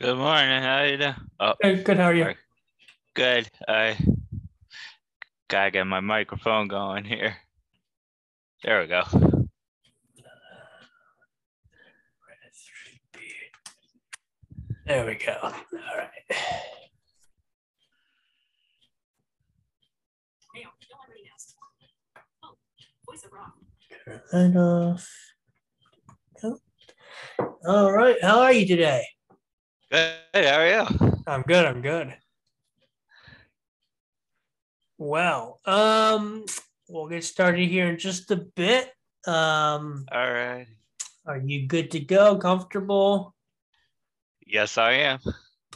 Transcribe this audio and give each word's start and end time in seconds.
Good 0.00 0.16
morning. 0.16 0.62
How 0.62 0.78
are 0.78 0.86
you 0.86 0.96
doing? 0.96 1.14
Oh, 1.40 1.54
Good, 1.62 1.84
good. 1.84 1.96
How 1.98 2.04
are 2.04 2.14
you? 2.14 2.34
good. 3.14 3.50
I 3.68 3.98
gotta 5.48 5.70
get 5.70 5.86
my 5.86 6.00
microphone 6.00 6.68
going 6.68 7.04
here. 7.04 7.36
There 8.64 8.80
we 8.80 8.86
go. 8.86 9.02
There 14.86 15.06
we 15.06 15.14
go. 15.14 15.36
All 15.42 15.50
right. 15.96 16.10
Turn 24.30 24.54
that 24.54 24.60
off. 24.60 25.08
Go. 26.42 26.58
All 27.66 27.92
right. 27.92 28.16
How 28.22 28.40
are 28.40 28.52
you 28.52 28.66
today? 28.66 29.04
Good. 29.90 30.14
How 30.34 30.60
are 30.60 30.68
you? 30.68 31.22
I'm 31.26 31.42
good. 31.42 31.66
I'm 31.66 31.82
good. 31.82 32.14
Well, 34.98 35.58
um, 35.64 36.44
we'll 36.88 37.08
get 37.08 37.24
started 37.24 37.68
here 37.68 37.88
in 37.88 37.98
just 37.98 38.30
a 38.30 38.36
bit. 38.36 38.92
Um, 39.26 40.06
All 40.12 40.32
right. 40.32 40.66
are 41.26 41.38
you 41.38 41.66
good 41.66 41.90
to 41.92 42.00
go? 42.00 42.36
Comfortable? 42.36 43.34
Yes, 44.46 44.78
I 44.78 44.92
am. 44.92 45.18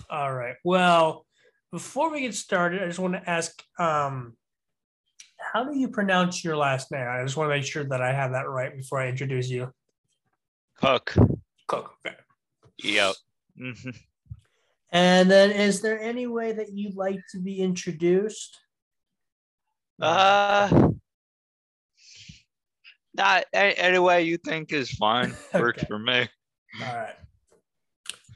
All 0.09 0.33
right. 0.33 0.57
Well, 0.63 1.27
before 1.73 2.13
we 2.13 2.21
get 2.21 2.35
started, 2.35 2.83
I 2.83 2.87
just 2.87 2.99
want 3.01 3.15
to 3.15 3.29
ask, 3.29 3.61
um, 3.79 4.37
how 5.39 5.65
do 5.65 5.77
you 5.77 5.89
pronounce 5.89 6.45
your 6.45 6.57
last 6.57 6.93
name? 6.93 7.07
I 7.09 7.23
just 7.25 7.37
want 7.37 7.51
to 7.51 7.57
make 7.57 7.65
sure 7.65 7.85
that 7.85 8.01
I 8.01 8.13
have 8.13 8.33
that 8.33 8.49
right 8.49 8.77
before 8.77 9.01
I 9.01 9.09
introduce 9.09 9.49
you. 9.49 9.73
Cook. 10.77 11.15
Cook. 11.67 11.95
Okay. 12.07 12.17
Yep. 12.79 13.15
Mhm. 13.59 13.97
And 14.91 15.31
then, 15.31 15.51
is 15.51 15.81
there 15.81 16.01
any 16.01 16.27
way 16.27 16.53
that 16.53 16.73
you'd 16.73 16.95
like 16.97 17.21
to 17.33 17.41
be 17.41 17.61
introduced? 17.61 18.61
Uh, 20.01 20.91
not 23.15 23.45
any, 23.53 23.99
way 23.99 24.23
you 24.23 24.37
think 24.39 24.73
is 24.73 24.91
fine. 24.91 25.37
Works 25.55 25.85
for 25.85 25.99
me. 25.99 26.29
All 26.83 26.95
right. 26.95 27.15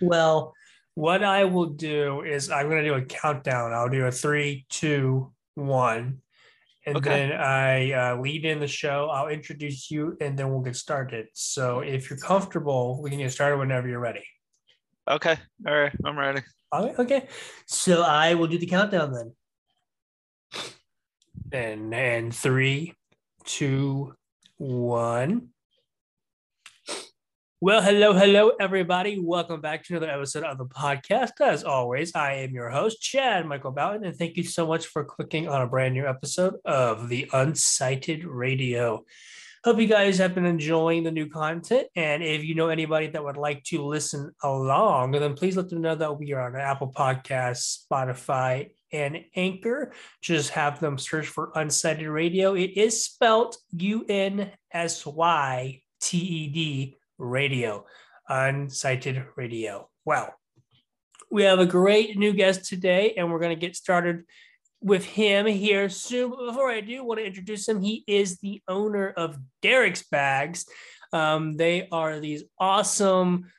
Well, 0.01 0.55
what 0.95 1.23
I 1.23 1.45
will 1.45 1.71
do 1.71 2.23
is 2.23 2.51
I'm 2.51 2.69
going 2.69 2.83
to 2.83 2.89
do 2.89 2.95
a 2.95 3.03
countdown. 3.03 3.73
I'll 3.73 3.89
do 3.89 4.07
a 4.07 4.13
three, 4.13 4.67
two, 4.69 5.33
one. 5.55 6.23
And 6.87 6.97
Okay. 6.97 7.11
then 7.11 7.33
I 7.33 7.93
uh, 7.93 8.21
lead 8.21 8.45
in 8.45 8.61
the 8.61 8.69
show. 8.69 9.11
I'll 9.13 9.29
introduce 9.29 9.91
you 9.91 10.17
and 10.21 10.39
then 10.39 10.49
we'll 10.49 10.63
get 10.63 10.77
started. 10.77 11.27
So 11.35 11.81
if 11.81 12.09
you're 12.09 12.19
comfortable, 12.19 13.03
we 13.03 13.11
can 13.11 13.19
get 13.19 13.33
started 13.33 13.59
whenever 13.59 13.89
you're 13.89 14.01
ready. 14.01 14.25
Okay. 15.09 15.37
All 15.67 15.75
right. 15.75 15.93
I'm 16.05 16.19
ready. 16.19 16.43
All 16.71 16.87
right, 16.87 16.99
okay. 16.99 17.29
So 17.67 18.03
I 18.03 18.35
will 18.35 18.47
do 18.47 18.59
the 18.59 18.67
countdown 18.67 19.13
then. 19.13 19.33
And 21.51 21.95
and 21.95 22.35
three, 22.35 22.93
two, 23.45 24.15
one. 24.59 25.49
Well, 27.63 27.81
hello, 27.81 28.13
hello, 28.13 28.53
everybody. 28.61 29.19
Welcome 29.19 29.63
back 29.63 29.83
to 29.85 29.97
another 29.97 30.13
episode 30.13 30.45
of 30.45 30.59
the 30.59 30.67
podcast. 30.67 31.41
As 31.41 31.65
always, 31.65 32.15
I 32.15 32.35
am 32.35 32.51
your 32.51 32.69
host, 32.69 33.01
Chad 33.01 33.47
Michael 33.47 33.73
Bouton, 33.73 34.05
and 34.05 34.15
thank 34.15 34.37
you 34.37 34.45
so 34.45 34.67
much 34.67 34.87
for 34.87 35.05
clicking 35.05 35.49
on 35.49 35.63
a 35.63 35.67
brand 35.67 35.95
new 35.95 36.07
episode 36.07 36.57
of 36.67 37.09
the 37.09 37.31
Unsighted 37.33 38.25
Radio. 38.27 39.07
Hope 39.65 39.81
you 39.81 39.89
guys 39.89 40.19
have 40.19 40.37
been 40.37 40.47
enjoying 40.47 41.03
the 41.03 41.11
new 41.11 41.29
content. 41.29 41.89
And 41.97 42.23
if 42.23 42.45
you 42.45 42.55
know 42.55 42.69
anybody 42.69 43.09
that 43.09 43.25
would 43.25 43.37
like 43.37 43.65
to 43.65 43.85
listen 43.85 44.31
along, 44.45 45.13
then 45.13 45.35
please 45.35 45.57
let 45.57 45.69
them 45.69 45.81
know 45.81 45.97
that 45.97 46.19
we 46.19 46.33
are 46.33 46.47
on 46.47 46.61
Apple 46.61 46.93
Podcasts, 46.93 47.85
Spotify, 47.91 48.71
and 48.93 49.25
Anchor. 49.35 49.93
Just 50.23 50.51
have 50.51 50.79
them 50.79 50.97
search 50.97 51.27
for 51.27 51.51
Unsighted 51.57 52.13
Radio. 52.13 52.55
It 52.55 52.77
is 52.77 53.05
spelled 53.05 53.57
U 53.77 54.05
N 54.09 54.53
S 54.73 55.05
Y 55.05 55.83
T 56.01 56.19
E 56.19 56.49
D 56.49 56.97
Radio. 57.19 57.85
Unsighted 58.31 59.27
Radio. 59.37 59.91
Well, 60.05 60.33
we 61.31 61.43
have 61.43 61.59
a 61.59 61.67
great 61.67 62.17
new 62.17 62.33
guest 62.33 62.67
today, 62.67 63.15
and 63.17 63.31
we're 63.31 63.41
going 63.41 63.59
to 63.59 63.67
get 63.67 63.75
started 63.75 64.23
with 64.81 65.05
him 65.05 65.47
here 65.47 65.89
soon. 65.89 66.31
But 66.31 66.47
before 66.47 66.71
I 66.71 66.81
do 66.81 67.05
want 67.05 67.19
to 67.21 67.27
introduce 67.27 67.69
him, 67.69 67.81
he 67.81 68.05
is 68.07 68.39
the 68.39 68.63
owner 68.69 69.11
of 69.11 69.37
Derrek's 69.63 70.05
Bags. 70.09 70.67
Um, 71.13 71.57
they 71.57 71.89
are 71.91 72.21
these 72.21 72.45
awesome 72.59 73.51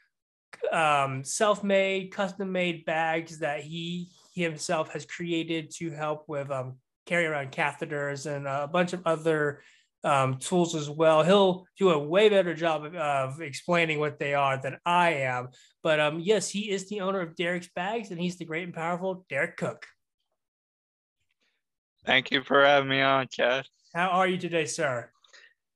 um, 0.71 1.23
self-made, 1.23 2.11
custom-made 2.11 2.85
bags 2.85 3.39
that 3.39 3.61
he 3.61 4.09
himself 4.35 4.93
has 4.93 5.05
created 5.05 5.71
to 5.71 5.91
help 5.91 6.23
with 6.27 6.49
um, 6.51 6.77
carry 7.05 7.25
around 7.25 7.51
catheters 7.51 8.25
and 8.25 8.47
a 8.47 8.67
bunch 8.67 8.93
of 8.93 9.01
other 9.05 9.61
um, 10.03 10.37
tools 10.37 10.75
as 10.75 10.89
well. 10.89 11.23
He'll 11.23 11.65
do 11.77 11.89
a 11.89 11.99
way 11.99 12.29
better 12.29 12.53
job 12.53 12.85
of, 12.85 12.95
of 12.95 13.41
explaining 13.41 13.99
what 13.99 14.19
they 14.19 14.33
are 14.33 14.57
than 14.57 14.77
I 14.85 15.15
am. 15.15 15.49
But 15.83 15.99
um, 15.99 16.19
yes, 16.19 16.49
he 16.49 16.69
is 16.69 16.87
the 16.87 17.01
owner 17.01 17.19
of 17.19 17.35
Derrek's 17.35 17.69
Bags, 17.75 18.11
and 18.11 18.19
he's 18.19 18.37
the 18.37 18.45
great 18.45 18.63
and 18.63 18.73
powerful 18.73 19.25
Derrek 19.29 19.57
Cook. 19.57 19.85
Thank 22.05 22.31
you 22.31 22.43
for 22.43 22.65
having 22.65 22.89
me 22.89 23.01
on, 23.01 23.27
Chad. 23.31 23.65
How 23.93 24.09
are 24.09 24.27
you 24.27 24.37
today, 24.37 24.65
sir? 24.65 25.09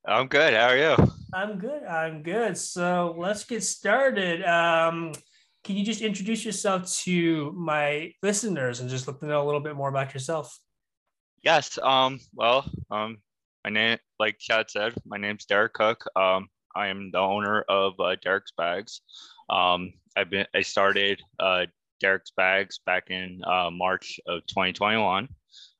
I'm 0.06 0.28
good. 0.28 0.54
How 0.54 0.68
are 0.68 0.78
you? 0.78 0.96
I'm 1.34 1.58
good. 1.58 1.84
I'm 1.84 2.24
good. 2.24 2.58
So 2.58 3.16
let's 3.18 3.44
get 3.44 3.64
started. 3.64 4.44
Um, 4.44 5.14
can 5.64 5.76
you 5.76 5.86
just 5.86 6.02
introduce 6.02 6.46
yourself 6.46 6.92
to 7.04 7.52
my 7.54 8.14
listeners 8.22 8.80
and 8.80 8.90
just 8.90 9.08
let 9.08 9.20
them 9.20 9.30
know 9.30 9.44
a 9.44 9.46
little 9.46 9.62
bit 9.62 9.76
more 9.76 9.90
about 9.90 10.14
yourself? 10.14 10.58
Yes. 11.44 11.78
Um. 11.82 12.20
Well. 12.34 12.70
Um. 12.92 13.18
My 13.64 13.70
name, 13.70 13.98
like 14.20 14.40
Chad 14.40 14.70
said, 14.70 14.94
my 15.06 15.18
name's 15.18 15.46
Derrek 15.46 15.74
Cook. 15.74 16.04
Um. 16.16 16.50
I 16.76 16.88
am 16.88 17.12
the 17.12 17.20
owner 17.20 17.62
of 17.70 17.94
uh, 18.00 18.16
Derrek's 18.24 18.54
Bags. 18.58 19.02
Um. 19.50 19.94
I've 20.16 20.30
been. 20.30 20.46
I 20.54 20.62
started 20.62 21.22
uh, 21.40 21.66
Derrek's 22.04 22.32
Bags 22.36 22.80
back 22.86 23.10
in 23.10 23.42
uh, 23.46 23.70
March 23.72 24.20
of 24.28 24.46
2021. 24.48 25.28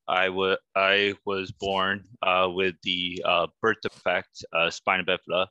I 0.08 0.30
was 0.30 0.58
I 0.76 1.16
was 1.26 1.52
born 1.52 2.04
uh, 2.22 2.50
with 2.52 2.76
the 2.84 3.22
uh, 3.26 3.48
birth 3.62 3.78
defect, 3.82 4.44
uh, 4.54 4.70
spina 4.70 5.04
bifida, 5.04 5.48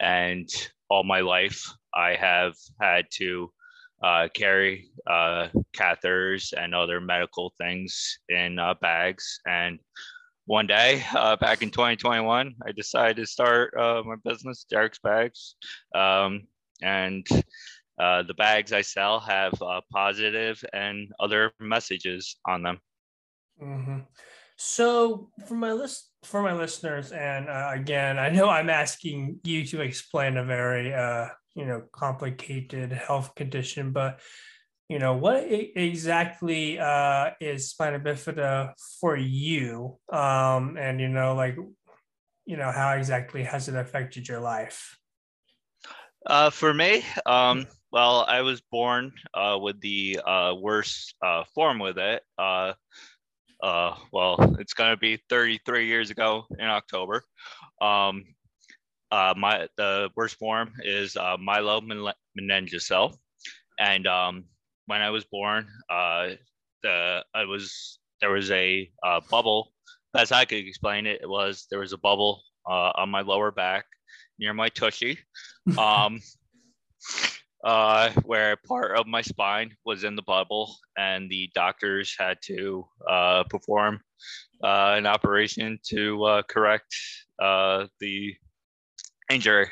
and 0.00 0.48
all 0.88 1.04
my 1.04 1.20
life 1.20 1.62
I 1.94 2.14
have 2.14 2.54
had 2.80 3.06
to 3.14 3.50
uh, 4.02 4.28
carry 4.34 4.90
uh, 5.08 5.48
catheters 5.76 6.52
and 6.56 6.74
other 6.74 7.00
medical 7.00 7.52
things 7.58 8.18
in 8.28 8.58
uh, 8.58 8.74
bags. 8.80 9.40
And 9.46 9.78
one 10.46 10.66
day, 10.66 11.04
back 11.12 11.62
in 11.62 11.70
2021, 11.70 12.54
I 12.66 12.72
decided 12.72 13.16
to 13.16 13.26
start 13.26 13.72
my 13.76 14.16
business, 14.24 14.66
Derrek's 14.72 14.98
Bags. 14.98 15.54
Um, 15.94 16.48
and 16.82 17.24
the 17.98 18.34
bags 18.36 18.72
I 18.72 18.80
sell 18.80 19.20
have 19.20 19.54
positive 19.92 20.62
and 20.72 21.12
other 21.20 21.52
messages 21.60 22.36
on 22.44 22.62
them. 22.62 22.80
Hmm 23.58 23.98
So 24.56 25.30
for 25.46 25.54
my 25.54 25.72
list, 25.72 26.10
for 26.24 26.42
my 26.42 26.52
listeners, 26.52 27.10
and 27.12 27.48
uh, 27.48 27.70
again, 27.74 28.18
I 28.18 28.30
know 28.30 28.48
I'm 28.48 28.70
asking 28.70 29.40
you 29.44 29.66
to 29.66 29.80
explain 29.80 30.36
a 30.36 30.44
very, 30.44 30.94
uh, 30.94 31.28
you 31.54 31.66
know, 31.66 31.82
complicated 31.92 32.92
health 32.92 33.34
condition, 33.34 33.92
but 33.92 34.20
you 34.88 34.98
know, 34.98 35.16
what 35.16 35.44
e- 35.50 35.72
exactly 35.74 36.78
uh, 36.78 37.30
is 37.40 37.70
spina 37.70 37.98
bifida 37.98 38.74
for 39.00 39.16
you? 39.16 39.98
Um, 40.12 40.76
and 40.76 41.00
you 41.00 41.08
know, 41.08 41.34
like, 41.34 41.56
you 42.44 42.56
know, 42.56 42.70
how 42.70 42.92
exactly 42.92 43.42
has 43.44 43.68
it 43.68 43.74
affected 43.74 44.28
your 44.28 44.40
life? 44.40 44.98
Uh, 46.26 46.50
for 46.50 46.72
me, 46.72 47.02
um, 47.26 47.66
well, 47.90 48.24
I 48.28 48.42
was 48.42 48.60
born 48.60 49.12
uh, 49.34 49.58
with 49.60 49.80
the 49.80 50.20
uh, 50.24 50.54
worst 50.60 51.14
uh, 51.22 51.44
form 51.54 51.78
with 51.78 51.98
it. 51.98 52.22
Uh, 53.62 53.94
well, 54.12 54.56
it's 54.58 54.74
gonna 54.74 54.96
be 54.96 55.18
33 55.28 55.86
years 55.86 56.10
ago 56.10 56.46
in 56.58 56.66
October. 56.66 57.24
Um, 57.80 58.24
uh, 59.10 59.34
my 59.36 59.68
the 59.76 60.08
worst 60.16 60.36
form 60.36 60.72
is 60.82 61.16
uh, 61.16 61.36
myelomeningocele, 61.36 63.14
and 63.78 64.06
um, 64.06 64.44
when 64.86 65.00
I 65.00 65.10
was 65.10 65.24
born, 65.24 65.68
uh, 65.90 66.30
the 66.82 67.24
I 67.34 67.44
was 67.44 67.98
there 68.20 68.30
was 68.30 68.50
a 68.50 68.90
uh, 69.04 69.20
bubble. 69.30 69.72
As 70.16 70.32
I 70.32 70.44
could 70.44 70.58
explain 70.66 71.06
it, 71.06 71.20
it 71.22 71.28
was 71.28 71.66
there 71.70 71.80
was 71.80 71.92
a 71.92 71.98
bubble 71.98 72.42
uh, 72.68 72.92
on 72.96 73.10
my 73.10 73.20
lower 73.20 73.50
back 73.50 73.84
near 74.38 74.54
my 74.54 74.68
tushy 74.68 75.18
um, 75.78 76.20
uh, 77.64 78.10
where 78.24 78.56
part 78.66 78.96
of 78.98 79.06
my 79.06 79.22
spine 79.22 79.74
was 79.84 80.04
in 80.04 80.16
the 80.16 80.22
bubble, 80.22 80.76
and 80.96 81.30
the 81.30 81.50
doctors 81.54 82.14
had 82.18 82.38
to 82.42 82.84
uh, 83.08 83.44
perform 83.44 84.00
uh, 84.62 84.94
an 84.96 85.06
operation 85.06 85.78
to 85.84 86.24
uh, 86.24 86.42
correct 86.48 86.94
uh, 87.38 87.86
the 88.00 88.34
injury. 89.30 89.68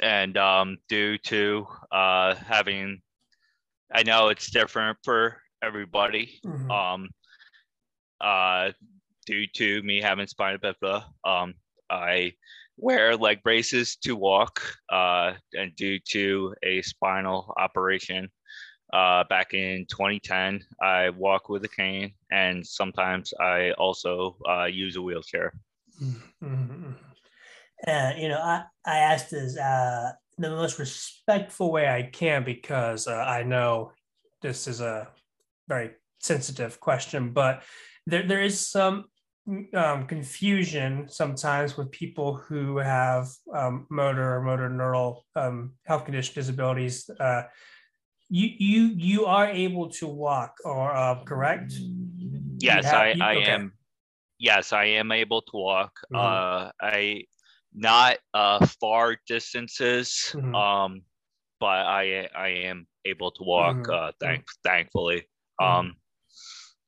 and 0.00 0.36
um, 0.36 0.78
due 0.88 1.18
to 1.18 1.66
uh, 1.92 2.34
having, 2.34 3.00
I 3.92 4.02
know 4.02 4.28
it's 4.28 4.50
different 4.50 4.98
for 5.04 5.40
everybody. 5.62 6.40
Mhm. 6.44 6.70
Um, 6.70 7.08
uh, 8.20 8.72
due 9.26 9.46
to 9.46 9.82
me 9.82 10.00
having 10.00 10.26
spina 10.26 10.58
bifida, 10.58 11.04
um, 11.24 11.54
I 11.90 12.34
wear 12.80 13.16
leg 13.16 13.42
braces 13.42 13.96
to 13.96 14.16
walk. 14.16 14.60
Uh, 14.90 15.34
and 15.52 15.74
due 15.76 15.98
to 16.10 16.54
a 16.62 16.82
spinal 16.82 17.52
operation, 17.58 18.28
uh, 18.92 19.24
back 19.28 19.54
in 19.54 19.86
2010, 19.88 20.64
I 20.82 21.10
walk 21.10 21.48
with 21.48 21.64
a 21.64 21.68
cane, 21.68 22.12
and 22.32 22.66
sometimes 22.66 23.32
I 23.38 23.72
also 23.72 24.36
uh, 24.48 24.64
use 24.64 24.96
a 24.96 25.02
wheelchair. 25.02 25.52
Mhm. 26.02 26.96
And 27.86 28.20
you 28.20 28.28
know, 28.28 28.38
I 28.38 28.64
I 28.84 28.98
asked 28.98 29.30
this 29.30 29.56
uh, 29.56 30.12
the 30.38 30.50
most 30.50 30.78
respectful 30.78 31.70
way 31.70 31.88
I 31.88 32.02
can 32.02 32.44
because 32.44 33.06
uh, 33.06 33.14
I 33.14 33.42
know 33.42 33.92
this 34.42 34.66
is 34.66 34.80
a 34.80 35.08
very 35.68 35.92
sensitive 36.18 36.80
question, 36.80 37.32
but 37.32 37.62
there 38.06 38.26
there 38.26 38.42
is 38.42 38.58
some 38.68 39.04
um, 39.74 40.06
confusion 40.06 41.08
sometimes 41.08 41.76
with 41.76 41.90
people 41.90 42.34
who 42.36 42.78
have 42.78 43.28
um, 43.54 43.86
motor 43.90 44.36
or 44.36 44.42
motor 44.42 44.68
neural 44.68 45.24
um, 45.36 45.72
health 45.86 46.04
condition 46.04 46.34
disabilities. 46.34 47.08
Uh, 47.18 47.42
you 48.28 48.46
you 48.58 48.82
you 48.96 49.26
are 49.26 49.48
able 49.48 49.88
to 49.90 50.06
walk, 50.06 50.54
or 50.64 50.94
uh, 50.94 51.24
correct? 51.24 51.74
Yes, 52.58 52.84
have- 52.86 52.94
I, 52.94 53.10
you- 53.12 53.22
I 53.24 53.34
okay. 53.36 53.50
am. 53.52 53.72
Yes, 54.38 54.72
I 54.72 54.84
am 54.96 55.12
able 55.12 55.42
to 55.42 55.56
walk. 55.56 55.92
Mhm. 56.12 56.16
Uh, 56.16 56.72
I 56.80 57.24
not 57.74 58.18
uh 58.34 58.64
far 58.80 59.16
distances. 59.26 60.32
Mhm. 60.34 60.54
Um, 60.54 61.02
but 61.58 61.84
I 61.86 62.28
I 62.34 62.48
am 62.70 62.86
able 63.04 63.30
to 63.32 63.42
walk. 63.44 63.76
Mhm. 63.76 63.90
Uh, 63.92 64.12
thank 64.20 64.46
thankfully. 64.64 65.26
Mhm. 65.60 65.66
Um, 65.66 65.86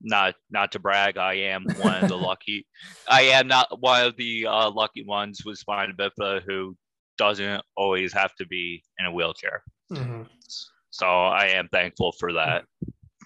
not 0.03 0.35
not 0.51 0.73
to 0.73 0.79
brag, 0.79 1.17
I 1.17 1.35
am 1.35 1.65
one 1.81 2.03
of 2.03 2.09
the 2.09 2.17
lucky. 2.29 2.67
I 3.09 3.23
am 3.23 3.47
not 3.47 3.81
one 3.81 4.05
of 4.05 4.17
the 4.17 4.47
uh, 4.47 4.71
lucky 4.71 5.05
ones 5.05 5.45
with 5.45 5.59
spina 5.59 5.93
bifida 5.95 6.43
who 6.43 6.77
doesn't 7.19 7.63
always 7.77 8.13
have 8.13 8.35
to 8.37 8.47
be 8.47 8.83
in 8.99 9.07
a 9.07 9.13
wheelchair. 9.13 9.63
Mhm. 9.91 10.27
So 10.91 11.07
I 11.07 11.47
am 11.47 11.69
thankful 11.69 12.13
for 12.13 12.35
that. 12.35 12.65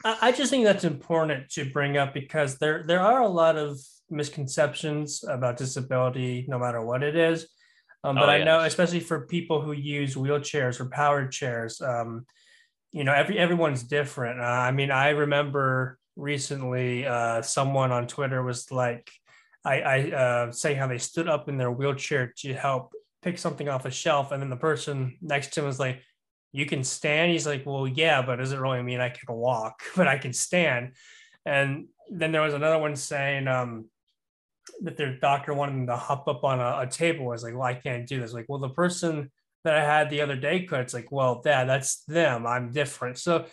I 0.04 0.30
just 0.30 0.50
think 0.50 0.64
that's 0.64 0.84
important 0.84 1.50
to 1.50 1.64
bring 1.70 1.96
up 1.96 2.14
because 2.14 2.58
there 2.58 2.84
there 2.86 3.00
are 3.00 3.22
a 3.22 3.28
lot 3.28 3.56
of 3.56 3.80
misconceptions 4.10 5.24
about 5.28 5.56
disability, 5.56 6.44
no 6.48 6.58
matter 6.58 6.84
what 6.84 7.02
it 7.02 7.16
is. 7.16 7.48
Um, 8.04 8.14
but 8.14 8.28
Oh, 8.28 8.32
I 8.32 8.44
know, 8.44 8.60
especially 8.60 9.00
for 9.00 9.26
people 9.26 9.60
who 9.60 9.72
use 9.72 10.14
wheelchairs 10.14 10.78
or 10.78 10.86
powered 10.86 11.32
chairs, 11.32 11.80
um, 11.80 12.24
you 12.92 13.02
know, 13.02 13.12
every 13.12 13.36
everyone's 13.38 13.82
different. 13.82 14.40
Uh, 14.40 14.44
I 14.44 14.70
mean, 14.70 14.90
I 14.90 15.10
remember 15.10 15.98
recently 16.16 17.06
uh, 17.06 17.42
someone 17.42 17.92
on 17.92 18.06
Twitter 18.06 18.42
was 18.42 18.70
like, 18.72 19.10
I, 19.64 19.80
I 19.80 20.10
uh, 20.10 20.52
say 20.52 20.74
how 20.74 20.86
they 20.86 20.98
stood 20.98 21.28
up 21.28 21.48
in 21.48 21.58
their 21.58 21.70
wheelchair 21.70 22.32
to 22.38 22.54
help 22.54 22.92
pick 23.22 23.38
something 23.38 23.68
off 23.68 23.84
a 23.84 23.90
shelf, 23.90 24.32
and 24.32 24.40
then 24.40 24.50
the 24.50 24.56
person 24.56 25.16
next 25.20 25.52
to 25.54 25.60
him 25.60 25.66
was 25.66 25.80
like, 25.80 26.02
you 26.52 26.64
can 26.64 26.84
stand. 26.84 27.32
He's 27.32 27.46
like, 27.46 27.66
well, 27.66 27.86
yeah, 27.86 28.22
but 28.22 28.36
does 28.36 28.52
it 28.52 28.60
really 28.60 28.82
mean 28.82 29.00
I 29.00 29.10
can 29.10 29.34
walk, 29.34 29.82
but 29.96 30.08
I 30.08 30.18
can 30.18 30.32
stand? 30.32 30.92
And 31.44 31.88
then 32.10 32.32
there 32.32 32.42
was 32.42 32.54
another 32.54 32.78
one 32.78 32.96
saying 32.96 33.46
um, 33.48 33.86
that 34.82 34.96
their 34.96 35.18
doctor 35.18 35.54
wanted 35.54 35.74
them 35.74 35.86
to 35.88 35.96
hop 35.96 36.28
up 36.28 36.44
on 36.44 36.60
a, 36.60 36.80
a 36.80 36.86
table. 36.86 37.26
I 37.26 37.30
was 37.30 37.42
like, 37.42 37.54
well, 37.54 37.62
I 37.62 37.74
can't 37.74 38.06
do 38.06 38.20
this. 38.20 38.32
Like, 38.32 38.46
well, 38.48 38.58
the 38.58 38.68
person 38.68 39.30
that 39.64 39.74
I 39.74 39.84
had 39.84 40.10
the 40.10 40.20
other 40.20 40.36
day 40.36 40.62
could. 40.62 40.80
It's 40.80 40.94
like, 40.94 41.10
well, 41.10 41.42
yeah, 41.44 41.64
that's 41.64 42.04
them. 42.04 42.46
I'm 42.46 42.70
different. 42.70 43.18
So 43.18 43.46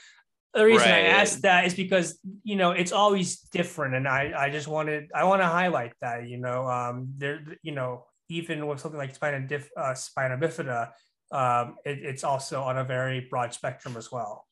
the 0.53 0.65
reason 0.65 0.91
I 0.91 1.01
Right. 1.01 1.05
asked 1.21 1.41
that 1.44 1.65
is 1.65 1.73
because 1.73 2.19
you 2.44 2.55
know 2.55 2.71
it's 2.71 2.91
always 2.91 3.39
different, 3.51 3.95
and 3.95 4.07
I 4.07 4.33
I 4.35 4.50
just 4.50 4.67
wanted 4.67 5.09
I 5.13 5.23
want 5.25 5.41
to 5.41 5.47
highlight 5.47 5.94
that 6.01 6.27
you 6.27 6.38
know 6.38 6.67
um 6.67 7.13
there 7.17 7.41
you 7.63 7.71
know 7.73 8.05
even 8.29 8.65
with 8.67 8.79
something 8.79 8.97
like 8.97 9.13
spina 9.15 9.45
dif, 9.47 9.69
uh, 9.77 9.94
spina 9.94 10.38
bifida 10.38 10.91
um 11.31 11.75
it, 11.85 12.00
it's 12.03 12.23
also 12.23 12.61
on 12.63 12.77
a 12.77 12.83
very 12.83 13.19
broad 13.29 13.53
spectrum 13.53 13.97
as 13.97 14.11
well. 14.11 14.47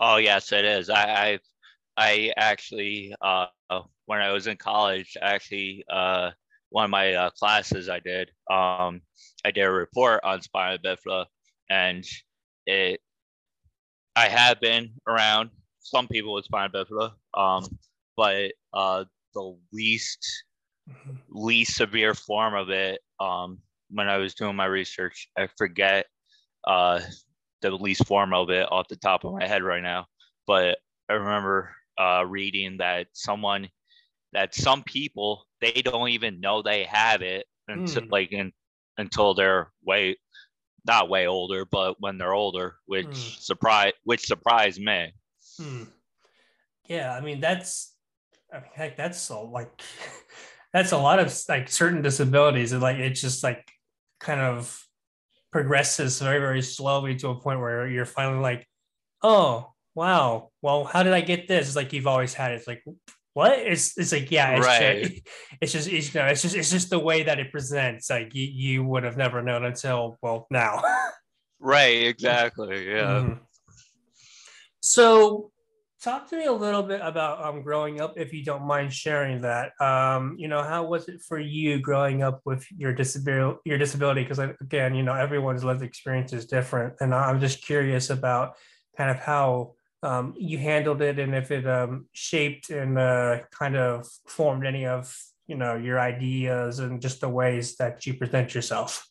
Oh 0.00 0.16
yes, 0.16 0.52
it 0.52 0.64
is. 0.64 0.90
I 0.90 1.04
I, 1.06 1.38
I 1.96 2.32
actually 2.36 3.14
uh, 3.20 3.46
when 4.06 4.20
I 4.20 4.32
was 4.32 4.46
in 4.46 4.56
college, 4.56 5.16
actually 5.20 5.84
uh, 5.90 6.30
one 6.70 6.84
of 6.84 6.90
my 6.90 7.14
uh, 7.14 7.30
classes 7.30 7.88
I 7.88 8.00
did, 8.00 8.30
um, 8.50 9.00
I 9.44 9.50
did 9.52 9.64
a 9.64 9.70
report 9.70 10.20
on 10.24 10.40
spina 10.42 10.78
bifida, 10.78 11.26
and 11.70 12.04
it 12.66 13.00
I 14.18 14.28
have 14.28 14.60
been 14.60 15.00
around 15.08 15.50
some 15.80 16.08
people 16.08 16.34
with 16.34 16.46
spina 16.46 16.84
bifida, 16.84 17.12
um, 17.34 17.78
but 18.16 18.52
uh, 18.72 19.04
the 19.34 19.58
least 19.72 20.44
least 21.30 21.76
severe 21.76 22.14
form 22.14 22.54
of 22.54 22.70
it 22.70 23.00
um, 23.20 23.58
when 23.90 24.08
I 24.08 24.18
was 24.18 24.34
doing 24.34 24.56
my 24.56 24.66
research. 24.66 25.30
I 25.38 25.48
forget 25.58 26.06
uh, 26.66 27.00
the 27.62 27.70
least 27.70 28.06
form 28.06 28.34
of 28.34 28.50
it 28.50 28.70
off 28.72 28.88
the 28.88 28.96
top 28.96 29.24
of 29.24 29.34
my 29.34 29.46
head 29.46 29.62
right 29.64 29.82
now, 29.82 30.06
but 30.46 30.78
I 31.10 31.14
remember 31.14 31.74
uh, 32.00 32.24
reading 32.26 32.78
that 32.78 33.08
someone 33.14 33.68
that 34.32 34.54
some 34.54 34.82
people 34.84 35.46
they 35.60 35.82
don't 35.82 36.10
even 36.10 36.40
know 36.40 36.62
they 36.62 36.84
have 36.84 37.22
it 37.22 37.46
until 37.68 38.02
Mm. 38.02 38.10
like 38.10 38.32
in, 38.32 38.52
until 38.98 39.34
they're 39.34 39.72
way 39.84 40.16
not 40.88 41.08
way 41.08 41.26
older, 41.28 41.64
but 41.64 42.00
when 42.00 42.18
they're 42.18 42.34
older, 42.34 42.76
which 42.86 43.06
Mm. 43.06 43.38
surprise 43.40 43.92
which 44.04 44.26
surprised 44.26 44.80
me. 44.80 45.12
Hmm. 45.56 45.84
Yeah, 46.86 47.14
I 47.14 47.20
mean 47.20 47.38
that's, 47.40 47.94
I 48.52 48.56
mean, 48.60 48.70
heck, 48.74 48.96
that's 48.96 49.20
so 49.20 49.44
like, 49.44 49.70
that's 50.72 50.92
a 50.92 50.98
lot 50.98 51.18
of 51.20 51.32
like 51.48 51.68
certain 51.68 52.02
disabilities, 52.02 52.72
and 52.72 52.82
like 52.82 52.96
it's 52.96 53.20
just 53.20 53.44
like 53.44 53.70
kind 54.18 54.40
of 54.40 54.82
progresses 55.52 56.20
very 56.20 56.40
very 56.40 56.62
slowly 56.62 57.14
to 57.16 57.28
a 57.28 57.40
point 57.40 57.60
where 57.60 57.86
you're 57.88 58.04
finally 58.04 58.40
like, 58.40 58.66
oh 59.22 59.72
wow, 59.94 60.50
well 60.62 60.84
how 60.84 61.02
did 61.02 61.12
I 61.12 61.20
get 61.20 61.48
this? 61.48 61.68
It's 61.68 61.76
like 61.76 61.92
you've 61.92 62.06
always 62.06 62.34
had 62.34 62.52
it. 62.52 62.56
It's 62.56 62.66
like 62.66 62.82
what? 63.38 63.56
It's 63.56 63.96
it's 63.96 64.10
like 64.12 64.30
yeah, 64.32 64.56
it's 64.56 64.66
Right. 64.66 65.02
just, 65.02 65.22
it's 65.62 65.72
just 65.72 65.88
it's, 65.88 66.12
you 66.12 66.20
know, 66.20 66.26
it's 66.26 66.42
just 66.42 66.56
it's 66.56 66.70
just 66.70 66.90
the 66.90 66.98
way 66.98 67.22
that 67.22 67.38
it 67.38 67.52
presents. 67.52 68.10
Like 68.10 68.34
you 68.34 68.44
you 68.44 68.84
would 68.84 69.04
have 69.04 69.16
never 69.16 69.42
known 69.42 69.64
until 69.64 70.18
well 70.22 70.46
now. 70.50 70.82
Right, 71.60 72.06
exactly. 72.06 72.86
Yeah. 72.88 73.18
Mhm. 73.26 73.40
So, 74.80 75.50
talk 76.00 76.28
to 76.30 76.36
me 76.36 76.44
a 76.46 76.52
little 76.52 76.84
bit 76.84 77.00
about 77.02 77.42
um, 77.44 77.62
growing 77.62 78.00
up, 78.00 78.14
if 78.16 78.32
you 78.32 78.44
don't 78.44 78.64
mind 78.64 78.92
sharing 78.92 79.40
that. 79.42 79.72
Um, 79.80 80.36
you 80.38 80.46
know, 80.46 80.62
how 80.62 80.84
was 80.84 81.08
it 81.08 81.20
for 81.28 81.38
you 81.40 81.80
growing 81.80 82.22
up 82.22 82.40
with 82.44 82.64
your 82.76 82.92
disability? 82.94 83.58
Your 83.64 83.76
disability, 83.76 84.22
because 84.22 84.38
again, 84.38 84.94
you 84.94 85.02
know, 85.02 85.14
everyone's 85.14 85.64
lived 85.64 85.82
experience 85.82 86.32
is 86.32 86.46
different, 86.46 86.94
and 87.00 87.12
I'm 87.12 87.40
just 87.40 87.64
curious 87.64 88.10
about 88.10 88.54
kind 88.96 89.10
of 89.10 89.18
how 89.18 89.74
um, 90.02 90.34
you 90.38 90.58
handled 90.58 91.02
it, 91.02 91.18
and 91.18 91.34
if 91.34 91.50
it 91.50 91.66
um, 91.66 92.06
shaped 92.12 92.70
and 92.70 92.98
uh, 92.98 93.40
kind 93.50 93.76
of 93.76 94.06
formed 94.26 94.64
any 94.64 94.86
of 94.86 95.14
you 95.46 95.56
know 95.56 95.76
your 95.76 95.98
ideas 95.98 96.78
and 96.78 97.00
just 97.00 97.20
the 97.20 97.28
ways 97.28 97.76
that 97.76 98.06
you 98.06 98.14
present 98.14 98.54
yourself. 98.54 99.06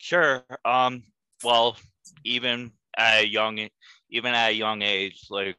Sure. 0.00 0.44
Um. 0.64 1.02
Well, 1.44 1.76
even 2.24 2.72
at 2.96 3.24
a 3.24 3.26
young, 3.26 3.68
even 4.10 4.34
at 4.34 4.50
a 4.50 4.54
young 4.54 4.82
age, 4.82 5.26
like 5.30 5.56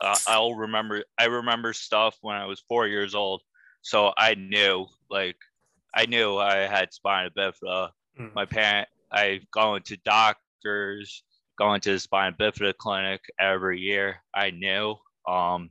uh, 0.00 0.16
I'll 0.26 0.54
remember. 0.54 1.04
I 1.18 1.26
remember 1.26 1.72
stuff 1.72 2.16
when 2.22 2.36
I 2.36 2.46
was 2.46 2.62
four 2.68 2.86
years 2.86 3.14
old, 3.14 3.42
so 3.82 4.12
I 4.16 4.34
knew, 4.34 4.86
like, 5.10 5.36
I 5.94 6.06
knew 6.06 6.36
I 6.36 6.66
had 6.66 6.92
spina 6.92 7.30
bifida. 7.30 7.90
Mm. 8.18 8.34
My 8.34 8.44
parent, 8.44 8.88
i've 9.10 9.50
gone 9.50 9.82
to 9.82 9.96
doctors, 9.98 11.24
going 11.58 11.80
to 11.82 11.92
the 11.92 11.98
spina 11.98 12.36
bifida 12.38 12.74
clinic 12.76 13.20
every 13.40 13.80
year. 13.80 14.22
I 14.34 14.50
knew. 14.50 14.96
Um, 15.28 15.70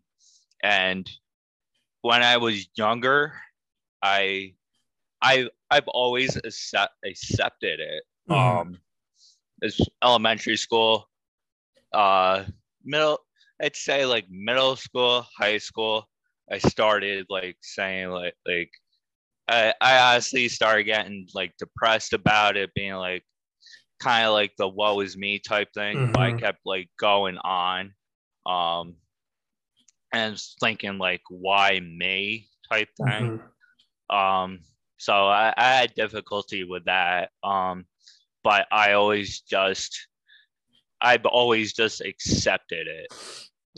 and 0.64 1.10
when 2.02 2.24
I 2.24 2.38
was 2.38 2.68
younger, 2.76 3.34
I, 4.04 4.54
I, 5.22 5.50
I've 5.72 5.88
always 5.88 6.36
accept, 6.38 6.94
accepted 7.06 7.80
it 7.80 8.04
Mhm. 8.30 8.36
um 8.36 8.78
it's 9.62 9.80
elementary 10.04 10.58
school 10.58 11.10
uh 11.94 12.44
middle 12.84 13.20
i'd 13.62 13.76
say 13.76 14.06
like 14.06 14.26
middle 14.30 14.76
school 14.76 15.26
high 15.38 15.58
school 15.58 16.08
i 16.52 16.58
started 16.58 17.26
like 17.30 17.58
saying 17.62 18.10
like 18.10 18.36
like 18.46 18.72
i 19.48 19.74
i 19.82 19.98
honestly 20.12 20.48
started 20.50 20.84
getting 20.84 21.28
like 21.34 21.56
depressed 21.58 22.14
about 22.14 22.58
it 22.58 22.74
being 22.74 22.94
like 22.96 23.24
kind 24.00 24.26
of 24.28 24.34
like 24.34 24.52
the 24.58 24.68
woe 24.68 25.00
is 25.02 25.18
me 25.18 25.40
type 25.40 25.70
thing 25.74 26.10
but 26.14 26.22
i 26.22 26.32
kept 26.32 26.60
like 26.66 26.90
going 27.00 27.38
on 27.40 27.94
um 28.46 28.96
and 30.14 30.40
thinking 30.60 30.98
like 30.98 31.22
why 31.30 31.80
me 31.80 32.48
type 32.72 32.90
thing 32.98 33.40
Mhm. 34.10 34.16
um 34.16 34.60
so 34.98 35.14
I, 35.14 35.54
I 35.58 35.64
had 35.76 35.94
difficulty 35.96 36.64
with 36.64 36.86
that 36.86 37.32
um 37.44 37.86
but 38.44 38.66
I 38.72 38.94
always 38.94 39.42
just 39.42 40.08
I've 41.02 41.26
always 41.26 41.74
just 41.74 42.02
accepted 42.02 42.88
it. 42.88 43.12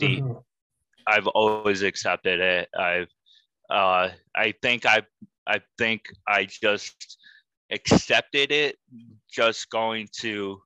Mhm. 0.00 0.42
I've 1.06 1.26
always 1.26 1.82
accepted 1.82 2.40
it. 2.40 2.68
I've 2.78 3.08
uh 3.68 4.10
I 4.34 4.54
think 4.62 4.86
I 4.86 5.02
I 5.46 5.60
think 5.76 6.02
I 6.28 6.44
just 6.44 7.18
accepted 7.70 8.50
it 8.52 8.76
just 9.30 9.70
going 9.70 10.08
to 10.20 10.60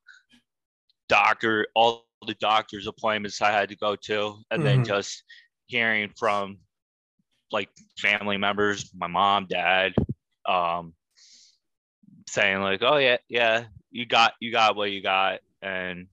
doctor 1.08 1.66
all 1.75 2.04
the 2.26 2.34
doctor's 2.34 2.87
appointments 2.87 3.40
I 3.42 3.50
had 3.50 3.68
to 3.68 3.76
go 3.76 3.96
to 3.96 4.06
and 4.50 4.64
then 4.64 4.82
Mhm. 4.82 4.84
just 4.84 5.25
hearing 5.66 6.11
from 6.18 6.58
like 7.50 7.68
family 7.99 8.37
members, 8.37 8.90
my 8.94 9.06
mom, 9.06 9.46
dad, 9.49 9.94
um 10.46 10.94
saying 12.28 12.61
like, 12.61 12.82
"Oh 12.82 12.96
yeah, 12.96 13.18
yeah, 13.28 13.66
you 13.90 14.06
got 14.06 14.34
you 14.40 14.52
got 14.52 14.76
what 14.76 14.90
you 14.90 15.02
got." 15.02 15.40
And 15.62 16.08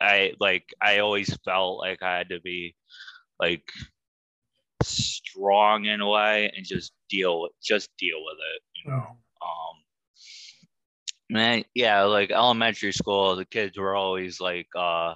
I 0.00 0.34
like 0.40 0.64
I 0.80 0.98
always 0.98 1.34
felt 1.44 1.78
like 1.78 2.02
I 2.02 2.18
had 2.18 2.30
to 2.30 2.40
be 2.40 2.74
like 3.40 3.64
strong 4.82 5.86
in 5.86 6.00
a 6.00 6.08
way 6.08 6.50
and 6.54 6.64
just 6.64 6.92
deal 7.08 7.40
with 7.42 7.52
just 7.62 7.90
deal 7.98 8.18
with 8.24 8.36
it, 8.54 8.62
you 8.76 8.84
know. 8.90 9.16
Um 9.42 9.82
man, 11.30 11.64
yeah, 11.74 12.02
like 12.04 12.30
elementary 12.30 12.92
school, 12.92 13.36
the 13.36 13.44
kids 13.44 13.78
were 13.78 13.94
always 13.94 14.40
like 14.40 14.68
uh 14.76 15.14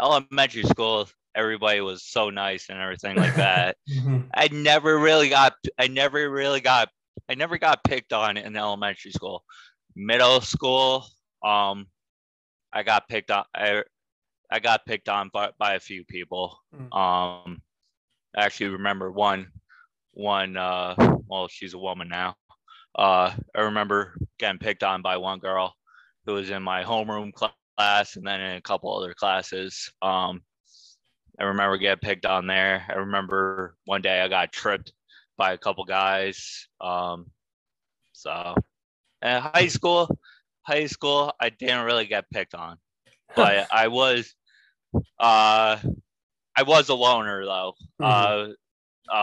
elementary 0.00 0.62
school, 0.64 1.08
everybody 1.34 1.80
was 1.80 2.04
so 2.04 2.30
nice 2.30 2.68
and 2.68 2.78
everything 2.80 3.16
like 3.16 3.34
that. 3.36 3.76
Mhm. 3.88 4.28
I 4.34 4.48
never 4.48 4.98
really 4.98 5.28
got 5.28 5.54
I 5.78 5.88
never 5.88 6.28
really 6.30 6.60
got 6.60 6.88
I 7.28 7.34
never 7.34 7.58
got 7.58 7.84
picked 7.84 8.12
on 8.12 8.36
in 8.36 8.56
elementary 8.56 9.10
school. 9.12 9.44
Middle 9.96 10.40
school, 10.40 11.06
um 11.44 11.86
I 12.72 12.82
got 12.82 13.08
picked 13.08 13.30
on 13.30 13.44
I 13.54 13.82
I 14.50 14.60
got 14.60 14.86
picked 14.86 15.08
on 15.08 15.30
by, 15.32 15.50
by 15.58 15.74
a 15.74 15.80
few 15.80 16.04
people. 16.04 16.58
Mm. 16.74 16.94
Um 16.96 17.62
I 18.36 18.44
actually 18.44 18.70
remember 18.70 19.10
one 19.10 19.48
one 20.12 20.56
uh 20.56 20.94
well 21.26 21.48
she's 21.48 21.74
a 21.74 21.78
woman 21.78 22.08
now. 22.08 22.36
Uh 22.94 23.32
I 23.54 23.60
remember 23.62 24.14
getting 24.38 24.58
picked 24.58 24.82
on 24.82 25.02
by 25.02 25.16
one 25.16 25.38
girl 25.38 25.74
who 26.26 26.34
was 26.34 26.50
in 26.50 26.62
my 26.62 26.84
homeroom 26.84 27.32
class 27.32 28.16
and 28.16 28.26
then 28.26 28.40
in 28.40 28.56
a 28.56 28.62
couple 28.62 28.96
other 28.96 29.14
classes. 29.14 29.90
Um 30.02 30.42
I 31.40 31.44
remember 31.44 31.78
getting 31.78 32.00
picked 32.00 32.26
on 32.26 32.46
there. 32.46 32.84
I 32.88 32.94
remember 32.94 33.76
one 33.84 34.02
day 34.02 34.20
I 34.20 34.28
got 34.28 34.52
tripped 34.52 34.92
by 35.36 35.52
a 35.52 35.58
couple 35.58 35.84
guys. 35.84 36.66
Um, 36.80 37.26
so, 38.12 38.56
in 39.22 39.40
high 39.40 39.68
school, 39.68 40.18
high 40.62 40.86
school, 40.86 41.32
I 41.40 41.50
didn't 41.50 41.84
really 41.84 42.06
get 42.06 42.28
picked 42.30 42.54
on, 42.54 42.78
but 43.36 43.68
I 43.72 43.86
was, 43.88 44.34
uh, 45.20 45.78
I 46.56 46.62
was 46.66 46.88
a 46.88 46.94
loner 46.94 47.44
though. 47.44 47.74
Uh, 48.00 48.48
uh, 49.08 49.14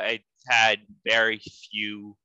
I 0.00 0.20
had 0.46 0.78
very 1.04 1.40
few 1.72 2.16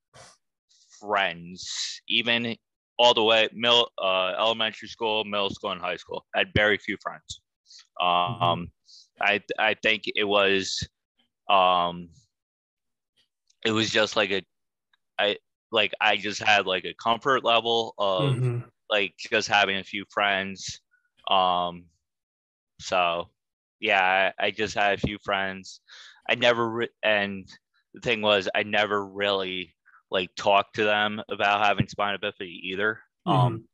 friends, 0.99 2.01
even 2.09 2.55
all 2.97 3.13
the 3.13 3.23
way 3.23 3.49
middle, 3.53 3.91
uh, 4.01 4.33
elementary 4.37 4.87
school, 4.87 5.23
middle 5.25 5.49
school, 5.49 5.71
and 5.71 5.81
high 5.81 5.97
school. 5.97 6.25
I 6.35 6.39
had 6.39 6.53
very 6.55 6.77
few 6.77 6.97
friends. 7.01 7.41
Um, 8.01 8.71
I 9.21 9.41
I 9.59 9.75
think 9.75 10.03
it 10.15 10.25
was 10.25 10.87
um 11.49 12.09
it 13.65 13.71
was 13.71 13.89
just 13.89 14.15
like 14.15 14.31
a 14.31 14.41
I 15.19 15.37
like 15.71 15.93
I 16.01 16.17
just 16.17 16.41
had 16.41 16.65
like 16.65 16.85
a 16.85 16.93
comfort 17.01 17.43
level 17.43 17.93
of 17.97 18.39
Mhm. 18.39 18.69
like 18.89 19.15
just 19.31 19.47
having 19.47 19.77
a 19.77 19.83
few 19.83 20.05
friends. 20.11 20.81
Um 21.29 21.85
so 22.79 23.29
yeah, 23.79 24.31
I, 24.39 24.45
I 24.47 24.51
just 24.51 24.75
had 24.75 24.93
a 24.95 25.07
few 25.07 25.17
friends. 25.23 25.81
I 26.29 26.35
never 26.35 26.69
re- 26.69 26.89
and 27.03 27.47
the 27.93 28.01
thing 28.01 28.21
was 28.21 28.49
I 28.53 28.63
never 28.63 29.05
really 29.05 29.75
like 30.11 30.29
talk 30.35 30.73
to 30.73 30.83
them 30.83 31.21
about 31.29 31.65
having 31.65 31.87
spina 31.87 32.17
bifida 32.19 32.47
either. 32.47 32.99
Um 33.25 33.65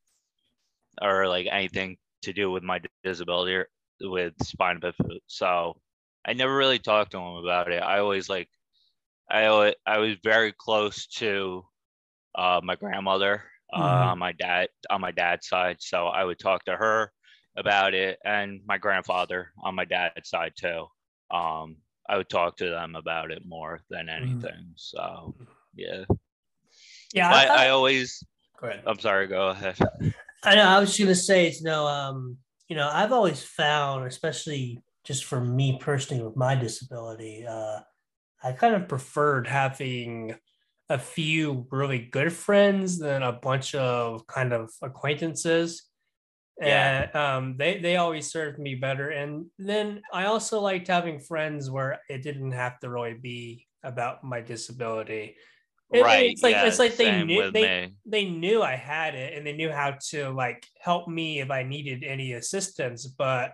or 1.02 1.28
like 1.28 1.48
anything 1.52 1.98
to 2.24 2.34
do 2.34 2.52
with 2.52 2.64
my 2.64 2.80
disability 3.04 3.56
or 3.56 3.70
with 4.02 4.34
spina 4.44 4.80
bifida. 4.80 5.20
So 5.28 5.80
I 6.26 6.34
never 6.34 6.56
really 6.56 6.80
talked 6.80 7.12
to 7.12 7.18
them 7.18 7.36
about 7.38 7.72
it. 7.72 7.82
I 7.82 8.00
always 8.00 8.30
like 8.30 8.50
I 9.30 9.46
always, 9.48 9.76
I 9.86 10.00
was 10.00 10.16
very 10.24 10.54
close 10.58 11.08
to 11.18 11.64
uh, 12.36 12.62
my 12.64 12.76
grandmother 12.76 13.44
uh, 13.74 13.78
Mhm. 13.80 14.12
on 14.12 14.20
my 14.20 14.32
dad 14.34 14.70
on 14.90 15.02
my 15.02 15.12
dad's 15.12 15.48
side, 15.48 15.78
so 15.80 16.08
I 16.08 16.24
would 16.24 16.40
talk 16.40 16.66
to 16.66 16.76
her 16.76 17.12
about 17.58 17.94
it, 17.94 18.20
and 18.26 18.62
my 18.66 18.78
grandfather 18.78 19.52
on 19.64 19.76
my 19.76 19.86
dad's 19.86 20.30
side 20.30 20.54
too. 20.58 20.88
Um, 21.32 21.78
I 22.08 22.18
would 22.18 22.30
talk 22.30 22.58
to 22.58 22.70
them 22.70 22.96
about 22.96 23.32
it 23.32 23.44
more 23.46 23.82
than 23.90 24.10
anything. 24.10 24.74
So 24.76 25.36
yeah, 25.76 26.06
Yeah, 27.16 27.32
but 27.32 27.50
I, 27.50 27.68
I 27.68 27.70
always 27.70 28.22
go 28.62 28.68
ahead. 28.68 28.84
I'm 28.86 29.00
sorry, 29.00 29.28
go 29.28 29.48
ahead. 29.50 29.78
I 30.44 30.56
know. 30.56 30.68
I 30.68 30.80
was 30.80 30.90
just 30.90 31.00
gonna 31.00 31.16
say, 31.16 31.50
you 31.50 31.64
know, 31.64 31.88
um, 31.88 32.38
you 32.68 32.76
know, 32.76 32.90
I've 32.92 33.12
always 33.12 33.42
found, 33.42 34.06
especially 34.06 34.84
just 35.06 35.26
for 35.26 35.40
me 35.40 35.78
personally 35.80 36.24
with 36.24 36.36
my 36.36 36.56
disability, 36.56 37.46
uh, 37.48 37.80
I 38.44 38.52
kind 38.52 38.76
of 38.76 38.88
preferred 38.88 39.48
having 39.48 40.36
a 40.90 41.00
few 41.00 41.68
really 41.72 42.00
good 42.00 42.32
friends 42.32 43.00
than 43.00 43.24
a 43.24 43.32
bunch 43.32 43.74
of 43.74 44.28
kind 44.28 44.54
of 44.54 44.72
acquaintances. 44.82 45.84
Yeah. 46.60 47.08
And 47.14 47.16
um, 47.16 47.56
they 47.58 47.80
they 47.80 47.96
always 47.98 48.32
served 48.32 48.60
me 48.60 48.76
better. 48.76 49.10
And 49.10 49.48
then 49.58 50.02
I 50.14 50.26
also 50.26 50.62
liked 50.62 50.88
having 50.88 51.20
friends 51.20 51.72
where 51.72 52.00
it 52.10 52.24
didn't 52.24 52.52
have 52.52 52.80
to 52.80 52.90
really 52.90 53.16
be 53.16 53.68
about 53.84 54.24
my 54.24 54.42
disability. 54.42 55.38
It- 55.94 56.02
right. 56.02 56.32
It's 56.32 56.44
like 56.44 56.54
yeah, 56.56 56.66
it's 56.66 56.80
like 56.80 56.96
they 56.98 57.24
knew 57.24 57.52
they 57.52 57.62
me. 57.88 57.94
they 58.06 58.26
knew 58.26 58.62
I 58.64 58.76
had 58.76 59.14
it 59.16 59.38
and 59.38 59.46
they 59.46 59.54
knew 59.54 59.72
how 59.72 59.98
to 60.10 60.30
like 60.32 60.66
help 60.82 61.08
me 61.08 61.40
if 61.42 61.52
I 61.52 61.64
needed 61.64 62.04
any 62.04 62.34
assistance. 62.34 63.06
But 63.06 63.54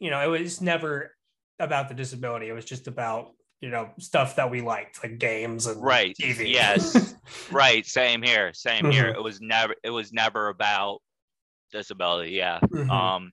you 0.00 0.10
know, 0.10 0.20
it 0.22 0.40
was 0.40 0.60
never 0.60 1.14
about 1.58 1.88
the 1.88 1.94
disability. 1.94 2.48
It 2.48 2.52
was 2.54 2.64
just 2.64 2.88
about 2.88 3.28
you 3.60 3.68
know 3.70 3.90
stuff 3.98 4.36
that 4.36 4.50
we 4.50 4.62
liked, 4.62 5.02
like 5.02 5.18
games 5.18 5.66
and 5.66 5.80
Right, 5.82 6.14
TV. 6.20 6.50
yes. 6.52 7.14
Right. 7.52 7.86
Same 7.86 8.22
here. 8.22 8.52
Same 8.52 8.82
Mm-hmm. 8.84 8.90
here. 8.92 9.08
It 9.08 9.22
was 9.22 9.40
never. 9.40 9.74
It 9.84 9.90
was 9.90 10.12
never 10.12 10.48
about 10.48 11.00
disability. 11.70 12.32
Yeah. 12.32 12.58
Mhm. 12.62 12.90
Um, 12.90 13.30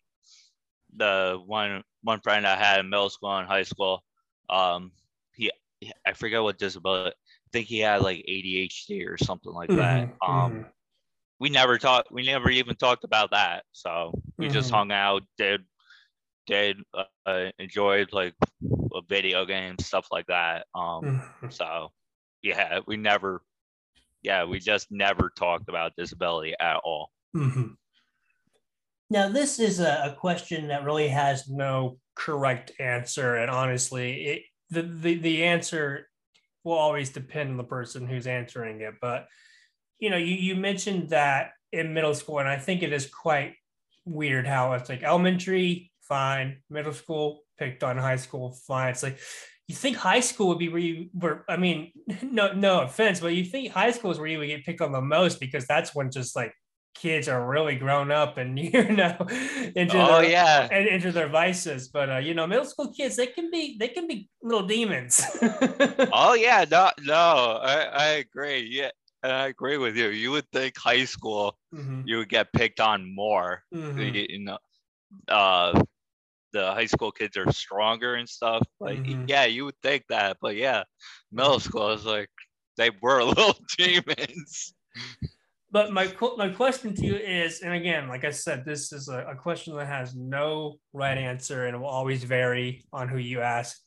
the 0.96 1.41
one 1.46 1.84
one 2.03 2.20
friend 2.22 2.46
I 2.46 2.56
had 2.56 2.79
in 2.79 2.89
middle 2.89 3.10
school 3.10 3.36
and 3.36 3.48
high 3.48 3.63
school, 3.63 4.03
um, 4.50 4.91
he 5.34 5.51
I 6.06 6.13
forget 6.13 6.44
what 6.44 6.58
disability. 6.60 7.15
Think 7.51 7.68
he 7.68 7.80
had 7.80 8.01
like 8.01 8.25
ADHD 8.27 9.08
or 9.08 9.18
something 9.18 9.51
like 9.54 9.70
that. 9.70 10.10
Mhm, 10.10 10.27
Um, 10.27 10.51
mhm. 10.51 10.72
we 11.39 11.50
never 11.50 11.77
talked. 11.77 12.12
We 12.12 12.24
never 12.24 12.50
even 12.50 12.75
talked 12.75 13.04
about 13.04 13.32
that. 13.32 13.63
So 13.72 14.13
we 14.38 14.48
just 14.48 14.70
Mhm. 14.70 14.75
hung 14.75 14.92
out, 14.92 15.24
did 15.38 15.66
did 16.46 16.77
uh, 17.25 17.51
enjoyed 17.60 18.13
like 18.13 18.34
a 18.96 19.01
video 19.08 19.46
game 19.46 19.77
stuff 19.80 20.08
like 20.12 20.27
that. 20.27 20.66
Um, 20.74 21.22
Mhm. 21.42 21.54
so 21.54 21.92
yeah, 22.42 22.80
we 22.88 22.98
never. 22.98 23.44
Yeah, 24.24 24.46
we 24.46 24.60
just 24.60 24.92
never 24.92 25.30
talked 25.30 25.70
about 25.70 25.96
disability 25.96 26.54
at 26.60 26.77
all. 26.77 27.12
Mhm. 27.36 27.77
Now, 29.10 29.30
this 29.30 29.60
is 29.60 29.80
a, 29.80 30.12
a 30.12 30.16
question 30.20 30.68
that 30.68 30.84
really 30.84 31.08
has 31.08 31.48
no 31.48 32.00
correct 32.16 32.72
answer, 32.80 33.36
and 33.36 33.50
honestly, 33.50 34.25
it, 34.25 34.44
the, 34.70 34.82
the 34.82 35.16
the 35.16 35.44
answer 35.46 36.10
will 36.68 36.78
always 36.78 37.10
depend 37.10 37.50
on 37.52 37.58
the 37.58 37.64
person 37.64 38.08
who's 38.08 38.28
answering 38.28 38.82
it. 38.82 38.96
But 39.02 39.28
you 40.00 40.10
know, 40.10 40.18
you 40.18 40.36
you 40.36 40.56
mentioned 40.56 41.10
that 41.10 41.52
in 41.72 41.94
middle 41.94 42.14
school, 42.14 42.40
and 42.40 42.48
I 42.48 42.58
think 42.58 42.84
it 42.84 42.94
is 42.94 43.08
quite 43.08 43.54
weird 44.06 44.46
how 44.46 44.74
it's 44.74 44.90
like 44.90 45.04
elementary, 45.04 45.92
fine, 46.02 46.58
middle 46.70 46.94
school, 46.94 47.42
picked 47.58 47.84
on 47.84 47.98
high 47.98 48.18
school, 48.18 48.58
fine. 48.68 48.90
It's 48.90 49.04
like 49.04 49.18
you 49.68 49.76
think 49.76 49.98
high 49.98 50.20
school 50.20 50.50
would 50.50 50.60
be 50.60 50.70
where 50.70 50.80
you 50.80 51.10
were. 51.14 51.46
I 51.50 51.58
mean, 51.58 51.92
no 52.22 52.54
no 52.54 52.82
offense, 52.82 53.20
but 53.20 53.34
you 53.34 53.46
think 53.46 53.72
high 53.72 53.92
school 53.92 54.12
is 54.12 54.20
where 54.20 54.28
you 54.28 54.40
would 54.40 54.48
get 54.48 54.66
picked 54.66 54.82
on 54.82 54.92
the 54.92 55.02
most 55.02 55.40
because 55.40 55.66
that's 55.66 55.96
when 55.96 56.12
just 56.12 56.36
like 56.36 56.54
kids 57.00 57.27
are 57.27 57.46
really 57.48 57.75
grown 57.77 58.12
up 58.12 58.38
and 58.38 58.58
you 58.60 58.84
know 58.92 59.16
into 59.75 60.04
Oh 60.04 60.20
their, 60.20 60.22
yeah, 60.22 60.72
and 60.72 60.88
into 60.88 61.12
their 61.12 61.30
vices. 61.30 61.88
But 61.89 62.10
uh, 62.12 62.18
you 62.18 62.34
know, 62.34 62.48
middle 62.48 62.66
school 62.66 62.92
kids 62.94 63.16
they 63.16 63.27
can 63.27 63.51
be 63.51 63.77
they 63.80 63.89
can 63.89 64.08
be 64.08 64.30
little 64.44 64.68
demons. 64.68 65.22
Oh 66.12 66.34
yeah, 66.34 66.66
no, 66.70 66.92
no, 67.00 67.60
I, 67.62 67.82
I 67.84 68.06
agree. 68.24 68.62
Yeah, 68.72 68.92
and 69.24 69.32
I 69.32 69.48
agree 69.48 69.77
with 69.77 69.98
you. 69.98 70.08
You 70.10 70.32
would 70.32 70.50
think 70.51 70.77
high 70.77 71.06
school 71.06 71.58
Mhm, 71.72 72.06
you 72.06 72.18
would 72.18 72.30
get 72.30 72.54
picked 72.54 72.80
on 72.80 73.13
more. 73.13 73.63
mhm, 73.72 73.98
You, 73.98 74.25
you 74.30 74.39
know, 74.46 74.58
uh, 75.30 75.82
the 76.54 76.74
high 76.74 76.88
school 76.88 77.12
kids 77.12 77.38
are 77.38 77.51
stronger 77.54 78.16
and 78.16 78.30
stuff. 78.30 78.63
Like 78.80 79.04
Mhm. 79.06 79.27
yeah, 79.27 79.46
you 79.46 79.66
would 79.66 79.80
think 79.84 80.06
that, 80.10 80.38
but 80.42 80.56
yeah, 80.58 80.84
middle 81.32 81.60
school 81.60 81.92
is 81.94 82.06
like 82.06 82.30
they 82.77 82.92
were 83.01 83.24
little 83.25 83.56
demons. 83.77 84.74
But 85.70 85.92
my 85.92 86.14
my 86.38 86.50
question 86.50 86.96
to 86.96 87.06
you 87.06 87.16
is, 87.16 87.60
and 87.60 87.74
again, 87.74 88.08
like 88.08 88.24
I 88.24 88.32
said, 88.32 88.64
this 88.64 88.94
is 88.94 89.10
a, 89.10 89.26
a 89.26 89.36
question 89.36 89.76
that 89.76 89.88
has 89.88 90.16
no 90.16 90.80
right 90.94 91.18
answer 91.18 91.66
and 91.66 91.80
will 91.82 91.90
always 91.90 92.24
vary 92.24 92.86
on 92.94 93.10
who 93.10 93.18
you 93.18 93.42
ask. 93.42 93.78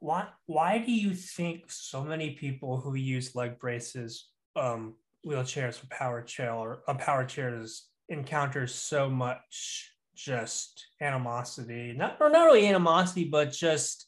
Why 0.00 0.28
why 0.46 0.78
do 0.78 0.92
you 0.92 1.14
think 1.14 1.70
so 1.70 2.02
many 2.02 2.30
people 2.30 2.78
who 2.78 2.94
use 2.94 3.34
leg 3.34 3.58
braces, 3.58 4.28
um, 4.54 4.94
wheelchairs 5.26 5.74
for 5.74 5.86
power 5.88 6.22
chair 6.22 6.52
or 6.52 6.82
uh, 6.88 6.94
power 6.94 7.26
chairs 7.26 7.88
encounter 8.08 8.66
so 8.66 9.10
much 9.10 9.92
just 10.14 10.86
animosity? 11.02 11.92
Not 11.94 12.16
or 12.20 12.30
not 12.30 12.44
really 12.44 12.66
animosity, 12.66 13.24
but 13.24 13.52
just 13.52 14.06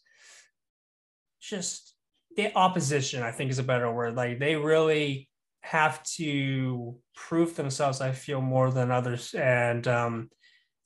just 1.39 1.95
the 2.35 2.55
opposition. 2.57 3.23
I 3.23 3.31
think 3.31 3.51
is 3.51 3.59
a 3.59 3.63
better 3.63 3.93
word. 3.93 4.15
Like 4.15 4.39
they 4.39 4.57
really 4.57 5.28
have 5.61 6.03
to 6.05 6.97
prove 7.15 7.57
themselves. 7.57 8.01
I 8.01 8.13
feel 8.13 8.41
more 8.41 8.71
than 8.71 8.91
others, 8.91 9.35
and 9.35 9.87
um, 9.87 10.31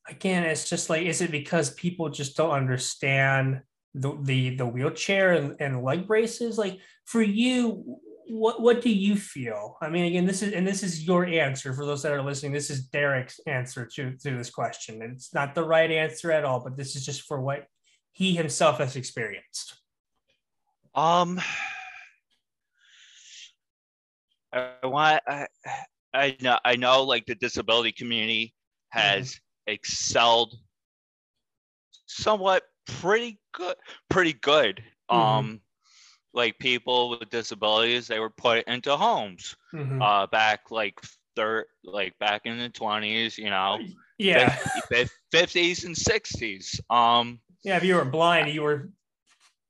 again, 0.09 0.45
it's 0.45 0.69
just 0.69 0.91
like, 0.91 1.07
is 1.07 1.21
it 1.21 1.31
because 1.31 1.75
people 1.75 2.09
just 2.09 2.37
don't 2.37 2.51
understand 2.51 3.63
the 3.95 4.19
the, 4.23 4.57
the 4.57 4.67
wheelchair 4.67 5.33
and, 5.33 5.57
and 5.61 5.83
leg 5.83 6.07
braces? 6.07 6.59
Like 6.59 6.79
for 7.05 7.23
you, 7.23 7.99
what 8.29 8.61
what 8.61 8.81
do 8.81 8.91
you 8.91 9.17
feel? 9.17 9.77
I 9.83 9.89
mean, 9.89 10.07
again, 10.07 10.27
this 10.27 10.43
is 10.43 10.53
and 10.53 10.67
this 10.67 10.83
is 10.83 11.07
your 11.07 11.27
answer 11.27 11.75
for 11.75 11.85
those 11.85 12.03
that 12.03 12.13
are 12.13 12.23
listening. 12.23 12.53
This 12.53 12.71
is 12.71 12.89
Derrek's 12.89 13.41
answer 13.47 13.87
to 13.95 14.17
to 14.17 14.37
this 14.37 14.51
question. 14.51 15.03
and 15.03 15.15
It's 15.15 15.35
not 15.35 15.55
the 15.55 15.65
right 15.65 15.91
answer 15.91 16.33
at 16.33 16.45
all, 16.45 16.61
but 16.61 16.77
this 16.77 16.97
is 16.97 17.05
just 17.05 17.23
for 17.23 17.41
what 17.41 17.67
he 18.13 18.35
himself 18.35 18.79
has 18.79 18.97
experienced. 18.97 19.77
Um, 20.95 21.41
I 24.53 24.87
want 24.87 25.23
I, 25.27 25.47
I 26.15 26.37
know 26.41 26.59
I 26.65 26.77
know 26.77 27.03
like 27.05 27.27
the 27.27 27.35
disability 27.35 27.93
community 27.93 28.55
has 28.91 29.33
mm-hmm. 29.33 29.73
excelled 29.73 30.55
somewhat 32.07 32.65
pretty 32.87 33.39
good 33.53 33.77
pretty 34.09 34.35
good. 34.35 34.83
Mm-hmm. 35.11 35.17
Um 35.17 35.61
like 36.35 36.59
people 36.59 37.11
with 37.11 37.31
disabilities 37.31 38.07
they 38.07 38.19
were 38.19 38.31
put 38.31 38.67
into 38.67 38.97
homes 38.97 39.55
mm-hmm. 39.75 40.01
uh 40.01 40.27
back 40.29 40.71
like 40.71 40.99
third 41.37 41.67
like 41.85 42.19
back 42.19 42.43
in 42.45 42.59
the 42.59 42.71
20s 42.71 43.39
you 43.39 43.51
know 43.51 43.79
yeah 44.19 44.57
50s 44.93 45.85
and 45.85 45.95
60s 45.95 46.81
um 46.91 47.41
yeah 47.65 47.77
if 47.77 47.85
you 47.85 47.95
were 47.95 48.05
blind 48.05 48.53
you 48.53 48.63
were 48.63 48.91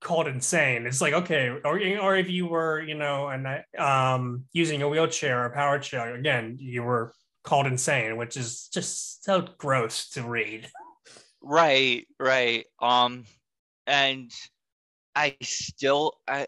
called 0.03 0.29
insane. 0.29 0.87
It's 0.87 1.01
like 1.01 1.15
okay, 1.15 1.49
or 1.49 1.79
or 2.01 2.17
if 2.17 2.31
you 2.31 2.47
were, 2.47 2.81
you 2.81 2.95
know, 2.95 3.29
and 3.29 3.65
um 3.79 4.45
using 4.53 4.83
a 4.83 4.89
wheelchair 4.89 5.43
or 5.43 5.47
a 5.47 5.55
power 5.55 5.79
chair, 5.79 6.15
again, 6.15 6.57
you 6.61 6.83
were 6.83 7.15
called 7.43 7.67
insane, 7.67 8.17
which 8.17 8.37
is 8.37 8.69
just 8.69 9.25
so 9.25 9.47
gross 9.59 10.11
to 10.11 10.23
read. 10.23 10.71
Right, 11.41 12.07
right. 12.21 12.67
Um, 12.81 13.25
and 13.87 14.31
I 15.15 15.37
still 15.43 16.15
I 16.29 16.47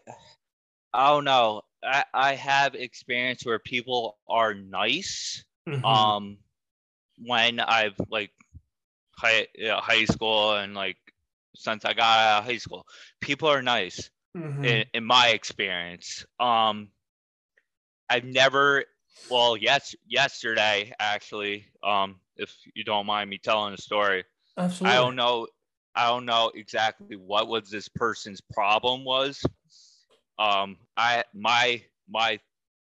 I 0.93 1.09
don't 1.09 1.25
know. 1.25 1.61
I 1.83 2.03
I 2.13 2.35
have 2.35 2.75
experience 2.75 3.45
where 3.45 3.59
people 3.59 4.17
are 4.27 4.53
nice. 4.53 5.43
Mm-hmm. 5.67 5.83
Um, 5.83 6.37
when 7.17 7.59
I've 7.59 7.99
like 8.09 8.31
high 9.17 9.47
high 9.59 10.05
school 10.05 10.53
and 10.53 10.73
like 10.73 10.97
since 11.55 11.85
I 11.85 11.93
got 11.93 12.19
out 12.19 12.39
of 12.39 12.45
high 12.45 12.57
school. 12.57 12.85
People 13.21 13.49
are 13.49 13.61
nice 13.61 14.09
mm-hmm. 14.35 14.63
in, 14.63 14.85
in 14.93 15.03
my 15.03 15.29
experience. 15.29 16.25
Um, 16.39 16.89
I've 18.09 18.25
never, 18.25 18.85
well, 19.29 19.57
yes, 19.57 19.95
yesterday 20.07 20.93
actually, 20.99 21.65
um, 21.83 22.19
if 22.37 22.53
you 22.73 22.83
don't 22.83 23.05
mind 23.05 23.29
me 23.29 23.37
telling 23.37 23.73
a 23.73 23.77
story, 23.77 24.25
Absolutely. 24.57 24.95
I 24.95 24.99
don't 25.01 25.15
know, 25.15 25.47
I 25.95 26.07
don't 26.07 26.25
know 26.25 26.51
exactly 26.53 27.15
what 27.15 27.47
was 27.47 27.69
this 27.69 27.87
person's 27.87 28.41
problem 28.41 29.03
was. 29.03 29.43
Um, 30.37 30.77
I 30.97 31.23
my 31.33 31.81
my 32.09 32.39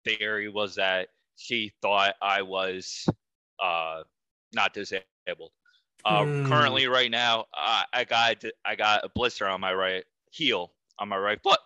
theory 0.03 0.49
was 0.49 0.75
that 0.75 1.09
she 1.35 1.71
thought 1.81 2.15
I 2.21 2.41
was 2.41 3.07
uh 3.59 4.01
not 4.53 4.73
disabled. 4.73 5.51
Uh, 6.05 6.21
mm. 6.21 6.47
Currently, 6.47 6.87
right 6.87 7.11
now, 7.11 7.45
uh, 7.57 7.83
I 7.91 8.03
got 8.03 8.43
I 8.65 8.75
got 8.75 9.03
a 9.03 9.09
blister 9.09 9.47
on 9.47 9.61
my 9.61 9.73
right 9.73 10.03
heel 10.31 10.71
on 10.99 11.09
my 11.09 11.17
right 11.17 11.41
foot. 11.41 11.59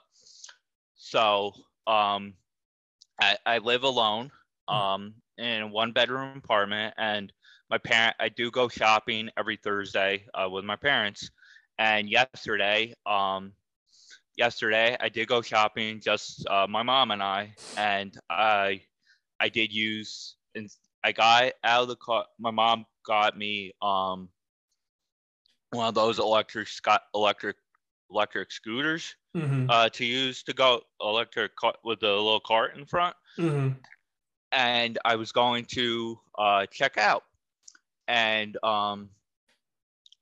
So 0.96 1.54
um, 1.88 2.34
I, 3.20 3.38
I 3.46 3.58
live 3.60 3.84
alone 3.84 4.32
hmm. 4.68 4.76
um, 4.76 5.14
in 5.38 5.64
a 5.64 5.68
one 5.68 5.92
bedroom 5.92 6.38
apartment, 6.38 6.94
and 6.98 7.32
my 7.70 7.78
parent 7.78 8.16
I 8.20 8.30
do 8.30 8.52
go 8.52 8.68
shopping 8.68 9.30
every 9.38 9.58
Thursday 9.58 10.26
uh, 10.34 10.50
with 10.50 10.66
my 10.66 10.76
parents. 10.76 11.30
And 11.78 12.10
yesterday, 12.10 12.94
um, 13.06 13.54
yesterday 14.38 14.96
I 15.00 15.10
did 15.10 15.28
go 15.28 15.42
shopping, 15.42 16.00
just 16.00 16.48
uh, 16.48 16.68
my 16.68 16.84
mom 16.84 17.12
and 17.12 17.24
I, 17.24 17.54
and 17.78 18.16
I 18.30 18.82
I 19.40 19.50
did 19.50 19.74
use 19.74 20.36
and 20.56 20.70
I 21.04 21.12
got 21.12 21.54
out 21.64 21.84
of 21.84 21.88
the 21.88 21.96
car. 21.96 22.26
My 22.40 22.52
mom 22.52 22.86
got 23.06 23.38
me 23.38 23.72
um 23.82 24.30
one 25.72 25.88
of 25.88 25.96
those 25.96 26.20
electric 26.20 26.68
electric 27.16 27.56
electric 28.12 28.52
scooters 28.52 29.16
mm-hmm. 29.36 29.70
uh, 29.70 29.90
to 29.90 30.06
use 30.06 30.44
to 30.44 30.54
go 30.54 30.82
electric 31.02 31.52
with 31.84 32.00
the 32.00 32.08
little 32.08 32.42
cart 32.42 32.76
in 32.78 32.86
front. 32.86 33.16
Mm-hmm. 33.38 33.70
And 34.52 35.00
I 35.06 35.16
was 35.16 35.32
going 35.32 35.66
to 35.74 36.20
uh, 36.38 36.66
check 36.66 36.98
out, 36.98 37.24
and 38.10 38.58
um, 38.64 39.10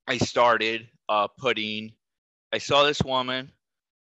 I 0.08 0.18
started 0.18 0.88
uh, 1.10 1.28
putting. 1.28 1.94
I 2.54 2.60
saw 2.60 2.84
this 2.84 3.02
woman. 3.02 3.52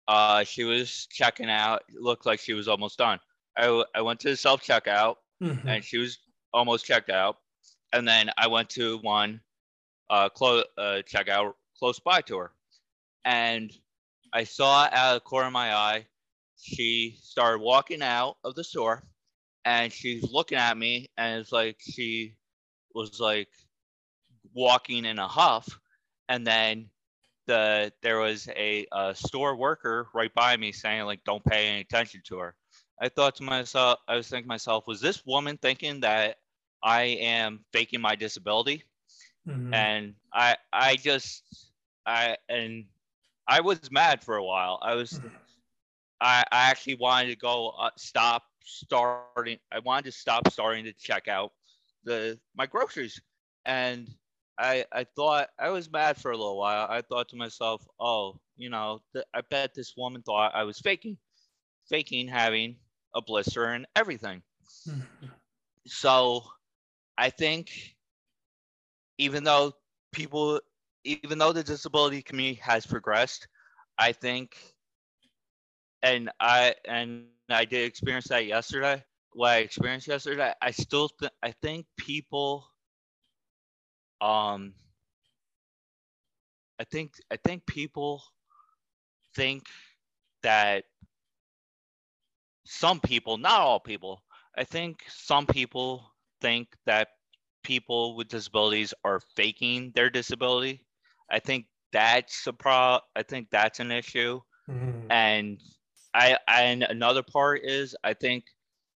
Uh, 0.09 0.43
she 0.43 0.65
was 0.65 1.07
checking 1.11 1.49
out. 1.49 1.85
It 1.89 2.01
looked 2.01 2.27
like 2.27 2.41
she 2.41 2.55
was 2.55 2.67
almost 2.67 2.99
done. 2.99 3.21
I, 3.57 3.85
I 3.95 4.03
went 4.03 4.19
to 4.21 4.31
the 4.31 4.37
self 4.37 4.63
checkout, 4.65 5.17
mm-hmm. 5.41 5.69
and 5.69 5.85
she 5.85 5.99
was 5.99 6.19
almost 6.53 6.87
checked 6.87 7.11
out 7.11 7.39
and 7.97 8.07
then 8.07 8.31
I 8.37 8.49
went 8.49 8.71
to 8.71 8.99
one 8.99 9.41
uh, 10.11 10.29
close 10.29 10.65
uh, 10.77 11.03
checkout 11.11 11.55
close 11.79 11.99
by 11.99 12.21
to 12.23 12.39
her, 12.39 12.53
and 13.25 13.73
I 14.33 14.45
saw 14.45 14.89
out 14.93 14.93
of 14.93 15.15
the 15.15 15.21
corner 15.21 15.47
of 15.47 15.53
my 15.53 15.75
eye, 15.75 16.07
she 16.57 17.19
started 17.23 17.61
walking 17.61 18.03
out 18.03 18.37
of 18.45 18.55
the 18.55 18.65
store, 18.65 19.03
and 19.65 19.93
she's 19.93 20.31
looking 20.31 20.59
at 20.59 20.77
me, 20.77 21.09
and 21.17 21.41
it's 21.41 21.53
like 21.53 21.77
she 21.81 22.35
was 22.95 23.19
like 23.19 23.49
walking 24.55 25.05
in 25.05 25.19
a 25.19 25.29
huff, 25.29 25.69
and 26.29 26.47
then 26.47 26.91
the 27.47 27.93
there 28.03 28.19
was 28.19 28.49
a, 28.49 28.87
a 28.93 29.15
store 29.15 29.57
worker 29.57 30.09
right 30.15 30.35
by 30.35 30.57
me 30.57 30.73
saying 30.73 31.05
like 31.05 31.25
don't 31.25 31.45
pay 31.45 31.69
any 31.69 31.81
attention 31.81 32.21
to 32.27 32.39
her. 32.39 32.55
I 33.01 33.09
thought 33.09 33.37
to 33.37 33.43
myself, 33.43 33.99
I 34.09 34.17
was 34.17 34.29
thinking 34.29 34.45
to 34.45 34.49
myself, 34.49 34.87
was 34.87 35.01
this 35.01 35.25
woman 35.27 35.59
thinking 35.59 36.01
that 36.01 36.37
I 36.87 37.03
am 37.21 37.65
faking 37.73 38.01
my 38.01 38.15
disability. 38.15 38.85
Mm-hmm. 39.49 39.75
And 39.75 40.15
I 40.33 40.57
I 40.73 40.97
just 40.97 41.43
I 42.07 42.37
and 42.49 42.87
I 43.49 43.61
was 43.61 43.91
mad 43.91 44.23
for 44.23 44.37
a 44.37 44.45
while. 44.45 44.79
I 44.83 44.95
was 44.95 45.15
mm-hmm. 45.15 45.29
I, 46.21 46.45
I 46.53 46.71
actually 46.71 46.97
wanted 46.97 47.31
to 47.31 47.37
go 47.37 47.71
uh, 47.71 47.91
stop 47.97 48.45
starting 48.65 49.59
I 49.73 49.81
wanted 49.81 50.07
to 50.07 50.13
stop 50.13 50.49
starting 50.51 50.85
to 50.85 50.93
check 50.93 51.29
out 51.29 51.53
the 52.05 52.39
my 52.57 52.67
groceries 52.67 53.21
and 53.65 54.09
I 54.59 54.85
I 54.93 55.05
thought 55.05 55.49
I 55.59 55.71
was 55.71 55.91
mad 55.91 56.17
for 56.17 56.31
a 56.31 56.37
little 56.37 56.57
while. 56.57 56.87
I 56.89 57.03
thought 57.03 57.29
to 57.31 57.37
myself, 57.37 57.87
"Oh, 57.99 58.41
you 58.57 58.71
know, 58.71 59.03
th- 59.13 59.27
I 59.35 59.43
bet 59.43 59.75
this 59.75 59.97
woman 59.97 60.23
thought 60.23 60.55
I 60.55 60.65
was 60.65 60.79
faking 60.79 61.19
faking 61.91 62.29
having 62.29 62.77
a 63.15 63.21
blister 63.21 63.65
and 63.67 63.87
everything." 63.97 64.43
Mm-hmm. 64.89 65.27
So 65.87 66.45
I 67.19 67.31
think 67.31 67.97
even 69.19 69.45
though 69.45 69.73
people, 70.13 70.61
even 71.05 71.39
though 71.39 71.53
the 71.53 71.63
disability 71.65 72.23
community 72.23 72.61
has 72.63 72.87
progressed, 72.87 73.49
I 73.99 74.13
think, 74.13 74.57
and 76.03 76.31
I 76.41 76.75
and 76.87 77.27
I 77.51 77.65
did 77.65 77.85
experience 77.87 78.29
that 78.29 78.47
yesterday. 78.47 79.03
What 79.33 79.49
I 79.51 79.57
experienced 79.59 80.09
yesterday, 80.09 80.53
I 80.63 80.71
still 80.71 81.09
th- 81.09 81.33
I 81.43 81.53
think 81.63 81.87
people, 81.97 82.65
um, 84.21 84.75
I 86.81 86.85
think 86.85 87.13
I 87.31 87.37
think 87.37 87.67
people 87.67 88.23
think 89.35 89.65
that 90.43 90.85
some 92.65 93.01
people, 93.01 93.37
not 93.39 93.61
all 93.61 93.81
people, 93.81 94.23
I 94.57 94.65
think 94.65 95.05
some 95.09 95.47
people 95.47 96.11
think 96.41 96.69
that 96.87 97.09
people 97.63 98.17
with 98.17 98.29
disabilities 98.29 98.95
are 99.05 99.21
faking 99.35 99.93
their 99.95 100.11
disability. 100.11 100.85
I 101.31 101.39
think 101.39 101.67
that's 101.93 102.47
a 102.47 102.53
pro. 102.53 102.99
I 103.15 103.23
think 103.23 103.49
that's 103.51 103.81
an 103.81 103.91
issue. 103.91 104.41
Mm-hmm. 104.69 105.11
And 105.11 105.61
I 106.15 106.39
and 106.49 106.83
another 106.83 107.23
part 107.23 107.63
is 107.65 107.97
I 108.05 108.15
think 108.15 108.45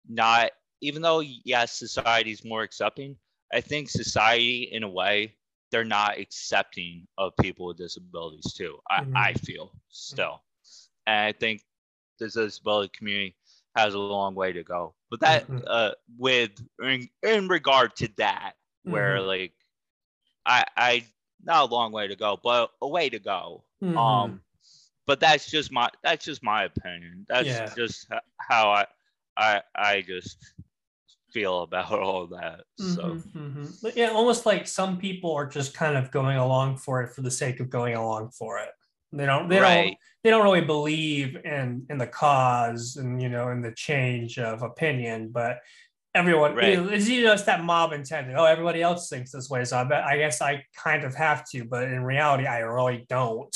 not 0.08 0.52
even 0.82 1.02
though 1.02 1.20
yes, 1.20 1.78
society's 1.78 2.46
more 2.46 2.62
accepting, 2.62 3.16
I 3.54 3.62
think 3.62 3.90
society 3.90 4.70
in 4.72 4.84
a 4.84 4.90
way 4.90 5.36
they're 5.72 5.84
not 5.84 6.18
accepting 6.18 7.08
of 7.18 7.34
people 7.40 7.68
with 7.68 7.78
disabilities 7.78 8.54
too. 8.54 8.80
I, 8.90 9.02
Mhm. 9.02 9.16
I 9.16 9.34
feel 9.34 9.72
still, 9.90 10.42
and 11.06 11.28
I 11.28 11.32
think 11.32 11.62
the 12.20 12.26
disability 12.26 12.90
community 12.98 13.36
has 13.76 13.94
a 13.94 14.00
long 14.00 14.36
way 14.36 14.52
to 14.54 14.64
go. 14.64 14.96
But 15.10 15.20
that 15.22 15.48
Mhm. 15.48 15.64
uh, 15.68 15.92
with 16.18 16.52
in, 16.82 17.10
in 17.24 17.48
regard 17.48 17.96
to 17.98 18.10
that, 18.18 18.54
where 18.84 19.20
Mhm. 19.20 19.28
like 19.28 19.54
I 20.46 20.66
I 20.78 21.06
not 21.44 21.70
a 21.70 21.74
long 21.74 21.92
way 21.92 22.08
to 22.08 22.16
go, 22.16 22.38
but 22.44 22.72
a 22.82 22.88
way 22.88 23.10
to 23.10 23.20
go. 23.20 23.64
Mhm. 23.84 23.98
Um, 23.98 24.42
but 25.06 25.20
that's 25.20 25.50
just 25.50 25.72
my 25.72 25.90
that's 26.04 26.26
just 26.26 26.44
my 26.44 26.66
opinion. 26.66 27.26
That's 27.30 27.48
Yeah. 27.48 27.74
just 27.76 28.08
how 28.40 28.72
I 28.72 28.86
I 29.38 29.62
I 29.76 30.02
just 30.02 30.38
feel 31.32 31.62
about 31.64 31.92
all 32.00 32.28
that. 32.28 32.66
So 32.76 33.02
Mhm, 33.14 33.34
mhm. 33.34 33.82
But 33.82 33.98
yeah, 33.98 34.10
almost 34.10 34.46
like 34.46 34.68
some 34.68 34.98
people 34.98 35.34
are 35.34 35.48
just 35.48 35.74
kind 35.74 35.98
of 35.98 36.12
going 36.12 36.38
along 36.38 36.78
for 36.78 37.02
it 37.04 37.10
for 37.14 37.22
the 37.22 37.32
sake 37.32 37.60
of 37.60 37.70
going 37.70 37.96
along 37.96 38.32
for 38.32 38.60
it. 38.60 38.72
They 39.12 39.26
don't. 39.26 39.48
They 39.50 39.60
don't. 39.60 39.98
They 40.24 40.30
don't 40.30 40.44
really 40.44 40.62
believe 40.66 41.38
in 41.46 41.86
in 41.90 41.98
the 41.98 42.08
cause 42.08 42.98
and 42.98 43.22
you 43.22 43.30
know 43.30 43.50
in 43.50 43.62
the 43.62 43.72
change 43.72 44.38
of 44.38 44.62
opinion. 44.64 45.30
But 45.32 45.60
everyone, 46.14 46.56
Right. 46.56 46.74
you 46.74 46.84
know, 46.84 46.90
it's 46.90 47.08
you 47.08 47.24
know 47.24 47.34
it's 47.34 47.44
that 47.44 47.64
mob 47.64 47.92
mentality. 47.92 48.34
Oh, 48.36 48.44
everybody 48.46 48.82
else 48.82 49.10
thinks 49.10 49.32
this 49.32 49.50
way, 49.50 49.64
so 49.66 49.78
I 49.78 49.84
bet 49.86 50.04
I 50.04 50.18
guess 50.18 50.42
I 50.42 50.66
kind 50.76 51.04
of 51.06 51.16
have 51.16 51.48
to. 51.52 51.64
But 51.66 51.84
in 51.84 52.04
reality, 52.04 52.46
I 52.48 52.60
really 52.60 53.06
don't. 53.08 53.56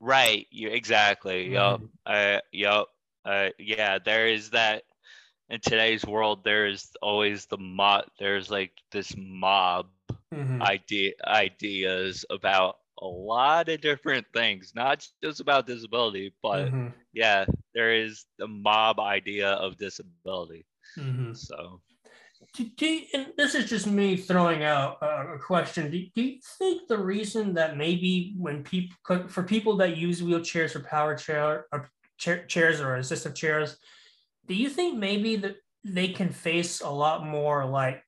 right, 0.00 0.46
you 0.50 0.68
exactly. 0.70 1.48
Yup. 1.52 1.80
Mhm. 1.80 1.88
Uh, 2.06 2.40
yup. 2.52 2.88
Uh, 3.24 3.50
yeah, 3.58 3.98
there 3.98 4.26
is 4.28 4.50
that 4.50 4.82
in 5.50 5.60
today's 5.60 6.04
world. 6.06 6.42
There's 6.44 6.90
always 7.02 7.46
the 7.46 7.58
mob. 7.58 8.04
There's 8.18 8.50
like 8.50 8.72
this 8.92 9.14
mob 9.16 9.88
Mhm. 10.34 10.62
idea 10.62 11.12
ideas 11.26 12.24
about 12.30 12.78
a 13.00 13.06
lot 13.06 13.68
of 13.68 13.80
different 13.80 14.26
things, 14.34 14.72
not 14.74 15.06
just 15.22 15.40
about 15.40 15.66
disability, 15.66 16.34
but 16.42 16.70
Mhm. 16.70 16.92
yeah, 17.12 17.44
there 17.74 17.94
is 17.94 18.26
the 18.38 18.46
mob 18.46 19.00
idea 19.00 19.50
of 19.52 19.76
disability. 19.78 20.66
Mhm. 20.96 21.36
So 21.36 21.80
Do, 22.54 22.64
do 22.64 22.86
you- 22.86 23.06
and 23.14 23.32
this 23.36 23.54
is 23.54 23.68
just 23.68 23.86
me 23.86 24.16
throwing 24.16 24.62
out 24.64 24.98
a, 25.02 25.34
a 25.34 25.38
question. 25.38 25.90
Do, 25.90 26.04
do 26.14 26.22
you 26.22 26.40
think 26.58 26.88
the 26.88 26.98
reason 26.98 27.54
that 27.54 27.76
maybe 27.76 28.34
when 28.38 28.64
people 28.64 28.96
for 29.28 29.42
people 29.42 29.76
that 29.76 29.96
use 29.98 30.22
wheelchairs 30.22 30.74
or 30.74 30.80
power 30.80 31.14
chair 31.16 31.66
or 31.70 31.90
chair, 32.18 32.46
chairs 32.46 32.80
or 32.80 32.96
assistive 32.96 33.34
chairs, 33.34 33.76
do 34.46 34.54
you 34.54 34.68
think 34.70 34.98
maybe 34.98 35.36
that 35.36 35.56
they 35.84 36.08
can 36.08 36.30
face 36.30 36.80
a 36.80 36.90
lot 36.90 37.24
more 37.26 37.64
like 37.66 38.02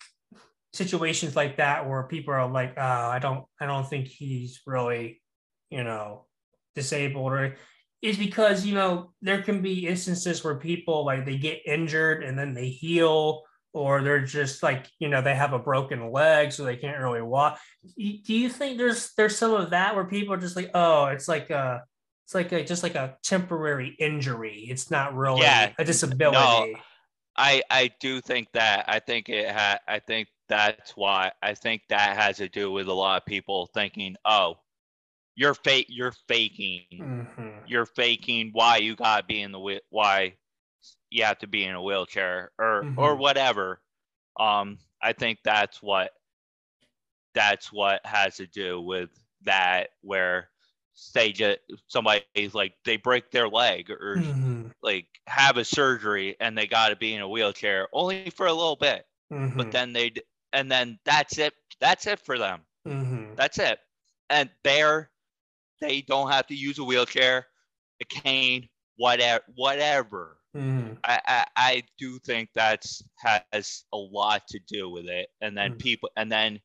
situations 0.73 1.37
like 1.37 1.57
that 1.59 1.89
where 1.89 2.03
people 2.05 2.35
are 2.35 2.51
like, 2.51 2.75
oh, 2.77 2.83
I 2.83 3.19
don't, 3.19 3.45
I 3.61 3.67
don't 3.67 3.89
think 3.89 4.09
he's 4.09 4.61
really, 4.67 5.23
you 5.71 5.85
know, 5.85 6.27
disabled 6.75 7.33
or 7.33 7.57
is 8.03 8.19
because 8.19 8.67
you 8.67 8.75
know 8.75 9.13
there 9.23 9.43
can 9.43 9.63
be 9.63 9.87
instances 9.87 10.43
where 10.43 10.57
people 10.57 11.05
like 11.05 11.25
they 11.25 11.37
get 11.39 11.61
injured 11.65 12.25
and 12.25 12.37
then 12.37 12.53
they 12.53 12.69
heal 12.69 13.43
or 13.73 14.03
they're 14.03 14.25
just 14.25 14.63
like 14.63 14.87
you 14.99 15.09
know 15.09 15.23
they 15.23 15.35
have 15.35 15.53
a 15.53 15.59
broken 15.59 16.11
leg 16.11 16.53
so 16.53 16.65
they 16.65 16.77
can't 16.77 17.01
really 17.01 17.23
walk. 17.23 17.59
Do 17.97 18.35
you 18.35 18.49
think 18.49 18.77
there's 18.77 19.13
there's 19.17 19.37
some 19.37 19.55
of 19.55 19.71
that 19.71 19.95
where 19.95 20.05
people 20.05 20.35
are 20.35 20.39
just 20.39 20.57
like 20.57 20.71
oh 20.75 21.07
it's 21.07 21.29
like 21.29 21.51
a 21.51 21.83
it's 22.25 22.35
like 22.35 22.53
a 22.53 22.65
just 22.65 22.83
like 22.83 22.97
a 22.97 23.17
temporary 23.23 23.95
injury. 23.99 24.67
It's 24.69 24.91
not 24.91 25.15
really 25.15 25.43
Yeah, 25.43 25.73
a 25.79 25.85
disability. 25.85 26.35
No. 26.35 26.75
I 27.37 27.63
I 27.71 27.91
do 28.01 28.21
think 28.21 28.49
that. 28.53 28.85
I 28.89 28.99
think 28.99 29.29
it 29.29 29.51
ha 29.51 29.79
I 29.89 30.01
think 30.01 30.29
that's 30.53 30.97
why 30.97 31.33
I 31.43 31.55
think 31.55 31.83
that 31.89 32.17
has 32.17 32.37
to 32.39 32.49
do 32.49 32.71
with 32.73 32.89
a 32.89 32.93
lot 32.93 33.23
of 33.23 33.27
people 33.27 33.67
thinking, 33.75 34.17
oh, 34.25 34.61
you're 35.37 35.55
fake, 35.55 35.87
you're 35.89 36.13
faking, 36.29 36.99
Mhm. 36.99 37.65
you're 37.65 37.87
faking 37.87 38.51
why 38.53 38.77
you 38.79 38.95
gotta 38.97 39.25
be 39.27 39.43
in 39.43 39.53
the 39.53 39.61
wheel, 39.61 39.81
why 39.91 40.37
you 41.11 41.25
have 41.25 41.39
to 41.39 41.47
be 41.47 41.65
in 41.65 41.75
a 41.75 41.83
wheelchair 41.83 42.51
or 42.59 42.89
or 42.97 43.17
Mhm. 43.17 43.17
whatever. 43.17 43.81
Um, 44.39 44.79
I 45.03 45.13
think 45.13 45.41
that's 45.45 45.83
what 45.83 46.13
that's 47.35 47.73
what 47.73 48.01
has 48.05 48.37
to 48.37 48.47
do 48.47 48.81
with 48.81 49.11
that 49.45 49.91
where 50.03 50.51
say 50.95 51.33
just 51.33 51.61
somebody's 51.89 52.55
like 52.55 52.75
they 52.85 52.97
break 52.97 53.31
their 53.31 53.49
leg 53.49 53.91
or 53.91 54.13
Mhm. 54.15 54.73
like 54.83 55.07
have 55.27 55.57
a 55.57 55.65
surgery 55.65 56.37
and 56.41 56.57
they 56.57 56.67
got 56.67 56.91
to 56.91 56.97
be 56.97 57.15
in 57.15 57.23
a 57.23 57.29
wheelchair 57.29 57.89
only 57.93 58.31
for 58.31 58.47
a 58.47 58.53
little 58.53 58.77
bit 58.77 59.07
Mhm. 59.31 59.53
but 59.57 59.71
then 59.71 59.93
they 59.93 60.13
and 60.53 60.71
then 60.71 60.99
that's 61.05 61.39
it 61.39 61.53
that's 61.81 62.07
it 62.07 62.19
for 62.21 62.39
them 62.39 62.61
Mhm. 62.87 63.37
that's 63.37 63.59
it 63.59 63.79
and 64.31 64.51
there 64.65 65.11
they 65.81 66.03
don't 66.03 66.31
have 66.31 66.47
to 66.47 66.55
use 66.55 66.79
a 66.79 66.85
wheelchair 66.85 67.47
a 68.03 68.05
cane 68.07 68.69
whatever 68.97 69.43
whatever 69.57 70.37
Mhm. 70.55 70.99
I, 71.05 71.21
I 71.27 71.47
i 71.57 71.83
do 71.99 72.19
think 72.19 72.51
that's 72.55 73.03
has 73.23 73.69
a 73.79 73.81
lot 73.81 74.31
to 74.33 74.43
do 74.51 74.73
with 74.91 74.91
it 74.93 75.11
and 75.27 75.57
then 75.57 75.61
Mm. 75.63 75.79
people 75.79 76.11
and 76.17 76.31
then 76.31 76.61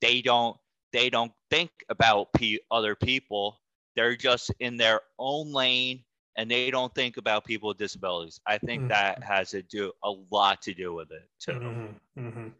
they 0.00 0.20
don't 0.22 0.56
they 0.92 1.08
don't 1.10 1.32
think 1.50 1.70
about 1.88 2.32
pe- 2.34 2.58
other 2.70 2.94
people 2.94 3.60
they're 3.96 4.16
just 4.16 4.52
in 4.60 4.76
their 4.76 5.00
own 5.18 5.52
lane 5.52 6.04
and 6.36 6.50
they 6.50 6.70
don't 6.70 6.94
think 6.94 7.16
about 7.16 7.44
people 7.44 7.68
with 7.68 7.78
disabilities 7.78 8.40
i 8.46 8.58
think 8.58 8.84
Mm. 8.84 8.88
that 8.88 9.22
has 9.22 9.50
to 9.50 9.62
do 9.62 9.92
a 10.04 10.12
lot 10.30 10.62
to 10.62 10.74
do 10.74 10.92
with 10.94 11.10
it 11.10 11.28
too 11.40 11.58
Mhm, 11.58 12.00
mhm. 12.16 12.52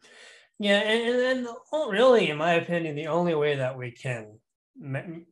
Yeah, 0.62 0.78
and, 0.78 1.08
and 1.08 1.44
then 1.44 1.54
really, 1.90 2.30
in 2.30 2.38
my 2.38 2.54
opinion, 2.54 2.94
the 2.94 3.08
only 3.08 3.34
way 3.34 3.56
that 3.56 3.76
we 3.76 3.90
can 3.90 4.38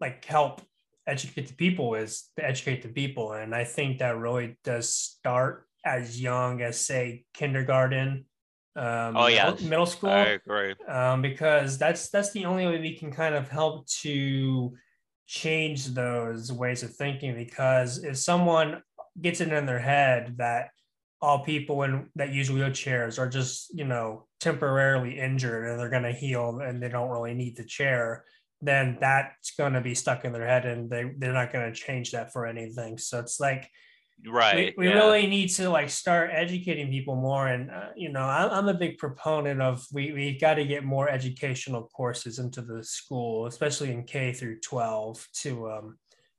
like 0.01 0.25
help 0.25 0.61
educate 1.07 1.47
the 1.47 1.55
people 1.55 1.95
is 1.95 2.31
to 2.37 2.45
educate 2.45 2.83
the 2.83 2.89
people, 2.89 3.33
and 3.33 3.55
I 3.55 3.65
think 3.65 3.99
that 3.99 4.19
really 4.19 4.59
does 4.65 4.93
start 4.93 5.67
as 5.85 6.21
young 6.21 6.63
as 6.63 6.81
say 6.81 7.25
kindergarten, 7.33 8.25
um, 8.77 9.17
Oh, 9.17 9.27
middle, 9.29 9.69
middle 9.69 9.87
school 9.87 10.11
i 10.11 10.27
agree 10.27 10.75
um, 10.87 11.23
because 11.23 11.79
that's 11.79 12.09
that's 12.09 12.33
the 12.33 12.45
only 12.45 12.67
way 12.67 12.79
we 12.79 12.97
can 12.97 13.11
kind 13.11 13.35
of 13.35 13.49
help 13.49 13.87
to 14.03 14.73
change 15.27 15.87
those 15.87 16.53
ways 16.53 16.83
of 16.83 16.95
thinking. 16.95 17.37
Because 17.37 18.03
if 18.03 18.17
someone 18.17 18.83
gets 19.21 19.41
it 19.41 19.53
in 19.53 19.65
their 19.65 19.79
head 19.79 20.35
that 20.39 20.71
all 21.23 21.45
people 21.45 21.83
in, 21.83 22.09
that 22.17 22.33
use 22.33 22.49
wheelchairs 22.49 23.19
are 23.19 23.29
just 23.29 23.77
you 23.77 23.85
know 23.85 24.27
temporarily 24.41 25.19
injured 25.19 25.69
and 25.69 25.79
they're 25.79 25.91
going 25.91 26.03
to 26.03 26.13
heal 26.13 26.61
and 26.61 26.83
they 26.83 26.89
don't 26.89 27.11
really 27.11 27.35
need 27.35 27.57
the 27.57 27.65
chair, 27.65 28.25
then 28.63 28.97
that's 29.01 29.53
going 29.53 29.75
to 29.75 29.81
be 29.81 29.95
stuck 29.95 30.25
in 30.25 30.33
their 30.33 30.47
head 30.47 30.67
and 30.67 30.91
they 30.91 31.13
they're 31.19 31.33
not 31.33 31.53
going 31.53 31.73
to 31.73 31.79
change 31.79 32.13
that 32.13 32.33
for 32.33 32.47
anything. 32.47 32.99
So 32.99 33.19
it's 33.19 33.41
like 33.41 33.71
right 34.27 34.75
we, 34.77 34.87
we 34.87 34.89
yeah. 34.89 34.97
really 34.97 35.27
need 35.27 35.49
to 35.49 35.71
like 35.71 35.89
start 35.89 36.31
educating 36.33 36.91
people 36.91 37.17
more 37.17 37.49
and 37.49 37.71
uh, 37.71 37.89
you 37.97 38.11
know 38.11 38.21
I, 38.21 38.49
i'm 38.57 38.69
a 38.69 38.75
big 38.75 38.99
proponent 38.99 39.63
of 39.63 39.87
we, 39.93 40.13
we 40.13 40.39
got 40.39 40.55
to 40.55 40.65
get 40.65 40.85
more 40.85 41.09
educational 41.09 41.85
courses 41.95 42.39
into 42.39 42.61
the 42.63 42.85
school 42.85 43.47
especially 43.47 43.93
in 43.93 44.05
k 44.05 44.33
through 44.33 44.61
12 44.61 45.27
to 45.43 45.71
um, 45.71 45.99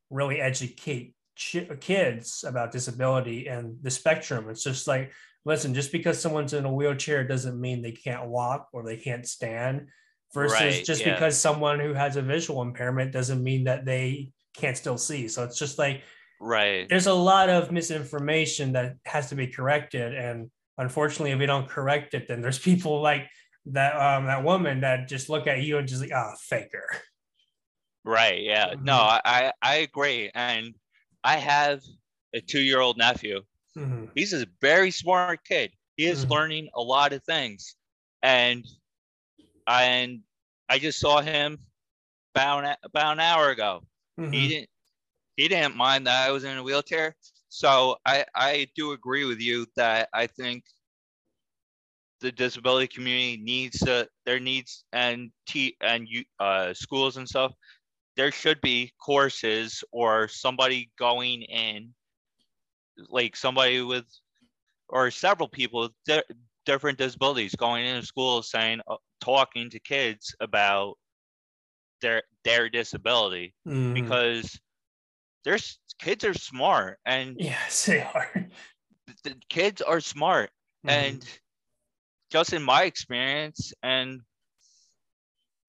really 0.10 0.40
educate 0.40 1.16
ch- 1.36 1.68
kids 1.80 2.44
about 2.48 2.72
disability 2.72 3.48
and 3.48 3.78
the 3.82 3.92
spectrum. 3.92 4.50
It's 4.50 4.64
just 4.64 4.88
like 4.88 5.12
listen 5.46 5.74
just 5.74 5.92
because 5.92 6.22
someone's 6.22 6.54
in 6.54 6.66
a 6.66 6.74
wheelchair 6.74 7.28
doesn't 7.28 7.60
mean 7.60 7.82
they 7.82 7.92
can't 7.92 8.28
walk 8.28 8.70
or 8.74 8.84
they 8.84 8.98
can't 8.98 9.28
stand 9.28 9.88
versus 10.34 10.60
Right, 10.60 10.86
just 10.86 11.02
yeah. 11.02 11.14
because 11.14 11.38
someone 11.38 11.80
who 11.80 11.94
has 11.94 12.16
a 12.16 12.22
visual 12.22 12.62
impairment 12.62 13.12
doesn't 13.12 13.44
mean 13.44 13.66
that 13.66 13.86
they 13.86 14.32
can't 14.56 14.78
still 14.78 14.98
see. 14.98 15.28
So 15.28 15.44
it's 15.44 15.58
just 15.58 15.78
like 15.80 16.04
right. 16.40 16.88
there's 16.90 17.08
a 17.08 17.14
lot 17.14 17.50
of 17.50 17.72
misinformation 17.72 18.74
that 18.74 18.96
has 19.06 19.30
to 19.30 19.36
be 19.36 19.48
corrected. 19.48 20.14
And 20.14 20.52
unfortunately 20.78 21.32
if 21.32 21.40
we 21.40 21.46
don't 21.46 21.68
correct 21.68 22.14
it 22.14 22.28
then 22.28 22.42
there's 22.42 22.60
people 22.72 23.02
like 23.02 23.28
that 23.68 23.96
um 23.96 24.26
that 24.26 24.44
woman 24.44 24.82
that 24.82 25.08
just 25.08 25.30
look 25.30 25.46
at 25.48 25.62
you 25.62 25.78
and 25.78 25.88
just 25.88 26.02
like 26.02 26.12
ah 26.14 26.34
faker. 26.40 26.88
Right 28.04 28.42
yeah. 28.42 28.74
No 28.82 28.94
Mhm. 28.94 29.00
I, 29.00 29.22
I 29.26 29.52
i 29.62 29.76
agree. 29.78 30.32
And 30.34 30.74
i 31.24 31.38
have 31.38 31.82
a 32.34 32.42
two-year-old 32.42 32.98
nephew 32.98 33.42
Mhm. 33.76 34.12
he's 34.16 34.34
a 34.34 34.46
very 34.62 34.92
smart 34.92 35.36
kid 35.46 35.72
he 35.98 36.06
is 36.08 36.18
Mhm. 36.18 36.30
learning 36.30 36.60
a 36.76 36.82
lot 36.82 37.14
of 37.14 37.24
things 37.24 37.76
and 38.22 38.66
and 39.68 40.22
i 40.70 40.78
just 40.80 41.00
saw 41.00 41.22
him 41.22 41.60
about 42.34 42.64
an, 42.66 42.76
about 42.84 43.14
an 43.14 43.20
hour 43.20 43.50
ago 43.50 43.82
he 44.30 44.48
Mhm. 44.48 44.50
didn't 44.50 44.70
he 45.36 45.48
didn't 45.48 45.76
mind 45.76 46.08
that 46.08 46.28
I 46.28 46.32
was 46.32 46.44
in 46.44 46.58
a 46.58 46.64
wheelchair. 46.64 47.16
So 47.50 47.98
I 48.06 48.26
I 48.36 48.68
do 48.76 48.92
agree 48.92 49.26
with 49.26 49.40
you 49.40 49.68
that 49.76 50.10
I 50.14 50.28
think 50.28 50.64
the 52.22 52.32
disability 52.32 52.88
community 52.88 53.38
needs 53.38 53.80
to 53.80 54.08
there 54.26 54.40
needs 54.40 54.84
and 54.94 55.32
t 55.48 55.76
and 55.82 56.08
you 56.08 56.24
uh 56.40 56.74
schools 56.74 57.18
and 57.18 57.28
stuff 57.28 57.54
there 58.22 58.32
should 58.32 58.62
be 58.62 58.94
courses 59.00 59.84
or 59.92 60.28
somebody 60.28 60.92
going 60.96 61.42
in 61.42 61.92
like 63.10 63.36
somebody 63.36 63.82
with 63.82 64.06
or 64.90 65.10
several 65.10 65.50
people 65.50 65.90
de- 66.06 66.24
different 66.64 67.00
disabilities, 67.00 67.56
going 67.56 67.84
into 67.84 68.06
school, 68.06 68.44
saying, 68.44 68.80
uh, 68.88 68.98
talking 69.22 69.72
to 69.72 69.80
kids 69.80 70.36
about 70.40 71.00
their 72.02 72.22
their 72.44 72.70
disability 72.70 73.56
Mhm. 73.68 73.96
because 73.96 74.60
there's 75.44 75.80
kids 75.98 76.24
are 76.24 76.36
smart 76.36 77.00
and 77.08 77.38
yes, 77.40 77.88
they 77.88 78.02
are. 78.02 78.30
the 79.24 79.34
kids 79.50 79.82
are 79.82 80.00
smart 80.00 80.52
Mhm. 80.86 80.92
and 80.92 81.40
just 82.32 82.54
in 82.54 82.62
my 82.62 82.84
experience 82.84 83.74
and 83.82 84.22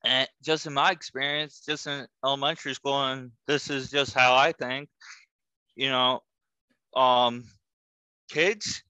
and 0.04 0.28
just 0.42 0.66
in 0.66 0.72
my 0.74 0.90
experience 0.90 1.62
just 1.66 1.86
in 1.86 2.06
elementary 2.24 2.74
school 2.74 3.02
and 3.04 3.32
this 3.46 3.70
is 3.70 3.90
just 3.90 4.14
how 4.14 4.34
i 4.34 4.52
think 4.52 4.88
you 5.76 5.88
know 5.88 6.20
um 6.96 7.44
kids 8.30 8.82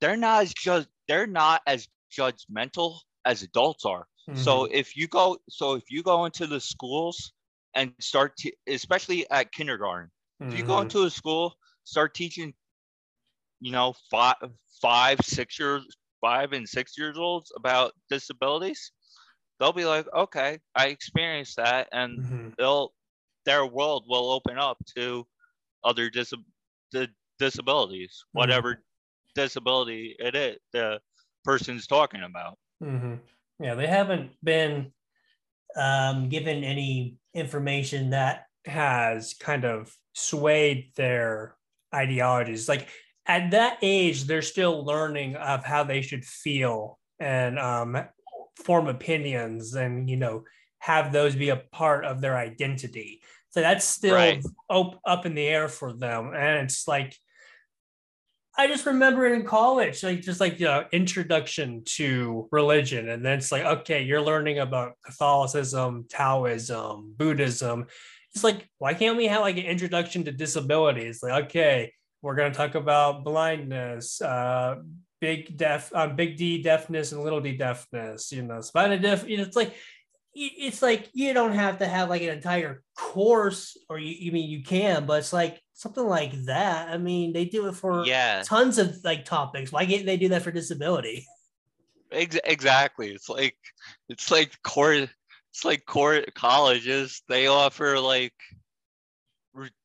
they're 0.00 0.16
not 0.16 0.42
as 0.42 0.54
just 0.54 0.88
they're 1.08 1.26
not 1.26 1.62
as 1.66 1.88
judgmental 2.12 2.98
as 3.24 3.42
adults 3.42 3.84
are 3.84 4.06
so 4.32 4.64
Mhm. 4.64 4.70
if 4.70 4.96
you 4.96 5.08
go 5.08 5.36
so 5.48 5.74
if 5.74 5.90
you 5.90 6.02
go 6.02 6.24
into 6.26 6.46
the 6.46 6.60
schools 6.60 7.32
and 7.74 7.92
start 8.00 8.36
to 8.36 8.52
especially 8.68 9.28
at 9.30 9.52
kindergarten 9.52 10.10
if 10.48 10.54
you 10.56 10.62
go 10.62 10.80
Mhm. 10.80 10.80
into 10.80 11.02
a 11.04 11.10
school 11.10 11.54
start 11.84 12.14
teaching 12.14 12.54
you 13.60 13.72
know 13.72 13.94
five 14.10 14.36
five 14.80 15.18
six 15.22 15.58
years 15.58 15.86
five 16.20 16.52
and 16.52 16.68
six 16.68 16.96
years 16.98 17.18
olds 17.18 17.52
about 17.56 17.92
disabilities 18.08 18.92
they'll 19.60 19.74
be 19.74 19.86
like 19.86 20.06
okay 20.14 20.60
i 20.76 20.88
experienced 20.88 21.56
that 21.58 21.88
and 21.92 22.20
Mhm. 22.20 22.54
they'll 22.58 22.94
their 23.46 23.66
world 23.66 24.06
will 24.08 24.30
open 24.32 24.58
up 24.58 24.78
to 24.96 25.26
other 25.84 26.10
dis- 26.10 26.34
the 26.92 27.08
disabilities 27.38 28.24
Mhm. 28.34 28.60
whatever 28.60 28.84
disability 29.34 30.16
it 30.20 30.34
is 30.36 30.58
the 30.72 31.00
person's 31.44 31.86
talking 31.86 32.22
about 32.22 32.58
hmm 32.80 33.16
Yeah, 33.58 33.74
they 33.74 33.86
haven't 33.86 34.42
been 34.42 34.92
um, 35.76 36.28
given 36.28 36.64
any 36.64 37.18
information 37.34 38.10
that 38.10 38.46
has 38.66 39.34
kind 39.34 39.64
of 39.64 39.96
swayed 40.14 40.92
their 40.96 41.56
ideologies. 41.94 42.68
Like 42.68 42.88
at 43.26 43.52
that 43.52 43.78
age, 43.82 44.24
they're 44.24 44.42
still 44.42 44.84
learning 44.84 45.36
of 45.36 45.64
how 45.64 45.84
they 45.84 46.02
should 46.02 46.24
feel 46.24 47.00
and 47.20 47.58
um, 47.58 47.96
form 48.64 48.88
opinions, 48.88 49.74
and 49.74 50.08
you 50.08 50.16
know, 50.16 50.44
have 50.78 51.12
those 51.12 51.34
be 51.34 51.50
a 51.50 51.56
part 51.56 52.04
of 52.04 52.20
their 52.20 52.36
identity. 52.36 53.22
So 53.50 53.60
that's 53.60 53.84
still 53.84 54.14
Right. 54.14 54.44
op- 54.68 55.00
up 55.04 55.26
in 55.26 55.34
the 55.34 55.46
air 55.46 55.68
for 55.68 55.92
them, 55.92 56.32
and 56.34 56.64
it's 56.64 56.86
like 56.86 57.16
I 58.56 58.66
just 58.66 58.84
remember 58.84 59.26
it 59.26 59.32
in 59.32 59.44
college, 59.44 60.02
like 60.02 60.20
just 60.20 60.40
like 60.40 60.58
you 60.60 60.66
know, 60.66 60.84
introduction 60.92 61.82
to 61.96 62.48
religion, 62.50 63.08
and 63.08 63.24
then 63.24 63.38
it's 63.38 63.52
like, 63.52 63.64
okay, 63.64 64.02
you're 64.02 64.20
learning 64.20 64.58
about 64.58 64.94
Catholicism, 65.04 66.04
Taoism, 66.10 67.14
Buddhism. 67.16 67.86
It's 68.34 68.44
like, 68.44 68.68
why 68.78 68.94
can't 68.94 69.16
we 69.16 69.26
have 69.28 69.40
like 69.40 69.56
an 69.56 69.64
introduction 69.64 70.24
to 70.24 70.32
disabilities? 70.32 71.20
Like, 71.22 71.44
okay, 71.46 71.92
we're 72.22 72.34
gonna 72.34 72.52
talk 72.52 72.74
about 72.74 73.24
blindness, 73.24 74.20
uh, 74.20 74.76
big 75.20 75.56
deaf, 75.56 75.90
uh, 75.94 76.08
big 76.08 76.36
D 76.36 76.62
deafness, 76.62 77.12
and 77.12 77.22
little 77.22 77.40
D 77.40 77.56
deafness. 77.56 78.32
You 78.32 78.42
know, 78.42 78.60
spinal 78.60 78.98
deaf. 78.98 79.28
You 79.28 79.38
know, 79.38 79.44
it's 79.44 79.56
like 79.56 79.74
it's 80.32 80.80
like 80.80 81.10
you 81.12 81.34
don't 81.34 81.54
have 81.54 81.78
to 81.78 81.86
have 81.86 82.08
like 82.08 82.22
an 82.22 82.28
entire 82.28 82.82
course 82.96 83.76
or 83.88 83.98
you, 83.98 84.14
you 84.16 84.30
mean 84.30 84.48
you 84.48 84.62
can 84.62 85.04
but 85.04 85.18
it's 85.18 85.32
like 85.32 85.60
something 85.72 86.06
like 86.06 86.30
that 86.44 86.88
i 86.88 86.96
mean 86.96 87.32
they 87.32 87.44
do 87.44 87.66
it 87.66 87.72
for 87.74 88.06
yeah 88.06 88.40
tons 88.44 88.78
of 88.78 88.96
like 89.02 89.24
topics 89.24 89.72
why 89.72 89.84
can't 89.84 90.06
they 90.06 90.16
do 90.16 90.28
that 90.28 90.42
for 90.42 90.52
disability 90.52 91.26
Ex- 92.12 92.38
exactly. 92.44 93.10
It's 93.10 93.28
like 93.28 93.56
it's 94.08 94.30
like 94.30 94.60
core. 94.62 94.92
It's 94.94 95.64
like 95.64 95.84
core 95.86 96.22
colleges. 96.34 97.22
They 97.28 97.46
offer 97.46 97.98
like 97.98 98.34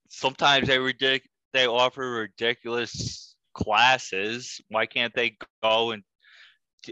sometimes 0.10 0.67
they 0.67 0.78
ridic- 0.78 1.28
They 1.54 1.67
offer 1.67 2.10
ridiculous 2.10 3.35
classes. 3.56 4.62
Why 4.70 4.88
can't 4.88 5.15
they 5.15 5.38
go 5.50 5.76
and 5.91 6.04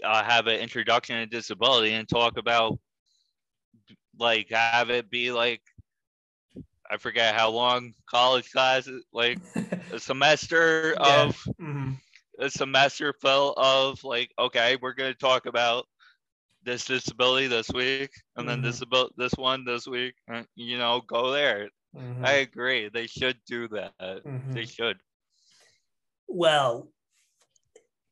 uh, 0.03 0.23
have 0.23 0.47
an 0.47 0.59
introduction 0.59 1.17
to 1.17 1.25
disability 1.27 1.93
and 1.93 2.07
talk 2.07 2.37
about 2.37 2.79
like 4.19 4.49
have 4.51 4.89
it 4.89 5.09
be 5.09 5.31
like 5.31 5.61
I 6.89 6.97
forget 6.97 7.35
how 7.35 7.49
long 7.51 7.93
college 8.07 8.51
classes 8.51 9.03
like 9.13 9.39
a 9.91 9.99
semester 9.99 10.95
Yeah. 10.99 10.99
of 10.99 11.35
Mhm. 11.59 11.99
a 12.39 12.49
semester 12.49 13.13
full 13.13 13.53
of 13.57 14.03
like, 14.03 14.31
okay, 14.39 14.77
we're 14.81 14.93
gonna 14.93 15.13
talk 15.13 15.45
about 15.45 15.87
this 16.63 16.85
disability 16.85 17.47
this 17.47 17.69
week, 17.73 18.11
and 18.35 18.47
then 18.47 18.61
Mhm. 18.61 18.61
this 18.61 18.81
about 18.81 19.13
this 19.17 19.33
one 19.37 19.65
this 19.65 19.87
week. 19.87 20.15
You 20.55 20.77
know, 20.77 21.01
go 21.01 21.31
there. 21.31 21.69
Mhm. 21.93 22.39
I 22.39 22.43
agree. 22.45 22.89
They 22.89 23.07
should 23.07 23.53
do 23.59 23.67
that. 23.69 24.23
Mhm. 24.25 24.53
They 24.53 24.65
should. 24.65 24.99
Well 26.27 26.89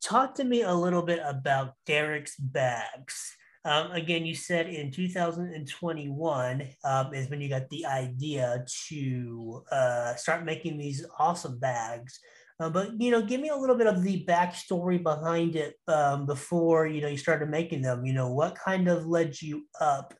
talk 0.01 0.35
to 0.35 0.43
me 0.43 0.63
a 0.63 0.73
little 0.73 1.03
bit 1.03 1.21
about 1.25 1.73
derrek's 1.87 2.35
bags. 2.35 3.35
Um, 3.63 3.91
again 3.91 4.25
you 4.25 4.33
said 4.33 4.67
in 4.67 4.91
2021 4.91 6.67
um, 6.83 7.13
is 7.13 7.29
when 7.29 7.39
you 7.41 7.49
got 7.49 7.69
the 7.69 7.85
idea 7.85 8.65
to 8.87 9.63
uh, 9.71 10.15
start 10.15 10.43
making 10.43 10.77
these 10.77 11.05
awesome 11.19 11.59
bags. 11.59 12.19
Uh, 12.59 12.69
but 12.69 12.99
you 12.99 13.11
know 13.11 13.21
give 13.21 13.39
me 13.39 13.49
a 13.49 13.55
little 13.55 13.75
bit 13.75 13.87
of 13.87 14.03
the 14.03 14.25
backstory 14.25 15.01
behind 15.01 15.55
it 15.55 15.75
um, 15.87 16.25
before 16.25 16.87
you 16.87 17.01
know 17.01 17.07
you 17.07 17.17
started 17.17 17.49
making 17.49 17.81
them. 17.81 18.05
You 18.05 18.13
know 18.13 18.31
what 18.33 18.55
kind 18.55 18.87
of 18.87 19.05
led 19.05 19.39
you 19.41 19.67
up 19.79 20.13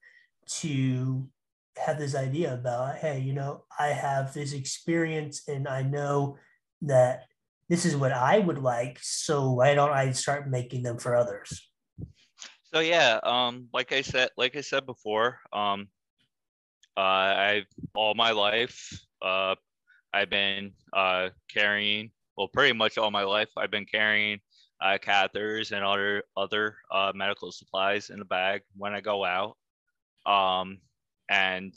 to 0.60 1.28
have 1.78 1.98
this 1.98 2.16
idea 2.16 2.54
about 2.54 2.98
hey 2.98 3.20
you 3.20 3.34
know 3.34 3.64
i 3.80 3.88
have 3.88 4.34
this 4.34 4.52
experience 4.52 5.44
and 5.48 5.68
i 5.68 5.82
know 5.82 6.38
that 6.82 7.24
this 7.72 7.86
is 7.86 7.96
what 7.96 8.12
I 8.12 8.38
would 8.38 8.58
like. 8.58 9.00
So 9.02 9.54
why 9.54 9.76
don't 9.76 9.94
I 9.94 10.12
start 10.12 10.50
making 10.50 10.84
them 10.84 10.98
for 10.98 11.16
others? 11.16 11.70
So 12.66 12.82
yeah, 12.82 13.18
um, 13.24 13.70
like 13.74 13.94
I 13.94 14.02
said, 14.02 14.28
like 14.36 14.58
I 14.58 14.62
said 14.62 14.86
before, 14.86 15.40
um, 15.54 15.88
uh, 16.98 17.00
I've 17.00 17.68
all 17.96 18.14
my 18.14 18.32
life, 18.32 18.92
uh, 19.22 19.56
I've 20.14 20.30
been 20.30 20.74
uh, 20.92 21.30
carrying, 21.50 22.12
well, 22.36 22.50
pretty 22.50 22.74
much 22.74 22.98
all 22.98 23.10
my 23.10 23.24
life, 23.24 23.48
I've 23.56 23.72
been 23.72 23.86
carrying 23.86 24.42
uh, 24.82 24.98
catheters 25.02 25.72
and 25.72 25.82
other 25.86 26.24
other 26.36 26.76
uh, 26.92 27.14
medical 27.16 27.54
supplies 27.54 28.10
in 28.10 28.20
the 28.20 28.26
bag 28.26 28.64
when 28.76 28.94
I 28.94 29.00
go 29.00 29.24
out. 29.24 29.56
Um, 30.26 30.80
and 31.30 31.74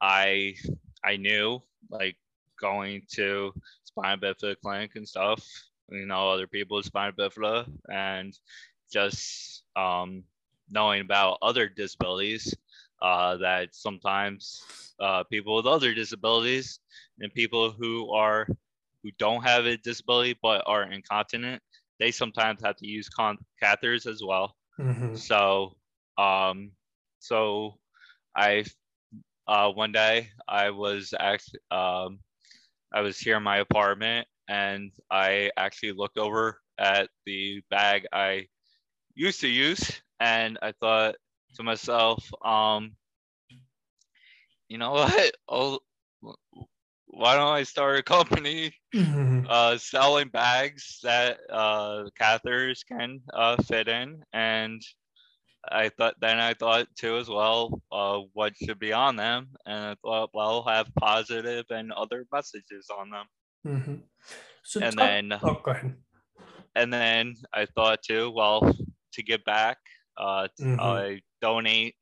I 0.00 0.54
I 1.04 1.16
knew 1.16 1.60
like 1.90 2.16
going 2.60 3.02
to 3.14 3.52
spina 3.92 4.16
bifida 4.18 4.56
clinic 4.62 4.92
and 4.96 5.08
stuff, 5.08 5.44
you 5.90 6.06
know, 6.06 6.30
other 6.30 6.46
people 6.46 6.76
with 6.76 6.86
spina 6.86 7.12
bifida 7.12 7.66
and 7.92 8.38
just 8.92 9.62
um, 9.76 10.22
knowing 10.70 11.00
about 11.00 11.38
other 11.42 11.68
disabilities 11.68 12.54
uh, 13.00 13.36
that 13.38 13.74
sometimes 13.74 14.62
uh, 15.00 15.24
people 15.24 15.56
with 15.56 15.66
other 15.66 15.94
disabilities 15.94 16.80
and 17.20 17.32
people 17.34 17.70
who 17.70 18.10
are 18.12 18.46
who 19.02 19.10
don't 19.18 19.42
have 19.42 19.66
a 19.66 19.76
disability 19.78 20.38
but 20.42 20.62
are 20.66 20.84
incontinent 20.92 21.60
they 21.98 22.10
sometimes 22.10 22.60
have 22.64 22.76
to 22.76 22.86
use 22.86 23.08
con- 23.08 23.38
catheters 23.62 24.06
as 24.06 24.22
well. 24.24 24.56
Mm-hmm. 24.80 25.14
so 25.16 25.76
um 26.16 26.72
so 27.18 27.74
i 28.34 28.64
uh 29.46 29.70
one 29.70 29.92
day 29.92 30.30
i 30.48 30.70
was 30.70 31.12
actually 31.18 31.60
um 31.70 32.18
i 32.92 33.00
was 33.00 33.18
here 33.18 33.36
in 33.36 33.42
my 33.42 33.58
apartment 33.58 34.26
and 34.48 34.92
i 35.10 35.50
actually 35.56 35.92
looked 35.92 36.18
over 36.18 36.58
at 36.78 37.08
the 37.26 37.60
bag 37.70 38.06
i 38.12 38.46
used 39.14 39.40
to 39.40 39.48
use 39.48 40.00
and 40.20 40.58
i 40.62 40.72
thought 40.72 41.14
to 41.54 41.62
myself 41.62 42.30
um 42.44 42.92
you 44.68 44.78
know 44.78 44.92
what 44.92 45.32
oh 45.48 45.78
why 47.06 47.34
don't 47.36 47.52
i 47.54 47.62
start 47.62 47.98
a 47.98 48.02
company 48.02 48.72
Mm-hmm. 48.94 49.46
uh, 49.48 49.76
selling 49.76 50.28
bags 50.28 51.00
that 51.02 51.38
uh, 51.50 52.04
catheters 52.20 52.84
can 52.86 53.20
uh, 53.32 53.56
fit 53.62 53.88
in, 53.88 54.22
and 54.32 54.80
I 55.70 55.88
thought 55.90 56.14
then 56.20 56.38
I 56.40 56.54
thought 56.54 56.88
too 56.96 57.16
as 57.18 57.28
well 57.28 57.80
uh, 57.92 58.20
what 58.32 58.56
should 58.56 58.78
be 58.78 58.92
on 58.92 59.16
them, 59.16 59.48
and 59.66 59.78
I 59.90 59.94
thought 60.02 60.30
well 60.34 60.62
have 60.64 60.88
positive 60.98 61.66
and 61.70 61.92
other 61.92 62.26
messages 62.32 62.88
on 62.90 63.10
them, 63.10 63.26
Mm-hmm. 63.66 63.94
So 64.64 64.80
and 64.80 64.96
talk- 64.96 65.06
then 65.06 65.32
oh, 65.42 65.60
go 65.62 65.70
ahead. 65.70 65.94
and 66.74 66.92
then 66.92 67.34
I 67.52 67.66
thought 67.66 68.02
too 68.02 68.30
well 68.30 68.74
to 69.12 69.22
give 69.22 69.44
back, 69.44 69.78
uh, 70.16 70.48
Mhm. 70.60 70.80
I 70.80 71.20
donate 71.40 71.94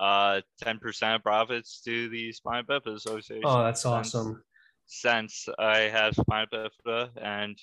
uh 0.00 0.40
10% 0.60 1.22
profits 1.22 1.80
to 1.82 2.08
the 2.08 2.32
Spina 2.32 2.64
Bifida 2.64 2.94
Association. 2.96 3.44
Oh, 3.46 3.62
that's 3.62 3.82
since- 3.82 3.92
awesome. 4.14 4.42
since 4.86 5.48
I 5.58 5.78
have 5.82 6.14
spina 6.16 6.46
bifida 6.52 7.10
and 7.16 7.56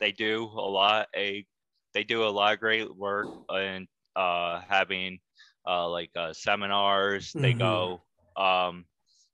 they 0.00 0.10
do 0.12 0.44
a 0.44 0.68
lot. 0.78 1.08
A 1.16 1.46
they 1.94 2.02
do 2.04 2.24
a 2.24 2.28
lot 2.28 2.52
of 2.54 2.60
great 2.60 2.92
work 2.94 3.28
and 3.48 3.86
uh, 4.16 4.62
having 4.68 5.18
uh, 5.68 5.88
like 5.88 6.10
uh, 6.16 6.32
seminars. 6.32 7.32
They 7.32 7.52
Mhm. 7.52 7.58
go, 7.58 8.02
um, 8.36 8.86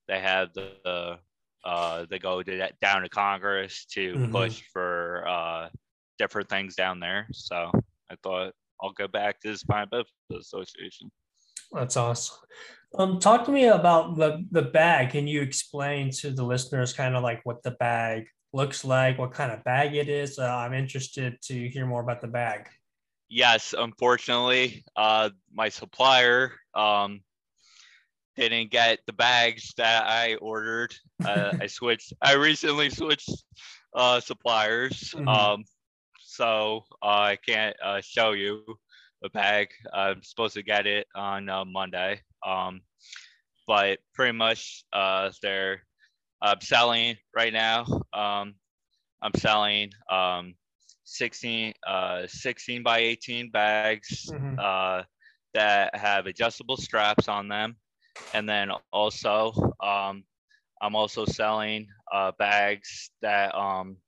they 0.08 0.20
have 0.20 0.52
the, 0.54 1.18
uh, 1.64 2.06
they 2.10 2.18
go 2.18 2.42
to 2.42 2.56
that, 2.58 2.78
down 2.80 3.02
to 3.02 3.08
Congress 3.08 3.84
to 3.94 4.14
Mhm. 4.14 4.32
push 4.32 4.62
for 4.72 5.24
uh, 5.28 5.68
different 6.18 6.48
things 6.48 6.74
down 6.74 7.00
there. 7.00 7.28
So 7.32 7.70
I 8.10 8.16
thought 8.22 8.52
I'll 8.80 8.92
go 8.92 9.08
back 9.08 9.40
to 9.40 9.52
the 9.52 9.58
Spina 9.58 9.86
Bifida 9.86 10.40
Association. 10.40 11.10
That's 11.72 11.96
awesome. 11.96 12.36
Um, 12.98 13.18
talk 13.18 13.46
to 13.46 13.52
me 13.52 13.64
about 13.66 14.16
the 14.16 14.44
the 14.50 14.62
bag. 14.62 15.10
Can 15.10 15.26
you 15.26 15.40
explain 15.40 16.10
to 16.20 16.30
the 16.30 16.44
listeners 16.44 16.92
kind 16.92 17.16
of 17.16 17.22
like 17.22 17.40
what 17.44 17.62
the 17.62 17.70
bag 17.70 18.28
looks 18.52 18.84
like, 18.84 19.18
what 19.18 19.32
kind 19.32 19.50
of 19.50 19.64
bag 19.64 19.94
it 19.94 20.08
is? 20.10 20.38
Uh, 20.38 20.44
I'm 20.44 20.74
interested 20.74 21.40
to 21.48 21.68
hear 21.70 21.86
more 21.86 22.02
about 22.02 22.20
the 22.20 22.28
bag. 22.28 22.68
Yes, 23.32 23.74
unfortunately, 23.78 24.84
uh, 24.96 25.30
my 25.52 25.70
supplier 25.70 26.52
um, 26.74 27.22
didn't 28.36 28.70
get 28.70 29.00
the 29.06 29.12
bags 29.12 29.74
that 29.78 30.06
I 30.06 30.36
ordered. 30.36 30.94
Uh, 31.24 31.52
I 31.60 31.66
switched. 31.66 32.12
I 32.22 32.34
recently 32.34 32.90
switched 32.90 33.30
uh, 33.94 34.20
suppliers, 34.20 35.14
Mhm. 35.14 35.26
um, 35.26 35.64
so 36.20 36.84
uh, 37.02 37.06
I 37.32 37.36
can't 37.36 37.76
uh, 37.82 38.00
show 38.02 38.32
you 38.32 38.62
the 39.08 39.16
bag. 39.18 39.56
I'm 39.80 40.08
supposed 40.10 40.40
to 40.40 40.48
get 40.50 40.74
it 40.74 40.94
on 41.04 41.42
uh, 41.42 41.64
Monday, 41.64 42.20
um, 42.44 42.80
but 43.66 43.98
pretty 44.14 44.32
much 44.36 44.84
uh, 44.92 45.30
they're 45.42 45.82
uh, 46.42 46.56
selling 46.60 47.16
right 47.34 47.52
now. 47.52 47.84
Um, 48.12 48.54
I'm 49.22 49.34
selling 49.36 49.90
um, 50.10 50.54
16, 51.04 51.74
uh, 51.86 52.26
16 52.26 52.82
by 52.82 52.98
18 53.00 53.50
bags 53.50 54.20
Mhm. 54.28 54.58
uh, 54.58 54.90
that 55.54 55.84
have 55.96 56.26
adjustable 56.26 56.76
straps 56.76 57.28
on 57.28 57.48
them. 57.48 57.76
And 58.34 58.48
then 58.48 58.70
also, 58.70 59.52
um, 59.80 60.24
I'm 60.80 60.94
also 60.96 61.24
selling 61.24 61.88
uh, 62.12 62.32
bags 62.38 63.10
that 63.20 63.54
um, 63.54 63.98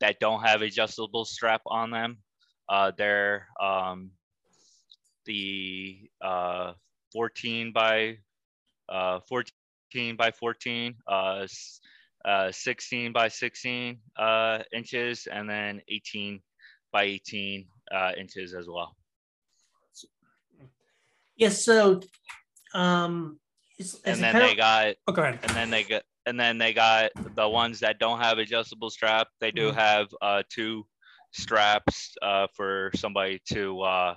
that 0.00 0.18
don't 0.20 0.42
have 0.42 0.62
adjustable 0.62 1.24
strap 1.24 1.62
on 1.66 1.90
them. 1.90 2.18
Uh, 2.68 2.92
they're 2.96 3.48
um, 3.60 4.12
the 5.26 6.10
uh, 6.22 6.72
14 7.12 7.72
by 7.72 8.18
uh, 8.88 9.20
14 9.28 10.16
by 10.16 10.30
14, 10.30 10.96
uh, 12.28 12.48
uh, 12.48 12.52
16 12.52 13.12
by 13.12 13.28
16 13.28 13.98
uh, 14.18 14.58
inches, 14.74 15.26
and 15.32 15.48
then 15.48 15.80
18 15.88 16.40
by 16.92 17.04
18 17.04 17.66
uh, 17.94 18.12
inches 18.18 18.54
as 18.54 18.66
well. 18.68 18.94
Yes. 21.36 21.64
So, 21.64 22.00
um, 22.74 23.38
is, 23.78 23.94
is 23.94 24.00
And 24.04 24.22
then 24.22 24.34
they 24.34 24.50
of- 24.52 24.56
got 24.56 24.94
oh, 25.06 25.12
go 25.12 25.22
ahead. 25.22 25.38
and 25.42 25.50
then 25.52 25.70
they 25.70 25.84
got 25.84 26.02
and 26.26 26.38
then 26.38 26.58
they 26.58 26.72
got 26.74 27.10
the 27.36 27.48
ones 27.48 27.80
that 27.80 27.98
don't 27.98 28.18
have 28.20 28.36
adjustable 28.38 28.90
strap 28.90 29.28
they 29.40 29.50
do 29.50 29.70
Mhm. 29.70 29.74
have 29.76 30.08
uh 30.20 30.42
two 30.50 30.84
straps 31.32 32.14
uh 32.20 32.48
for 32.54 32.90
somebody 32.96 33.40
to 33.52 33.80
uh 33.80 34.14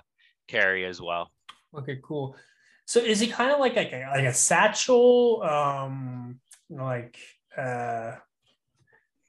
carry 0.48 0.84
as 0.84 1.00
well 1.00 1.30
Okay, 1.74 2.00
cool. 2.02 2.36
So 2.84 3.00
is 3.00 3.22
it 3.22 3.30
kind 3.32 3.50
of 3.52 3.60
like 3.60 3.76
like 3.76 3.92
a, 3.92 4.04
like 4.12 4.24
a 4.26 4.34
satchel, 4.34 5.42
um, 5.42 6.38
like 6.68 7.16
uh, 7.56 8.16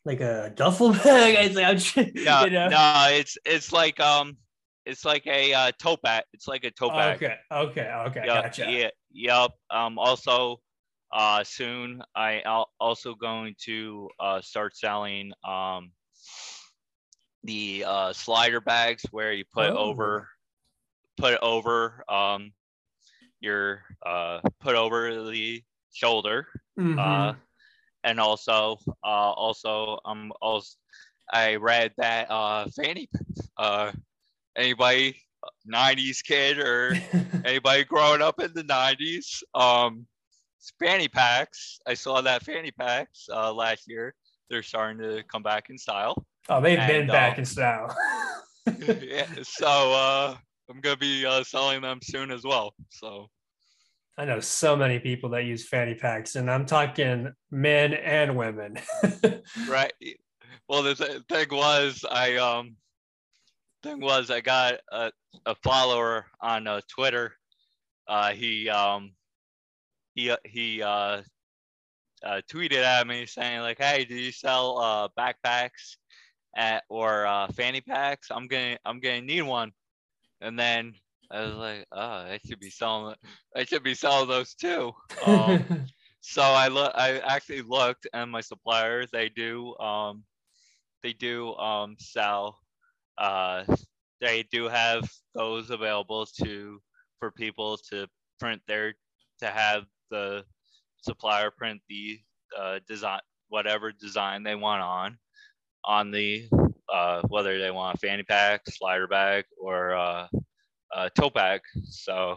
like 0.06 0.22
a 0.22 0.52
duffel 0.56 0.92
bag? 0.94 1.36
It's 1.40 1.56
like 1.56 1.66
I'm 1.66 2.14
no 2.24 2.46
you 2.46 2.50
know? 2.52 2.70
no 2.70 3.08
it's 3.12 3.38
it's 3.46 3.72
like 3.72 4.00
um 4.00 4.38
it's 4.86 5.06
like 5.06 5.26
a 5.28 5.54
uh 5.54 5.72
tote 5.80 6.02
bag 6.02 6.24
it's 6.34 6.48
like 6.48 6.64
a 6.66 6.72
tote 6.72 6.92
bag 6.94 7.16
Okay, 7.24 7.36
okay, 7.52 7.92
okay, 8.08 8.22
Yup, 8.26 8.44
gotcha. 8.44 8.70
yeah 8.70 8.90
yep 9.12 9.52
um 9.70 9.98
also 9.98 10.60
uh 11.14 11.44
soon 11.44 12.02
i 12.16 12.42
al- 12.42 12.72
also 12.80 13.14
going 13.16 13.56
to 13.64 14.10
uh 14.20 14.42
start 14.42 14.76
selling 14.76 15.32
um 15.48 15.92
the 17.44 17.84
uh 17.88 18.12
slider 18.14 18.62
bags 18.62 19.04
where 19.12 19.34
you 19.34 19.46
put 19.54 19.70
Oh. 19.72 19.78
over 19.90 20.28
put 21.18 21.38
over 21.42 22.04
um 22.10 22.52
your 23.40 23.84
uh 24.06 24.40
put 24.60 24.76
over 24.76 25.30
the 25.30 25.62
shoulder 25.94 26.48
Mhm. 26.78 26.98
uh 27.00 27.34
and 28.04 28.20
also 28.20 28.78
uh 29.04 29.32
also 29.32 30.00
um 30.06 30.32
also 30.42 30.76
i 31.32 31.56
read 31.56 31.92
that 31.98 32.30
uh 32.30 32.66
fanny 32.76 33.10
uh 33.58 33.92
anybody 34.58 35.16
90s 35.72 36.24
kid 36.24 36.60
or 36.60 36.96
anybody 37.46 37.84
growing 37.84 38.22
up 38.22 38.40
in 38.40 38.54
the 38.54 38.64
90s 38.64 39.42
um 39.54 40.06
fanny 40.80 41.10
packs. 41.10 41.80
I 41.86 41.94
saw 41.94 42.22
that 42.22 42.44
fanny 42.44 42.72
packs 42.72 43.28
uh 43.32 43.54
last 43.54 43.84
year. 43.88 44.14
They're 44.50 44.64
starting 44.64 45.02
to 45.02 45.24
come 45.24 45.44
back 45.44 45.70
in 45.70 45.78
style. 45.78 46.26
Oh, 46.50 46.62
they've 46.62 46.78
been 46.88 47.08
back 47.08 47.34
um, 47.34 47.40
in 47.40 47.46
style. 47.46 47.96
yeah 49.02 49.28
so 49.42 49.68
uh 49.68 50.36
i'm 50.70 50.80
gonna 50.80 50.96
be 50.96 51.26
uh 51.26 51.44
selling 51.44 51.82
them 51.82 52.00
soon 52.02 52.32
as 52.32 52.46
well 52.46 52.74
so 52.90 53.30
I 54.18 54.26
know 54.26 54.40
so 54.40 54.76
many 54.76 55.00
people 55.00 55.30
that 55.32 55.46
use 55.46 55.68
fanny 55.68 55.96
packs, 55.96 56.36
and 56.36 56.50
I'm 56.50 56.66
talking 56.66 57.34
men 57.50 57.94
and 57.94 58.38
women. 58.38 58.78
right. 59.68 59.94
Well 60.70 60.84
the 60.84 60.96
th- 60.96 61.22
thing 61.28 61.48
was 61.52 62.06
i 62.10 62.38
um 62.38 62.78
thing 63.82 64.00
was 64.00 64.32
i 64.32 64.40
got 64.40 64.76
a, 64.92 65.12
a 65.46 65.56
follower 65.56 66.26
on 66.42 66.68
uh, 66.68 66.82
twitter. 66.88 67.34
Uh 68.08 68.32
he 68.32 68.70
um 68.70 69.12
he 70.16 70.30
uh, 70.30 70.38
he 70.46 70.82
uh, 70.82 71.22
uh 72.24 72.42
tweeted 72.50 72.84
at 72.84 73.08
me 73.08 73.26
saying 73.26 73.62
like 73.62 73.80
hey 73.80 74.06
do 74.06 74.16
you 74.16 74.32
sell 74.32 74.80
uh 74.80 75.08
backpacks 75.20 75.98
at 76.56 76.84
or 76.88 77.26
uh 77.26 77.48
fanny 77.48 77.82
packs? 77.82 78.30
I'm 78.32 78.48
gonna 78.48 78.78
i'm 78.86 79.00
gonna 79.00 79.22
need 79.22 79.42
one. 79.42 79.72
And 80.40 80.58
then 80.58 80.94
i 81.34 81.42
was 81.46 81.56
like 81.56 81.86
oh 81.92 82.00
i 82.00 82.40
should 82.46 82.60
be 82.60 82.70
selling 82.70 83.16
i 83.56 83.66
should 83.66 83.84
be 83.84 83.96
selling 83.96 84.30
those 84.30 84.54
too. 84.54 84.94
Um 85.26 85.86
so 86.22 86.42
I 86.42 86.70
look 86.70 86.92
I 86.96 87.20
actually 87.20 87.62
looked 87.62 88.08
and 88.14 88.32
my 88.32 88.42
suppliers 88.42 89.10
they 89.12 89.30
do 89.30 89.76
um 89.78 90.24
they 91.04 91.14
do 91.14 91.54
um 91.56 91.96
sell 92.00 92.60
uh 93.18 93.66
they 94.22 94.44
do 94.52 94.70
have 94.70 95.10
those 95.36 95.70
available 95.70 96.26
to 96.42 96.80
for 97.20 97.32
people 97.32 97.78
to 97.90 98.08
print 98.40 98.62
their 98.68 98.94
to 99.40 99.48
have 99.48 99.84
the 100.12 100.44
supplier 101.02 101.52
print 101.52 101.82
the 101.90 102.20
uh 102.58 102.80
design 102.88 103.20
whatever 103.50 103.92
design 103.92 104.44
they 104.44 104.56
want 104.56 104.82
on 104.82 105.18
on 105.84 106.12
the 106.12 106.48
uh 106.92 107.22
whether 107.28 107.60
they 107.60 107.72
want 107.72 107.96
a 107.96 108.00
fanny 108.00 108.24
pack 108.24 108.62
slider 108.70 109.08
bag 109.08 109.44
or 109.62 109.94
uh 109.94 110.28
a 110.96 111.10
tote 111.10 111.34
bag 111.34 111.62
so 111.84 112.36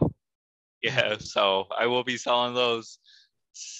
yeah 0.81 1.17
so 1.19 1.65
i 1.77 1.85
will 1.85 2.03
be 2.03 2.17
selling 2.17 2.53
those 2.53 2.99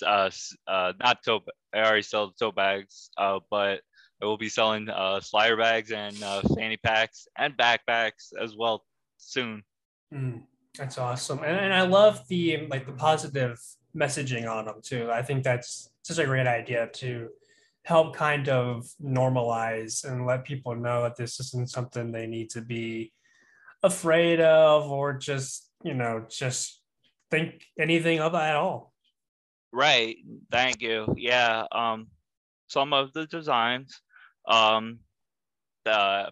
uh, 0.06 0.30
uh, 0.68 0.94
not 1.00 1.24
tote. 1.24 1.48
I 1.74 1.80
already 1.80 2.02
sell 2.02 2.32
tote 2.32 2.56
bags, 2.56 3.10
uh, 3.18 3.40
but 3.50 3.82
I 4.22 4.26
will 4.26 4.38
be 4.38 4.50
selling 4.50 4.90
uh, 4.90 5.20
slider 5.22 5.58
bags 5.58 5.92
and 5.92 6.22
uh, 6.24 6.42
fanny 6.56 6.78
packs 6.78 7.28
and 7.38 7.56
backpacks 7.58 8.34
as 8.42 8.56
well 8.56 8.84
soon. 9.18 9.64
Mm, 10.14 10.44
that's 10.78 10.98
awesome, 10.98 11.40
and, 11.40 11.58
and 11.58 11.74
I 11.74 11.82
love 11.82 12.28
the 12.28 12.68
like 12.70 12.86
the 12.86 12.94
positive 12.94 13.60
messaging 13.96 14.50
on 14.50 14.66
them 14.66 14.82
too. 14.82 15.10
I 15.12 15.22
think 15.22 15.44
that's 15.44 15.90
such 16.04 16.20
a 16.20 16.26
great 16.26 16.48
idea 16.48 16.90
to 16.94 17.30
help 17.84 18.16
kind 18.16 18.50
of 18.50 18.86
normalize 19.02 20.04
and 20.04 20.26
let 20.26 20.44
people 20.44 20.76
know 20.76 21.04
that 21.04 21.16
this 21.16 21.40
isn't 21.40 21.70
something 21.70 22.12
they 22.12 22.28
need 22.28 22.50
to 22.50 22.62
be 22.62 23.14
afraid 23.84 24.40
of 24.40 24.90
or 24.92 25.14
just 25.14 25.70
you 25.84 25.94
know 25.94 26.26
just 26.30 26.82
think 27.32 27.64
anything 27.80 28.20
of 28.20 28.34
at 28.36 28.56
all. 28.56 28.94
Right. 29.72 30.18
Thank 30.52 30.82
you. 30.82 31.14
Yeah. 31.18 31.66
Um, 31.72 32.08
some 32.68 32.94
of 32.94 33.14
the 33.14 33.26
designs, 33.28 34.02
um, 34.48 35.00
the 35.86 36.30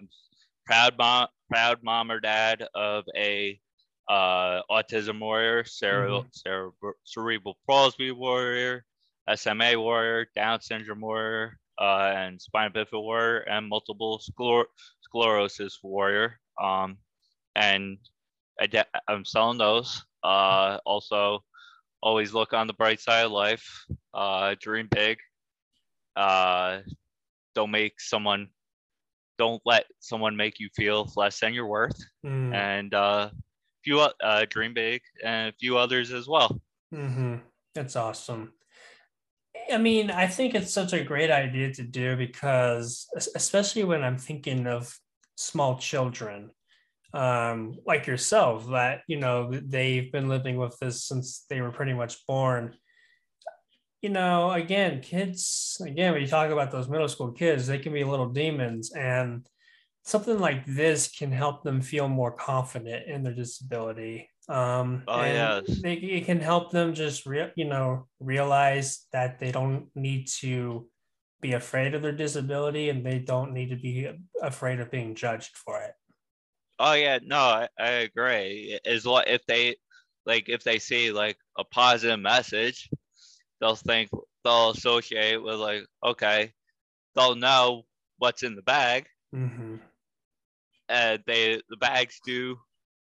proud 0.66 0.98
mom, 0.98 1.28
proud 1.50 1.80
mom 1.84 2.12
or 2.12 2.20
dad 2.20 2.66
of 2.74 3.04
a 3.16 3.60
uh, 4.08 4.62
autism 4.70 5.20
warrior, 5.20 5.64
cerebral, 5.66 6.26
cerebral, 6.32 6.94
cerebral 7.04 7.58
palsy 7.68 8.12
warrior, 8.12 8.86
SMA 9.36 9.80
warrior, 9.80 10.28
Down 10.36 10.62
syndrome 10.62 11.02
warrior, 11.02 11.58
uh, 11.80 12.14
and 12.16 12.42
spina 12.42 12.70
bifida 12.72 13.02
warrior, 13.02 13.40
and 13.40 13.68
multiple 13.68 14.20
scler- 14.20 14.66
sclerosis 15.02 15.80
warrior. 15.84 16.40
Um, 16.62 16.98
and 17.56 17.98
I 18.60 18.68
de- 18.68 18.86
I'm 19.08 19.26
selling 19.26 19.58
those. 19.58 20.04
Uh, 20.24 20.80
also, 20.86 21.44
always 22.02 22.34
look 22.34 22.54
on 22.54 22.68
the 22.68 22.74
bright 22.74 23.00
side 23.00 23.26
of 23.26 23.32
life. 23.32 23.66
Uh, 24.14 24.56
dream 24.60 24.88
big. 24.90 25.18
Uh, 26.16 26.80
don't 27.54 27.72
make 27.72 28.00
someone 28.00 28.50
don't 29.38 29.62
let 29.66 29.86
someone 30.00 30.36
make 30.36 30.60
you 30.60 30.70
feel 30.76 31.12
less 31.18 31.40
than 31.40 31.54
your 31.54 31.68
worth. 31.68 31.98
Mm. 32.26 32.54
And 32.54 32.94
uh, 32.94 33.30
few 33.84 34.00
uh, 34.00 34.46
dream 34.50 34.74
big 34.74 35.02
and 35.24 35.50
a 35.50 35.58
few 35.60 35.78
others 35.78 36.12
as 36.12 36.28
well. 36.28 36.60
Mm-hmm. 36.94 37.36
That's 37.74 37.96
awesome. 37.96 38.54
I 39.72 39.78
mean, 39.78 40.12
I 40.12 40.28
think 40.28 40.56
it's 40.56 40.72
such 40.72 40.94
a 40.94 41.04
great 41.04 41.32
idea 41.32 41.74
to 41.74 41.84
do 41.84 42.16
because, 42.16 43.08
especially 43.36 43.84
when 43.84 44.04
I'm 44.04 44.18
thinking 44.18 44.68
of 44.68 44.98
small 45.36 45.78
children, 45.78 46.52
um, 47.16 47.78
like 47.86 48.08
yourself, 48.08 48.70
that 48.70 49.02
you 49.08 49.18
know 49.18 49.52
they've 49.52 50.12
been 50.12 50.30
living 50.30 50.58
with 50.58 50.78
this 50.80 51.04
since 51.04 51.46
they 51.50 51.62
were 51.62 51.72
pretty 51.72 51.94
much 51.94 52.26
born. 52.28 52.76
You 54.02 54.10
know, 54.10 54.52
again, 54.52 55.02
kids. 55.02 55.82
Again, 55.84 56.14
when 56.14 56.22
you 56.22 56.28
talk 56.28 56.52
about 56.52 56.72
those 56.72 56.90
middle 56.90 57.08
school 57.08 57.32
kids, 57.32 57.66
they 57.66 57.80
can 57.80 57.94
be 57.94 58.04
little 58.04 58.30
demons, 58.30 58.92
and 58.92 59.48
something 60.04 60.40
like 60.40 60.66
this 60.66 61.08
can 61.08 61.32
help 61.32 61.64
them 61.64 61.82
feel 61.82 62.08
more 62.08 62.32
confident 62.32 63.08
in 63.08 63.24
their 63.24 63.34
disability 63.34 64.30
um 64.48 65.02
oh 65.08 65.24
yeah 65.24 65.60
they, 65.82 65.94
it 65.94 66.26
can 66.26 66.40
help 66.40 66.72
them 66.72 66.94
just 66.94 67.26
re- 67.26 67.52
you 67.56 67.66
know 67.66 68.08
realize 68.20 69.08
that 69.12 69.40
they 69.40 69.52
don't 69.52 69.88
need 69.96 70.28
to 70.28 70.88
be 71.42 71.54
afraid 71.54 71.96
of 71.96 72.04
their 72.04 72.12
disability 72.12 72.90
and 72.90 73.04
they 73.04 73.18
don't 73.18 73.54
need 73.54 73.70
to 73.70 73.76
be 73.76 74.08
afraid 74.44 74.80
of 74.80 74.92
being 74.92 75.16
judged 75.16 75.58
for 75.58 75.82
it 75.82 75.94
oh 76.80 76.94
yeah 76.94 77.20
no 77.24 77.38
i, 77.38 77.68
I 77.80 77.90
agree 77.90 78.80
is 78.86 79.06
what 79.06 79.28
if 79.28 79.46
they 79.46 79.76
like 80.26 80.50
if 80.50 80.64
they 80.64 80.80
see 80.80 81.12
like 81.12 81.38
a 81.58 81.64
positive 81.64 82.20
message 82.20 82.90
they'll 83.60 83.76
think 83.76 84.10
they'll 84.44 84.72
associate 84.72 85.42
with 85.42 85.56
like 85.56 85.86
okay 86.04 86.54
they'll 87.16 87.36
know 87.36 87.84
what's 88.18 88.44
in 88.44 88.56
the 88.56 88.62
bag 88.62 89.08
mm-hmm. 89.34 89.76
and 90.90 91.24
they 91.26 91.62
the 91.70 91.78
bags 91.78 92.20
do 92.26 92.58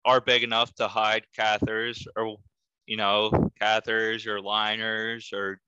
are 0.06 0.22
big 0.22 0.44
enough 0.44 0.74
to 0.76 0.88
hide 0.88 1.24
catheters 1.38 2.06
or 2.16 2.38
you 2.86 2.98
know 2.98 3.30
catheters 3.62 4.26
or 4.26 4.42
liners 4.42 5.32
or 5.34 5.60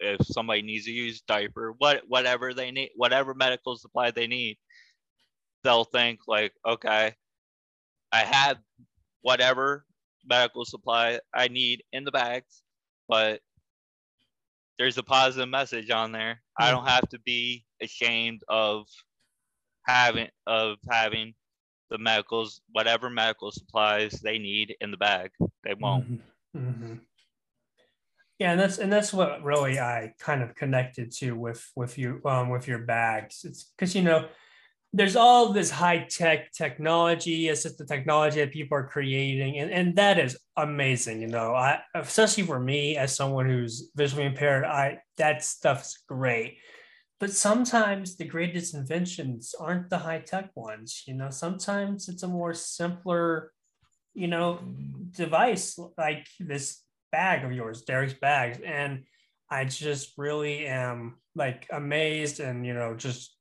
if 0.00 0.26
somebody 0.26 0.62
needs 0.62 0.84
to 0.86 0.90
use 0.90 1.22
diaper 1.22 1.74
what 1.78 2.02
whatever 2.08 2.52
they 2.52 2.70
need 2.70 2.90
whatever 2.96 3.34
medical 3.34 3.76
supply 3.76 4.10
they 4.10 4.26
need 4.26 4.58
they'll 5.64 5.84
think 5.84 6.20
like 6.26 6.52
okay 6.66 7.14
i 8.12 8.20
have 8.20 8.58
whatever 9.22 9.84
medical 10.24 10.64
supply 10.64 11.18
i 11.34 11.48
need 11.48 11.82
in 11.92 12.04
the 12.04 12.12
bags 12.12 12.62
but 13.08 13.40
there's 14.78 14.98
a 14.98 15.02
positive 15.02 15.48
message 15.48 15.90
on 15.90 16.12
there 16.12 16.34
mm-hmm. 16.34 16.64
i 16.64 16.70
don't 16.70 16.86
have 16.86 17.08
to 17.08 17.18
be 17.20 17.64
ashamed 17.80 18.42
of 18.48 18.86
having 19.86 20.28
of 20.46 20.76
having 20.90 21.34
the 21.92 21.98
medicals, 21.98 22.62
whatever 22.72 23.10
medical 23.10 23.52
supplies 23.52 24.12
they 24.12 24.38
need 24.38 24.74
in 24.80 24.90
the 24.90 24.96
bag. 24.96 25.30
They 25.62 25.74
won't. 25.78 26.10
Mm-hmm. 26.10 26.58
Mm-hmm. 26.58 26.94
Yeah, 28.38 28.52
and 28.52 28.60
that's 28.60 28.78
and 28.78 28.90
that's 28.90 29.12
what 29.12 29.44
really 29.44 29.78
I 29.78 30.14
kind 30.18 30.42
of 30.42 30.54
connected 30.54 31.12
to 31.18 31.32
with 31.32 31.70
with 31.76 31.96
you 31.98 32.20
um, 32.24 32.48
with 32.48 32.66
your 32.66 32.80
bags. 32.80 33.42
It's 33.44 33.64
because 33.76 33.94
you 33.94 34.02
know 34.02 34.26
there's 34.92 35.16
all 35.16 35.52
this 35.52 35.70
high 35.70 36.06
tech 36.10 36.52
technology, 36.52 37.44
assistive 37.44 37.88
technology 37.88 38.40
that 38.40 38.52
people 38.52 38.76
are 38.76 38.86
creating, 38.86 39.58
and, 39.58 39.70
and 39.70 39.96
that 39.96 40.18
is 40.18 40.38
amazing. 40.56 41.22
You 41.22 41.28
know, 41.28 41.54
I 41.54 41.80
especially 41.94 42.44
for 42.44 42.60
me 42.60 42.96
as 42.96 43.16
someone 43.16 43.46
who's 43.46 43.90
visually 43.94 44.26
impaired, 44.26 44.64
I 44.64 44.98
that 45.16 45.44
stuff's 45.44 45.98
great 46.08 46.58
but 47.22 47.30
sometimes 47.32 48.16
the 48.16 48.24
greatest 48.24 48.74
inventions 48.74 49.54
aren't 49.60 49.88
the 49.88 49.98
high 49.98 50.18
tech 50.18 50.50
ones 50.56 51.04
you 51.06 51.14
know 51.14 51.30
sometimes 51.30 52.08
it's 52.08 52.24
a 52.24 52.28
more 52.28 52.52
simpler 52.52 53.52
you 54.12 54.26
know 54.26 54.58
device 55.12 55.78
like 55.96 56.26
this 56.40 56.82
bag 57.12 57.44
of 57.44 57.52
yours 57.52 57.84
derrek's 57.88 58.14
bags 58.14 58.58
and 58.64 59.04
i 59.48 59.64
just 59.64 60.14
really 60.18 60.66
am 60.66 61.14
like 61.36 61.68
amazed 61.70 62.40
and 62.40 62.66
you 62.66 62.74
know 62.74 62.92
just 62.96 63.36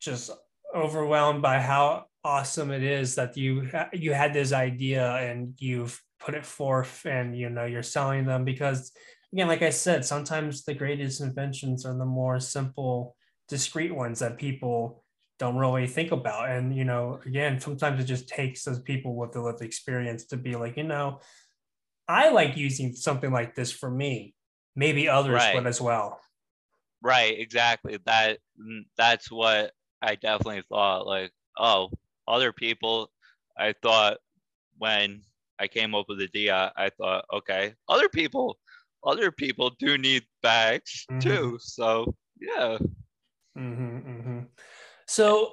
just 0.00 0.30
overwhelmed 0.76 1.42
by 1.42 1.58
how 1.58 2.06
awesome 2.24 2.70
it 2.70 2.82
is 2.82 3.14
that 3.14 3.36
you 3.36 3.68
you 3.92 4.12
had 4.12 4.32
this 4.32 4.52
idea 4.52 5.14
and 5.16 5.54
you've 5.58 6.02
put 6.18 6.34
it 6.34 6.44
forth 6.44 7.06
and 7.06 7.38
you 7.38 7.48
know 7.48 7.64
you're 7.64 7.82
selling 7.82 8.26
them 8.26 8.44
because 8.44 8.92
again, 9.32 9.48
like 9.48 9.62
I 9.62 9.70
said, 9.70 10.04
sometimes 10.04 10.64
the 10.64 10.74
greatest 10.74 11.20
inventions 11.20 11.84
are 11.84 11.96
the 11.96 12.04
more 12.04 12.40
simple, 12.40 13.16
discrete 13.48 13.94
ones 13.94 14.20
that 14.20 14.38
people 14.38 15.04
don't 15.38 15.56
really 15.56 15.86
think 15.86 16.12
about. 16.12 16.48
And, 16.48 16.74
you 16.74 16.84
know, 16.84 17.20
again, 17.26 17.60
sometimes 17.60 18.00
it 18.00 18.04
just 18.04 18.28
takes 18.28 18.64
those 18.64 18.80
people 18.80 19.14
with 19.14 19.32
the 19.32 19.42
lived 19.42 19.62
experience 19.62 20.24
to 20.26 20.36
be 20.36 20.56
like, 20.56 20.76
you 20.76 20.84
know, 20.84 21.20
I 22.08 22.30
like 22.30 22.56
using 22.56 22.94
something 22.94 23.30
like 23.30 23.54
this 23.54 23.72
for 23.72 23.90
me. 23.90 24.34
Maybe 24.74 25.08
others 25.08 25.34
right. 25.34 25.54
would 25.54 25.66
as 25.66 25.80
well. 25.80 26.20
Right, 27.02 27.38
exactly. 27.38 27.98
That 28.06 28.38
mm, 28.58 28.86
that's 28.96 29.30
what 29.30 29.72
I 30.02 30.14
definitely 30.14 30.62
thought. 30.68 31.06
Like, 31.06 31.32
oh, 31.58 31.90
other 32.26 32.52
people. 32.52 33.10
I 33.58 33.74
thought 33.82 34.18
when 34.78 35.22
I 35.58 35.68
came 35.68 35.94
up 35.94 36.06
with 36.08 36.18
the 36.18 36.24
idea, 36.24 36.72
I 36.76 36.90
thought, 36.90 37.24
okay, 37.32 37.74
other 37.88 38.08
people 38.08 38.58
other 39.06 39.30
people 39.30 39.70
do 39.78 39.96
need 39.96 40.24
bags 40.42 41.06
mm-hmm. 41.10 41.20
too. 41.20 41.58
So 41.60 42.14
yeah. 42.40 42.78
Mm-hmm, 43.56 43.96
mm-hmm. 43.96 44.38
So 45.06 45.52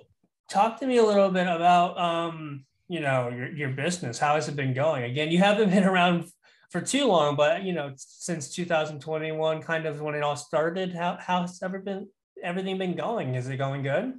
talk 0.50 0.80
to 0.80 0.88
me 0.88 0.98
a 0.98 1.06
little 1.06 1.30
bit 1.30 1.48
about 1.48 1.98
um, 1.98 2.66
you 2.90 3.00
know 3.00 3.30
your, 3.30 3.50
your 3.54 3.70
business. 3.70 4.20
How 4.20 4.36
has 4.36 4.50
it 4.50 4.56
been 4.56 4.74
going? 4.74 5.04
Again, 5.04 5.32
you 5.32 5.38
haven't 5.38 5.70
been 5.76 5.86
around 5.86 6.26
for 6.72 6.82
too 6.82 7.06
long, 7.06 7.36
but 7.36 7.64
you 7.64 7.74
know 7.74 7.94
since 7.96 8.54
2021, 8.54 9.62
kind 9.62 9.86
of 9.86 10.02
when 10.02 10.16
it 10.16 10.24
all 10.24 10.36
started. 10.36 10.94
How 10.94 11.18
how's 11.22 11.62
ever 11.62 11.80
been 11.80 12.10
everything 12.44 12.78
been 12.78 12.96
going? 12.96 13.36
Is 13.36 13.48
it 13.48 13.58
going 13.58 13.84
good? 13.84 14.14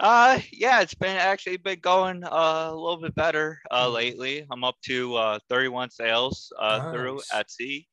Uh, 0.00 0.40
yeah, 0.50 0.80
it's 0.80 0.94
been 0.94 1.18
actually 1.18 1.58
been 1.58 1.78
going 1.78 2.24
uh, 2.24 2.70
a 2.70 2.74
little 2.74 3.02
bit 3.02 3.14
better 3.14 3.60
uh, 3.70 3.84
mm-hmm. 3.84 3.94
lately. 3.94 4.46
I'm 4.50 4.64
up 4.64 4.76
to 4.86 5.14
uh, 5.14 5.38
31 5.50 5.90
sales 5.90 6.50
uh, 6.58 6.78
nice. 6.78 6.94
through 6.94 7.20
Etsy. 7.34 7.86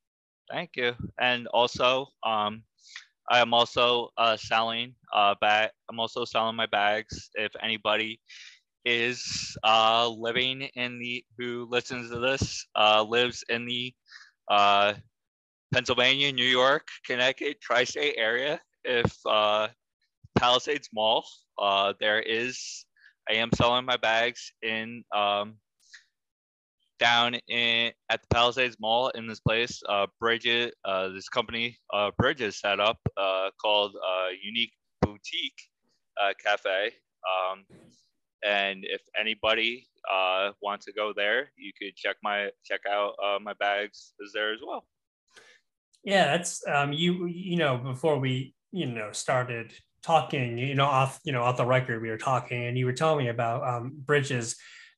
Thank 0.50 0.78
you. 0.78 0.94
And 1.20 1.48
also, 1.48 2.08
um, 2.24 2.64
I 3.30 3.40
am 3.40 3.54
also 3.54 4.12
uh, 4.18 4.38
selling 4.38 4.96
uh, 5.14 5.36
bag. 5.42 5.72
I'm 5.90 6.00
also 6.00 6.24
selling 6.24 6.56
my 6.56 6.68
bags. 6.68 7.30
If 7.36 7.52
anybody 7.62 8.22
is 8.86 9.58
uh, 9.66 10.08
living 10.08 10.62
in 10.76 11.00
the 11.00 11.26
who 11.38 11.68
listens 11.70 12.10
to 12.10 12.20
this 12.20 12.66
uh, 12.74 13.04
lives 13.04 13.44
in 13.50 13.66
the 13.66 13.94
uh, 14.50 14.94
Pennsylvania, 15.74 16.32
New 16.32 16.46
York, 16.46 16.88
Connecticut, 17.06 17.60
tri-state 17.60 18.16
area, 18.18 18.62
if 18.86 19.14
uh, 19.26 19.68
Palisades 20.38 20.90
Mall, 20.94 21.26
uh, 21.58 21.94
there 22.00 22.20
is. 22.22 22.86
I 23.30 23.36
am 23.36 23.50
selling 23.56 23.86
my 23.86 23.98
bags 23.98 24.52
in 24.62 25.04
um, 25.14 25.56
down 27.00 27.36
in 27.48 27.92
at 28.10 28.22
the 28.22 28.28
Palisades 28.34 28.78
Mall 28.80 29.10
in 29.10 29.28
this 29.28 29.40
place. 29.40 29.82
Uh, 29.88 30.08
Bridges, 30.20 30.72
uh, 30.86 31.10
this 31.10 31.30
company, 31.30 31.78
uh, 31.94 32.12
Bridges 32.18 32.60
set 32.60 32.80
up 32.80 33.00
uh, 33.18 33.50
called 33.62 33.96
uh, 33.96 34.28
Unique 34.42 34.74
Boutique 35.02 35.62
uh, 36.22 36.34
Cafe. 36.44 36.92
Um, 37.28 37.66
and 38.46 38.86
if 38.86 39.02
anybody 39.20 39.88
uh, 40.12 40.52
wants 40.62 40.86
to 40.86 40.94
go 40.94 41.14
there, 41.16 41.52
you 41.58 41.72
could 41.80 41.96
check 41.96 42.16
my 42.24 42.50
check 42.64 42.82
out 42.90 43.14
uh, 43.24 43.40
my 43.42 43.54
bags 43.60 44.14
is 44.20 44.32
there 44.34 44.54
as 44.54 44.60
well. 44.66 44.86
Yeah, 46.04 46.38
that's 46.38 46.66
um, 46.68 46.94
you. 46.94 47.26
You 47.26 47.58
know, 47.58 47.78
before 47.78 48.20
we 48.20 48.56
you 48.72 48.86
know 48.86 49.12
started 49.12 49.74
talking, 50.08 50.58
you 50.58 50.74
know, 50.74 50.86
off 50.86 51.20
you 51.24 51.34
know 51.34 51.44
off 51.44 51.58
the 51.58 51.66
record, 51.66 52.02
we 52.02 52.10
were 52.10 52.18
talking, 52.18 52.66
and 52.66 52.78
you 52.78 52.86
were 52.86 52.94
telling 52.94 53.26
me 53.26 53.30
about 53.30 53.68
um, 53.68 53.92
Bridges 53.94 54.56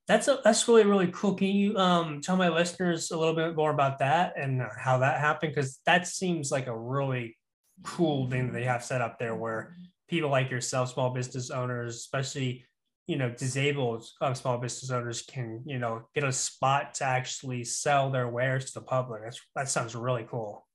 that's 0.09 0.27
a, 0.27 0.39
that's 0.43 0.67
really 0.67 0.85
really 0.85 1.07
cool. 1.13 1.35
Can 1.35 1.49
you 1.49 1.77
um, 1.77 2.19
tell 2.19 2.35
my 2.35 2.49
listeners 2.49 3.11
a 3.11 3.17
little 3.17 3.35
bit 3.35 3.55
more 3.55 3.69
about 3.69 3.99
that 3.99 4.33
and 4.35 4.59
how 4.75 4.97
that 4.97 5.19
happened? 5.19 5.53
Because 5.53 5.79
that 5.85 6.07
seems 6.07 6.51
like 6.51 6.65
a 6.65 6.77
really 6.77 7.37
cool 7.83 8.27
thing 8.27 8.47
that 8.47 8.53
they 8.53 8.63
have 8.63 8.83
set 8.83 9.01
up 9.01 9.19
there, 9.19 9.35
where 9.35 9.75
people 10.07 10.31
like 10.31 10.49
yourself, 10.49 10.91
small 10.91 11.11
business 11.11 11.51
owners, 11.51 11.97
especially 11.97 12.65
you 13.05 13.17
know 13.17 13.29
disabled 13.29 14.03
um, 14.19 14.33
small 14.33 14.57
business 14.57 14.89
owners, 14.89 15.21
can 15.21 15.61
you 15.67 15.77
know 15.77 16.01
get 16.15 16.23
a 16.23 16.31
spot 16.31 16.95
to 16.95 17.03
actually 17.03 17.63
sell 17.63 18.09
their 18.09 18.27
wares 18.27 18.65
to 18.65 18.79
the 18.79 18.85
public. 18.85 19.21
That's 19.23 19.39
that 19.55 19.69
sounds 19.69 19.95
really 19.95 20.25
cool. 20.27 20.65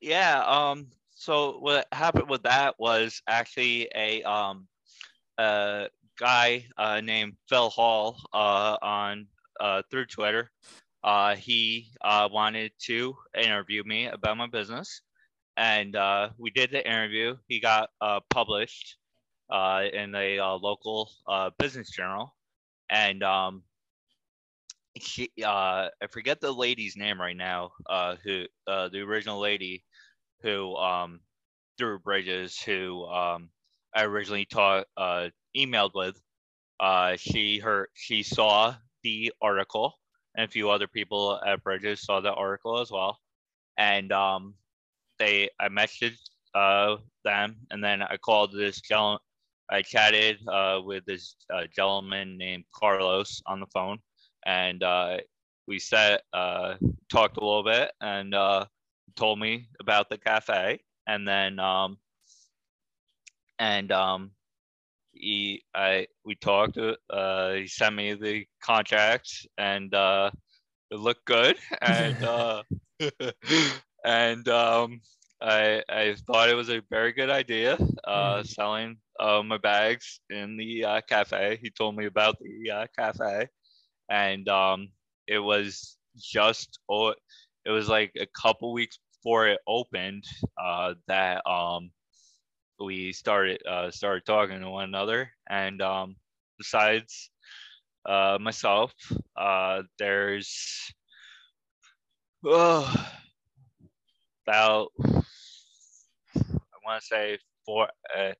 Yeah. 0.00 0.42
Um. 0.42 0.86
So 1.22 1.58
what 1.60 1.86
happened 1.92 2.28
with 2.28 2.42
that 2.42 2.74
was 2.80 3.22
actually 3.28 3.88
a 3.94 4.24
um 4.24 4.66
uh 5.38 5.86
guy 6.18 6.66
uh, 6.76 7.00
named 7.00 7.34
Phil 7.48 7.70
Hall 7.70 8.16
uh, 8.32 8.76
on 8.82 9.28
uh, 9.60 9.82
through 9.88 10.06
Twitter. 10.06 10.50
Uh, 11.04 11.36
he 11.36 11.92
uh, 12.00 12.28
wanted 12.32 12.72
to 12.86 13.14
interview 13.40 13.84
me 13.84 14.06
about 14.06 14.36
my 14.36 14.48
business, 14.48 15.00
and 15.56 15.94
uh, 15.94 16.30
we 16.38 16.50
did 16.50 16.72
the 16.72 16.84
interview. 16.84 17.36
He 17.46 17.60
got 17.60 17.90
published 18.28 18.96
in 19.48 20.14
a 20.16 20.58
local 20.60 21.08
business 21.56 21.88
journal, 21.88 22.34
and 22.90 23.22
um, 23.22 23.62
uh, 25.44 25.88
I 26.02 26.06
forget 26.10 26.40
the 26.40 26.50
lady's 26.50 26.96
name 26.96 27.20
right 27.20 27.36
now. 27.36 27.70
Who 28.24 28.46
the 28.66 29.04
original 29.06 29.38
lady 29.38 29.84
who 30.42 30.76
um, 30.76 31.20
through 31.78 32.00
Bridges, 32.00 32.60
who 32.60 33.04
um, 33.06 33.50
I 33.94 34.04
originally 34.04 34.44
taught 34.44 34.86
uh, 34.96 35.28
emailed 35.56 35.94
with. 35.94 36.20
Uh, 36.80 37.16
she 37.16 37.58
her 37.58 37.88
she 37.94 38.22
saw 38.22 38.74
the 39.02 39.32
article, 39.40 39.94
and 40.36 40.48
a 40.48 40.50
few 40.50 40.70
other 40.70 40.86
people 40.86 41.40
at 41.46 41.62
Bridges 41.62 42.02
saw 42.02 42.20
the 42.20 42.32
article 42.32 42.80
as 42.80 42.90
well, 42.90 43.18
and 43.76 44.10
um, 44.12 44.54
they 45.18 45.48
I 45.60 45.68
messaged 45.68 46.18
uh, 46.54 46.96
them, 47.24 47.56
and 47.70 47.82
then 47.82 48.02
I 48.02 48.16
called 48.16 48.52
this 48.52 48.80
gentleman. 48.80 49.20
I 49.70 49.82
chatted 49.82 50.38
uh, 50.48 50.80
with 50.84 51.04
this 51.06 51.36
uh, 51.52 51.64
gentleman 51.74 52.36
named 52.36 52.64
Carlos 52.74 53.40
on 53.46 53.60
the 53.60 53.66
phone, 53.72 53.98
and 54.44 54.82
uh, 54.82 55.18
we 55.66 55.78
sat, 55.78 56.22
talked 56.32 57.36
a 57.36 57.40
little 57.40 57.62
bit, 57.64 57.92
and 58.00 58.34
told 59.16 59.38
me 59.38 59.68
about 59.80 60.08
the 60.08 60.18
cafe, 60.18 60.80
and 61.06 61.26
then 61.26 61.58
um, 61.58 61.98
and 63.58 63.90
um, 63.92 64.32
he 65.12 65.62
I 65.74 66.06
we 66.24 66.34
talked. 66.34 66.78
Uh, 66.78 67.52
he 67.52 67.66
sent 67.66 67.94
me 67.94 68.14
the 68.14 68.46
contract, 68.62 69.46
and 69.58 69.92
uh, 69.94 70.30
it 70.90 70.96
looked 70.96 71.24
good, 71.24 71.56
and 71.82 72.22
uh, 72.22 72.62
and 74.04 74.48
um, 74.48 75.00
I 75.40 75.82
I 75.88 76.14
thought 76.26 76.48
it 76.50 76.54
was 76.54 76.70
a 76.70 76.82
very 76.90 77.12
good 77.12 77.30
idea. 77.30 77.78
Uh, 78.06 78.42
Mhm. 78.42 78.44
selling 78.44 78.98
uh, 79.18 79.42
my 79.42 79.58
bags 79.58 80.20
in 80.30 80.56
the 80.56 80.84
uh, 80.84 81.00
cafe. 81.08 81.58
He 81.60 81.70
told 81.70 81.96
me 81.96 82.06
about 82.06 82.36
the 82.38 82.70
uh, 82.70 82.86
cafe, 82.96 83.48
and 84.10 84.48
um, 84.48 84.88
it 85.26 85.38
was 85.38 85.98
just 86.18 86.78
oh, 86.88 87.14
it 87.64 87.70
was 87.70 87.88
like 87.88 88.12
a 88.18 88.26
couple 88.26 88.72
weeks 88.72 88.98
before 89.16 89.48
it 89.48 89.60
opened 89.66 90.24
uh, 90.58 90.94
that 91.06 91.46
um, 91.48 91.90
we 92.80 93.12
started 93.12 93.64
uh, 93.66 93.90
started 93.90 94.24
talking 94.24 94.60
to 94.60 94.70
one 94.70 94.84
another. 94.84 95.30
And 95.48 95.80
um, 95.80 96.16
besides 96.58 97.30
uh, 98.06 98.38
myself, 98.40 98.92
uh, 99.36 99.82
there's 99.98 100.92
uh, 102.48 103.06
about 104.46 104.88
I 104.98 106.78
want 106.84 107.00
to 107.00 107.06
say 107.06 107.38
four. 107.64 107.88
Uh, 108.16 108.32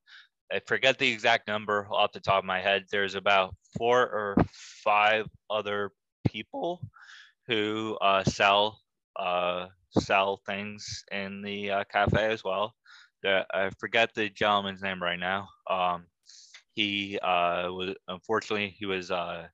I 0.53 0.61
forget 0.67 0.99
the 0.99 1.11
exact 1.11 1.49
number 1.49 1.89
off 1.91 2.13
the 2.13 2.21
top 2.21 2.39
of 2.41 2.45
my 2.45 2.61
head. 2.61 2.85
There's 2.91 3.15
about 3.15 3.55
four 3.79 4.01
or 4.03 4.37
five 4.85 5.27
other 5.49 5.93
people 6.27 6.83
who 7.47 7.97
uh, 8.03 8.25
sell 8.25 8.81
uh, 9.17 9.69
sell 9.99 10.39
things 10.47 11.05
in 11.11 11.43
the 11.43 11.71
uh, 11.71 11.85
cafe 11.91 12.27
as 12.33 12.45
well. 12.45 12.75
The, 13.23 13.45
I 13.53 13.71
forget 13.79 14.15
the 14.15 14.29
gentleman's 14.29 14.83
name 14.83 15.03
right 15.03 15.19
now. 15.19 15.49
Um, 15.69 16.07
he 16.75 17.19
uh, 17.19 17.69
was 17.73 17.95
unfortunately 18.09 18.75
he 18.79 18.87
was 18.87 19.11
uh, 19.11 19.49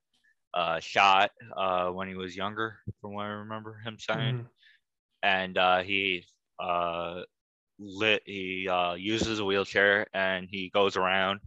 uh, 0.55 0.81
shot 0.81 1.31
uh, 1.57 1.89
when 1.89 2.09
he 2.09 2.15
was 2.15 2.37
younger, 2.37 2.79
from 3.01 3.15
what 3.15 3.25
I 3.25 3.29
remember 3.29 3.79
him 3.85 3.97
saying, 3.99 4.37
Mhm. 4.37 4.51
and 5.23 5.57
uh, 5.57 5.83
he 5.83 6.25
uh, 6.61 7.23
lit 7.79 8.23
he 8.27 8.69
uh, 8.69 8.95
uses 8.95 9.39
a 9.39 9.45
wheelchair 9.45 10.07
and 10.13 10.47
he 10.51 10.71
goes 10.73 10.97
around 10.97 11.41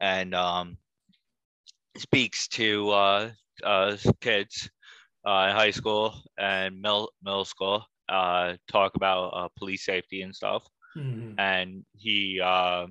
and 0.00 0.34
um, 0.34 0.78
speaks 1.96 2.48
to 2.48 2.90
uh, 2.90 3.30
uh, 3.64 3.96
kids 4.20 4.70
uh, 5.26 5.48
in 5.50 5.56
high 5.56 5.70
school 5.72 6.14
and 6.38 6.80
middle 6.80 7.10
middle 7.22 7.44
school 7.44 7.84
uh, 8.08 8.54
talk 8.70 8.96
about 8.96 9.28
uh, 9.34 9.48
police 9.58 9.84
safety 9.84 10.22
and 10.22 10.34
stuff. 10.34 10.66
Mhm. 10.96 11.38
and 11.38 11.84
he 11.96 12.40
uh, 12.42 12.86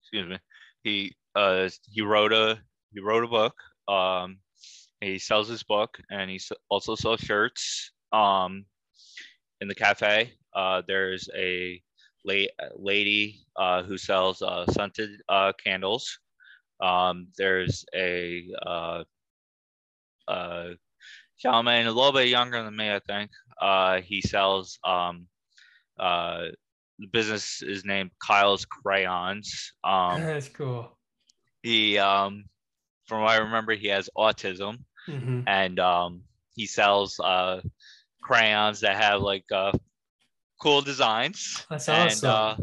excuse 0.00 0.28
me 0.28 0.38
he 0.82 1.12
uh, 1.36 1.68
he 1.90 2.02
wrote 2.02 2.32
a 2.32 2.58
he 2.92 3.00
wrote 3.00 3.24
a 3.24 3.28
book 3.28 3.54
um, 3.88 4.38
he 5.00 5.18
sells 5.18 5.48
his 5.48 5.62
book 5.64 5.98
and 6.10 6.30
he 6.30 6.40
also 6.68 6.94
sells 6.94 7.20
shirts 7.20 7.92
um, 8.12 8.64
in 9.60 9.68
the 9.68 9.74
cafe. 9.74 10.32
Uh, 10.54 10.82
there's 10.86 11.28
a 11.36 11.80
la- 12.24 12.52
lady 12.76 13.40
uh, 13.56 13.82
who 13.82 13.96
sells 13.98 14.42
uh, 14.42 14.66
scented 14.66 15.10
uh, 15.28 15.52
candles. 15.62 16.18
Um, 16.80 17.28
there's 17.38 17.84
a 17.94 18.44
uh, 18.66 19.04
uh, 20.28 20.70
gentleman 21.38 21.86
a 21.86 21.92
little 21.92 22.12
bit 22.12 22.28
younger 22.28 22.62
than 22.62 22.76
me 22.76 22.90
i 22.92 23.00
think 23.00 23.30
uh, 23.60 24.00
he 24.00 24.20
sells 24.20 24.78
um, 24.84 25.26
uh, 25.98 26.46
the 26.98 27.06
business 27.08 27.62
is 27.62 27.84
named 27.84 28.10
Kyle's 28.22 28.64
Crayons. 28.64 29.72
Um, 29.82 30.20
That's 30.22 30.48
cool. 30.48 30.96
he, 31.62 31.98
um, 31.98 32.44
from 33.06 33.22
what 33.22 33.32
I 33.32 33.38
remember, 33.38 33.74
he 33.74 33.88
has 33.88 34.08
autism, 34.16 34.84
Mhm. 35.08 35.44
and 35.46 35.78
um, 35.80 36.22
he 36.54 36.66
sells 36.66 37.18
uh, 37.20 37.60
crayons 38.22 38.80
that 38.80 38.96
have 38.96 39.20
like 39.20 39.44
uh, 39.52 39.72
cool 40.60 40.80
designs. 40.80 41.66
That's 41.68 41.88
and, 41.88 42.24
awesome. 42.24 42.30
Uh, 42.30 42.56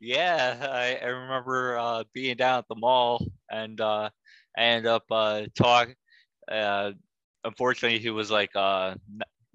yeah, 0.00 0.68
I, 0.70 0.96
I 1.04 1.08
remember 1.08 1.78
uh, 1.78 2.04
being 2.12 2.36
down 2.36 2.58
at 2.58 2.68
the 2.68 2.74
mall, 2.74 3.24
and 3.50 3.80
uh, 3.80 4.10
I 4.56 4.60
ended 4.60 4.86
up 4.86 5.04
uh, 5.10 5.42
talk. 5.54 5.94
Uh, 6.50 6.92
unfortunately, 7.46 8.00
he 8.00 8.10
was 8.10 8.30
like 8.30 8.56
uh, 8.56 8.96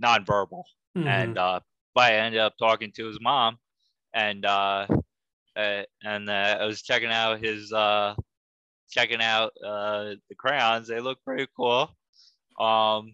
nonverbal 0.04 0.64
Mhm. 0.96 1.06
and 1.06 1.38
uh, 1.38 1.62
but 1.96 2.14
I 2.14 2.16
ended 2.18 2.42
up 2.42 2.56
talking 2.60 2.92
to 2.98 3.08
his 3.08 3.20
mom, 3.22 3.60
and 4.14 4.46
uh, 4.46 4.88
uh, 5.56 5.84
and 6.04 6.30
uh, 6.30 6.58
I 6.62 6.66
was 6.66 6.82
checking 6.82 7.12
out 7.12 7.40
his 7.44 7.72
uh, 7.74 8.16
checking 8.90 9.22
out 9.22 9.54
uh, 9.66 10.16
the 10.30 10.36
crayons. 10.38 10.88
They 10.88 11.00
look 11.00 11.20
pretty 11.26 11.48
cool. 11.56 11.90
Um, 12.60 13.14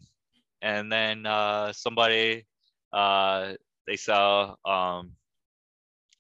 and 0.61 0.91
then 0.91 1.25
uh, 1.25 1.73
somebody 1.73 2.45
uh, 2.93 3.53
they 3.87 3.97
sell 3.97 4.59
um, 4.65 5.13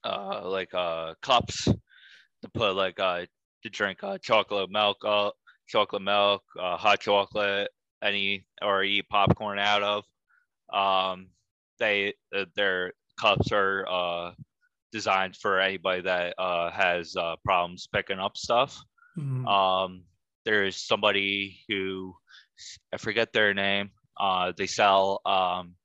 uh, 0.03 0.47
like 0.49 0.73
uh, 0.73 1.15
cups 1.21 1.65
to 1.65 2.49
put 2.53 2.75
like 2.75 2.99
uh, 2.99 3.25
to 3.63 3.69
drink 3.69 4.03
uh, 4.03 4.17
chocolate 4.19 4.69
milk, 4.69 4.97
uh, 5.05 5.31
chocolate 5.67 6.01
milk, 6.03 6.43
uh, 6.59 6.77
hot 6.77 6.99
chocolate, 7.01 7.69
any 8.03 8.45
or 8.61 8.83
eat 8.83 9.09
popcorn 9.09 9.59
out 9.59 9.83
of. 9.83 10.03
Um, 10.73 11.29
they 11.79 12.13
uh, 12.35 12.45
their 12.55 12.93
cups 13.19 13.51
are 13.51 13.85
uh, 13.87 14.31
designed 14.91 15.35
for 15.35 15.59
anybody 15.59 16.01
that 16.01 16.35
uh, 16.37 16.71
has 16.71 17.15
uh, 17.15 17.35
problems 17.43 17.87
picking 17.91 18.19
up 18.19 18.37
stuff. 18.37 18.77
Mhm. 19.17 19.47
Um, 19.47 20.03
there's 20.45 20.77
somebody 20.77 21.59
who 21.67 22.15
I 22.93 22.97
forget 22.97 23.33
their 23.33 23.53
name. 23.53 23.91
Uh, 24.19 24.53
they 24.57 24.67
sell 24.67 25.21
um, 25.25 25.75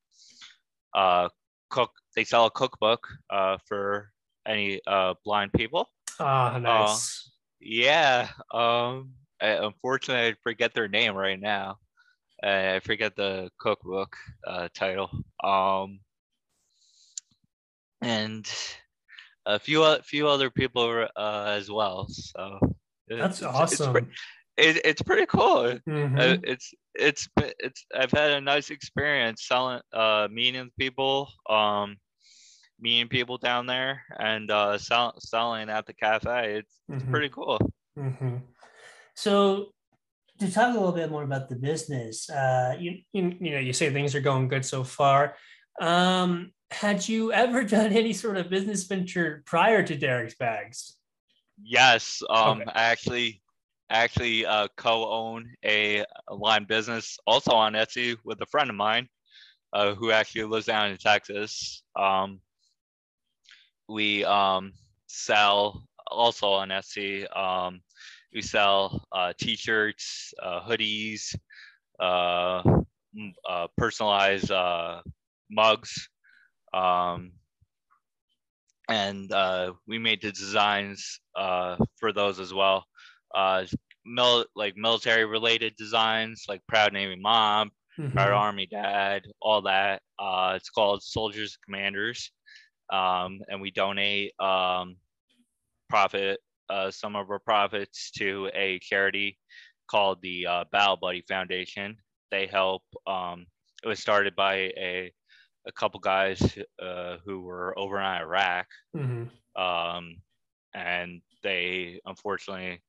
uh, 0.93 1.29
cook. 1.69 1.91
They 2.15 2.23
sell 2.23 2.45
a 2.45 2.51
cookbook 2.51 3.07
uh, 3.29 3.57
for 3.67 4.11
any 4.47 4.79
uh, 4.87 5.15
blind 5.25 5.53
people. 5.53 5.89
Ah, 6.19 6.57
nice. 6.59 7.31
Yeah. 7.59 8.29
Um. 8.53 9.13
I, 9.41 9.47
unfortunately, 9.49 10.29
I 10.29 10.35
forget 10.41 10.73
their 10.73 10.87
name 10.87 11.15
right 11.15 11.39
now. 11.39 11.77
I 12.43 12.79
forget 12.81 13.15
the 13.15 13.49
cookbook 13.57 14.15
uh, 14.45 14.67
title. 14.73 15.09
Um. 15.43 15.99
And 18.01 18.45
a 19.45 19.59
few 19.59 19.83
o- 19.83 20.01
few 20.03 20.27
other 20.27 20.49
people 20.49 21.07
uh, 21.15 21.45
as 21.47 21.71
well. 21.71 22.07
So 22.09 22.59
That's 23.07 23.41
it's- 23.41 23.71
It's, 23.73 23.81
pre- 23.87 24.01
awesome. 24.01 24.11
it, 24.57 24.81
it's 24.85 25.01
pretty 25.01 25.25
cool. 25.25 25.79
Uh, 26.19 26.37
it's 26.43 26.73
it's 26.95 27.27
it's 27.59 27.85
I've 27.95 28.11
had 28.11 28.31
a 28.31 28.41
nice 28.41 28.69
experience 28.69 29.47
selling 29.47 29.81
uh 29.93 30.27
meeting 30.31 30.69
people 30.77 31.29
um 31.49 31.97
meeting 32.79 33.07
people 33.07 33.37
down 33.37 33.65
there 33.65 34.03
and 34.19 34.51
uh 34.51 34.77
sell, 34.77 35.13
selling 35.19 35.69
at 35.69 35.85
the 35.85 35.93
cafe 35.93 36.57
it's 36.59 36.75
it's 36.89 37.03
Mhm. 37.03 37.09
pretty 37.11 37.29
cool 37.29 37.57
hmm 37.97 38.37
So, 39.15 39.71
to 40.45 40.51
talk 40.51 40.71
a 40.75 40.77
little 40.77 40.91
bit 40.91 41.11
more 41.11 41.23
about 41.23 41.49
the 41.49 41.55
business, 41.55 42.29
uh, 42.29 42.75
you, 42.79 42.99
you 43.13 43.35
you 43.39 43.51
know 43.51 43.59
you 43.59 43.73
say 43.73 43.91
things 43.91 44.15
are 44.15 44.21
going 44.21 44.47
good 44.47 44.65
so 44.65 44.83
far. 44.83 45.35
Um, 45.81 46.51
had 46.71 47.07
you 47.07 47.31
ever 47.31 47.63
done 47.77 47.93
any 47.93 48.13
sort 48.13 48.37
of 48.37 48.49
business 48.49 48.83
venture 48.83 49.43
prior 49.45 49.83
to 49.83 49.97
Derrek's 49.97 50.35
Bags? 50.35 50.97
yes 51.63 52.23
um 52.31 52.61
Okay. 52.61 52.71
I 52.73 52.83
actually 52.85 53.41
actually 53.91 54.43
uh 54.43 54.67
co-own 54.75 55.53
a, 55.63 56.03
line 56.31 56.65
business 56.65 57.19
also 57.27 57.51
on 57.51 57.73
Etsy 57.73 58.17
with 58.25 58.41
a 58.41 58.47
friend 58.47 58.71
of 58.71 58.75
mine 58.75 59.07
uh 59.71 59.93
who 59.93 60.09
actually 60.09 60.45
lives 60.45 60.65
down 60.65 60.89
in 60.89 60.97
Texas 60.97 61.83
um 61.95 62.39
we 63.87 64.25
um 64.25 64.73
sell 65.05 65.87
also 66.07 66.47
on 66.51 66.69
Etsy. 66.69 67.25
Um, 67.37 67.81
we 68.33 68.41
sell 68.41 69.05
uh, 69.11 69.33
t-shirts, 69.39 70.33
uh, 70.41 70.61
hoodies, 70.67 71.35
uh, 71.99 72.61
uh, 73.49 73.67
personalized 73.77 74.51
uh, 74.51 75.01
mugs, 75.49 76.09
um, 76.73 77.31
and 78.89 79.31
uh, 79.31 79.73
we 79.87 79.97
made 79.99 80.21
the 80.21 80.31
designs 80.31 81.19
uh, 81.35 81.77
for 81.99 82.11
those 82.11 82.39
as 82.39 82.53
well. 82.53 82.85
Uh, 83.33 83.65
mil- 84.05 84.45
like 84.55 84.75
military 84.77 85.25
related 85.25 85.75
designs, 85.77 86.45
like 86.47 86.65
Proud 86.67 86.93
Navy 86.93 87.17
Mom, 87.19 87.71
Mhm. 87.97 88.11
Proud 88.13 88.31
Army 88.31 88.67
Dad, 88.67 89.23
all 89.41 89.61
that. 89.63 90.01
Uh, 90.19 90.53
it's 90.55 90.69
called 90.69 91.03
Soldiers 91.03 91.57
Commanders, 91.65 92.31
um, 92.91 93.39
and 93.47 93.61
we 93.61 93.71
donate 93.71 94.33
um, 94.39 94.97
profit 95.89 96.39
uh, 96.73 96.91
some 96.91 97.15
of 97.15 97.29
our 97.31 97.39
profits 97.39 98.11
to 98.11 98.49
a 98.55 98.79
charity 98.79 99.39
called 99.89 100.21
the 100.21 100.47
uh, 100.47 100.65
Battle 100.71 100.97
Buddy 100.97 101.23
Foundation. 101.27 101.97
They 102.31 102.47
help. 102.47 102.83
Um, 103.07 103.47
it 103.83 103.87
was 103.89 103.99
started 103.99 104.35
by 104.35 104.55
a 104.77 105.13
a 105.67 105.71
couple 105.73 105.99
guys 105.99 106.57
uh, 106.81 107.17
who 107.25 107.41
were 107.41 107.77
over 107.79 107.99
in 107.99 108.05
Iraq, 108.05 108.67
Mhm. 108.95 109.31
um, 109.55 110.17
and 110.73 111.21
they 111.43 112.01
unfortunately 112.05 112.81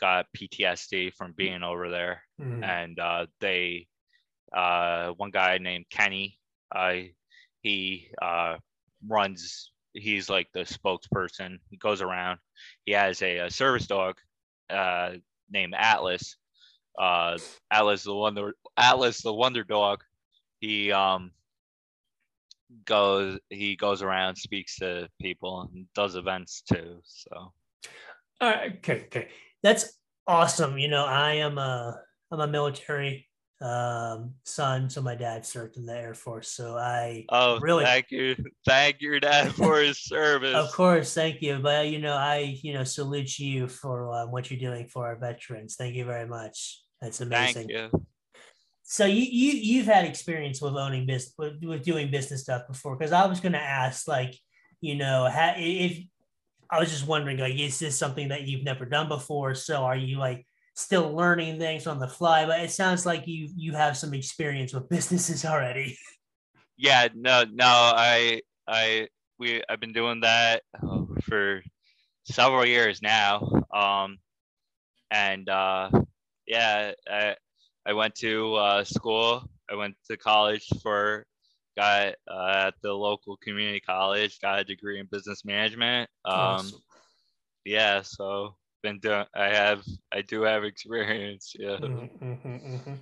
got 0.00 0.26
PTSD 0.34 1.10
from 1.16 1.34
being 1.36 1.62
over 1.62 1.90
there 1.90 2.22
Mhm. 2.38 2.62
and 2.62 2.98
uh, 2.98 3.26
they 3.40 3.86
uh, 4.56 5.10
one 5.12 5.30
guy 5.30 5.58
named 5.58 5.86
Kenny 5.90 6.38
he 7.62 8.08
uh, 8.22 8.56
runs 9.06 9.72
he's 9.94 10.28
like 10.28 10.48
the 10.52 10.60
spokesperson 10.60 11.58
he 11.70 11.76
goes 11.76 12.02
around 12.02 12.38
he 12.84 12.92
has 12.92 13.20
a, 13.22 13.38
a 13.38 13.50
service 13.50 13.86
dog 13.86 14.16
uh, 14.70 15.12
named 15.50 15.74
Atlas 15.76 16.36
uh, 16.98 17.36
Atlas 17.70 18.04
the 18.04 18.14
wonder 18.14 18.54
Atlas 18.76 19.22
the 19.22 19.32
wonder 19.32 19.64
dog 19.64 20.02
he 20.60 20.92
um 20.92 21.30
goes 22.84 23.38
he 23.48 23.76
goes 23.76 24.02
around 24.02 24.36
speaks 24.36 24.76
to 24.76 25.08
people 25.20 25.68
and 25.72 25.86
does 25.94 26.16
events 26.16 26.62
too 26.62 27.00
so 27.04 27.52
All 28.40 28.50
right, 28.50 28.76
okay, 28.76 29.04
okay. 29.06 29.28
That's 29.62 29.98
awesome. 30.26 30.78
You 30.78 30.88
know, 30.88 31.04
I 31.04 31.34
am 31.34 31.58
a 31.58 32.00
I'm 32.30 32.40
a 32.40 32.46
military 32.46 33.27
um 33.60 34.34
son, 34.44 34.88
so 34.88 35.02
my 35.02 35.16
dad 35.16 35.44
served 35.44 35.76
in 35.76 35.86
the 35.86 35.94
Air 35.96 36.14
Force. 36.14 36.50
So 36.52 36.76
I 36.78 37.24
oh 37.30 37.58
Really? 37.60 37.84
thank 37.84 38.10
you 38.10 38.36
thank 38.66 39.00
your 39.00 39.18
dad 39.20 39.52
for 39.60 39.80
his 39.80 39.98
service 39.98 40.54
of 40.54 40.72
course, 40.72 41.12
thank 41.14 41.42
you. 41.42 41.58
But 41.58 41.88
you 41.88 41.98
know, 41.98 42.14
I 42.14 42.56
you 42.62 42.72
know 42.74 42.84
salute 42.84 43.38
you 43.38 43.68
for 43.68 44.12
um, 44.12 44.30
what 44.30 44.50
you're 44.50 44.60
doing 44.60 44.86
for 44.88 45.06
our 45.06 45.16
veterans. 45.16 45.76
Thank 45.76 45.94
you 45.96 46.04
very 46.04 46.26
much. 46.26 46.82
That's 47.00 47.20
amazing. 47.20 47.68
thank 47.68 47.92
you 47.92 48.06
So 48.82 49.04
you 49.04 49.22
you 49.22 49.52
you've 49.52 49.86
had 49.86 50.04
experience 50.06 50.62
with 50.62 50.74
owning 50.74 51.06
business 51.06 51.34
with, 51.36 51.62
with 51.62 51.84
doing 51.84 52.10
business 52.10 52.42
stuff 52.42 52.66
before 52.68 52.96
because 52.96 53.12
I 53.12 53.26
was 53.26 53.40
going 53.40 53.52
to 53.52 53.58
ask 53.62 54.08
like 54.08 54.34
you 54.80 54.94
know 54.96 55.28
ha, 55.30 55.54
if 55.56 55.98
I 56.70 56.80
was 56.80 56.90
just 56.90 57.06
wondering 57.06 57.38
like 57.38 57.54
is 57.58 57.78
this 57.78 57.98
something 57.98 58.28
that 58.28 58.46
you've 58.48 58.64
never 58.64 58.86
done 58.86 59.08
before 59.08 59.54
so 59.54 59.84
are 59.84 59.96
you 59.96 60.18
like 60.18 60.46
still 60.78 61.12
learning 61.12 61.58
things 61.58 61.88
on 61.88 61.98
the 61.98 62.06
fly 62.06 62.46
but 62.46 62.60
it 62.60 62.70
sounds 62.70 63.04
like 63.04 63.26
you 63.26 63.48
you 63.56 63.72
have 63.72 63.96
some 63.96 64.14
experience 64.14 64.72
with 64.72 64.88
businesses 64.88 65.44
already 65.44 65.98
yeah 66.76 67.08
no 67.16 67.44
no 67.52 67.66
i 67.66 68.40
i 68.68 69.08
we 69.40 69.60
i've 69.68 69.80
been 69.80 69.92
doing 69.92 70.20
that 70.20 70.62
oh, 70.84 71.08
for 71.22 71.60
several 72.24 72.64
years 72.64 73.02
now 73.02 73.42
um 73.74 74.18
and 75.10 75.48
uh 75.48 75.90
yeah 76.46 76.92
i 77.10 77.34
i 77.84 77.92
went 77.92 78.14
to 78.14 78.54
uh 78.54 78.84
school 78.84 79.42
i 79.68 79.74
went 79.74 79.96
to 80.08 80.16
college 80.16 80.64
for 80.80 81.26
got 81.76 82.14
uh, 82.30 82.66
at 82.68 82.74
the 82.82 82.92
local 82.92 83.36
community 83.38 83.80
college 83.80 84.38
got 84.40 84.60
a 84.60 84.64
degree 84.64 85.00
in 85.00 85.08
business 85.10 85.44
management 85.44 86.08
um 86.24 86.34
Awesome. 86.34 86.80
yeah 87.64 88.00
so 88.02 88.54
been 88.82 88.98
doing 88.98 89.24
i 89.34 89.48
have 89.48 89.82
i 90.12 90.22
do 90.22 90.42
have 90.42 90.64
experience 90.64 91.54
yeah 91.58 91.76
Mhm, 91.78 92.10
mhm, 92.20 92.84
mhm. 92.84 92.98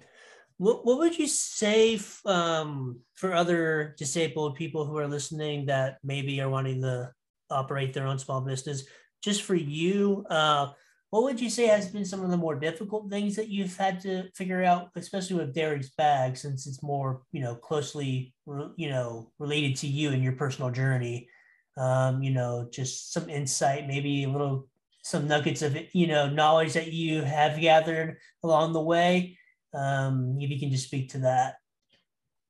What, 0.58 0.86
what 0.86 0.98
would 0.98 1.18
you 1.18 1.26
say 1.26 1.96
f- 1.96 2.24
um, 2.24 3.00
for 3.14 3.34
other 3.34 3.94
disabled 3.98 4.56
people 4.56 4.86
who 4.86 4.96
are 4.96 5.06
listening 5.06 5.66
that 5.66 5.98
maybe 6.02 6.40
are 6.40 6.48
wanting 6.48 6.80
to 6.80 7.12
operate 7.50 7.92
their 7.92 8.06
own 8.06 8.18
small 8.18 8.40
business? 8.40 8.84
Just 9.22 9.42
for 9.42 9.54
you, 9.54 10.24
uh, 10.30 10.72
what 11.10 11.24
would 11.24 11.40
you 11.40 11.50
say 11.50 11.66
has 11.66 11.88
been 11.88 12.04
some 12.06 12.22
of 12.24 12.30
the 12.30 12.36
more 12.38 12.54
difficult 12.58 13.10
things 13.10 13.36
that 13.36 13.48
you've 13.48 13.76
had 13.76 14.00
to 14.00 14.30
figure 14.34 14.62
out, 14.64 14.90
especially 14.96 15.36
with 15.36 15.54
Derrek's 15.54 15.90
bag, 15.90 16.36
since 16.36 16.66
it's 16.66 16.82
more 16.82 17.22
you 17.32 17.42
know 17.42 17.54
closely 17.54 18.34
you 18.76 18.88
know 18.88 19.30
related 19.38 19.76
to 19.76 19.86
you 19.86 20.10
and 20.10 20.22
your 20.22 20.32
personal 20.34 20.70
journey? 20.70 21.28
Um, 21.76 22.22
you 22.22 22.30
know, 22.30 22.66
just 22.72 23.12
some 23.12 23.28
insight, 23.28 23.86
maybe 23.86 24.24
a 24.24 24.28
little 24.30 24.68
some 25.06 25.28
nuggets 25.28 25.62
of 25.62 25.76
you 25.94 26.06
know 26.06 26.28
knowledge 26.28 26.72
that 26.74 26.92
you 26.92 27.22
have 27.22 27.60
gathered 27.60 28.18
along 28.42 28.72
the 28.72 28.80
way 28.82 29.38
um 29.74 30.36
if 30.40 30.50
you 30.50 30.58
can 30.58 30.70
just 30.70 30.84
speak 30.84 31.10
to 31.10 31.18
that 31.18 31.56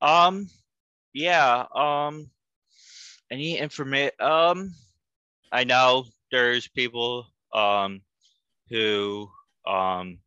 Um, 0.01 0.47
yeah. 1.13 1.65
Um, 1.73 2.29
any 3.31 3.57
information? 3.57 4.11
Um, 4.19 4.71
I 5.51 5.63
know 5.63 6.05
there's 6.31 6.67
people 6.67 7.27
um 7.53 8.01
who 8.69 9.29
um 9.65 10.19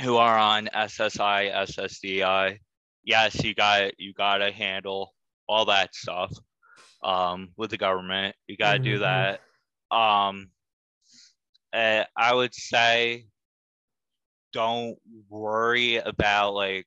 who 0.00 0.16
are 0.16 0.38
on 0.38 0.68
SSI, 0.74 1.52
SSDI. 1.52 2.58
Yes, 3.04 3.42
you 3.44 3.54
got 3.54 3.98
you 3.98 4.12
got 4.14 4.38
to 4.38 4.50
handle 4.50 5.14
all 5.48 5.66
that 5.66 5.94
stuff 5.94 6.32
um 7.02 7.50
with 7.56 7.70
the 7.70 7.78
government. 7.78 8.34
You 8.46 8.56
got 8.56 8.74
to 8.74 8.78
do 8.78 8.98
Mhm. 8.98 9.00
that. 9.00 9.40
Um, 9.92 10.50
uh, 11.74 12.04
I 12.16 12.34
would 12.34 12.54
say 12.54 13.26
don't 14.52 14.96
worry 15.30 15.96
about 15.96 16.54
like 16.54 16.86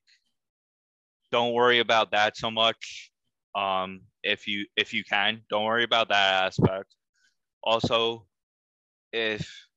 don't 1.30 1.52
worry 1.54 1.78
about 1.80 2.12
that 2.12 2.36
so 2.36 2.50
much 2.50 3.12
um 3.54 4.02
if 4.22 4.46
you 4.48 4.66
if 4.76 4.92
you 4.94 5.04
can. 5.04 5.42
Don't 5.50 5.64
worry 5.64 5.84
about 5.84 6.08
that 6.08 6.44
aspect. 6.46 6.94
Also 7.62 8.26
if 9.12 9.68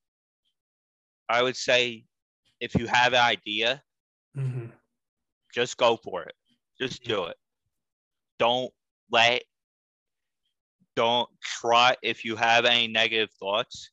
i 1.30 1.42
would 1.42 1.56
say 1.58 2.06
if 2.60 2.76
you 2.76 2.88
have 2.88 3.14
an 3.14 3.20
idea 3.24 3.84
Mhm. 4.36 4.72
just 5.54 5.78
go 5.78 5.98
for 5.98 6.24
it. 6.24 6.36
Just 6.80 7.04
do 7.04 7.26
it. 7.26 7.38
Don't 8.40 8.74
let 9.12 9.44
don't 11.00 11.30
try 11.42 11.96
if 12.04 12.26
you 12.26 12.36
have 12.36 12.66
any 12.66 12.88
negative 12.88 13.32
thoughts 13.40 13.92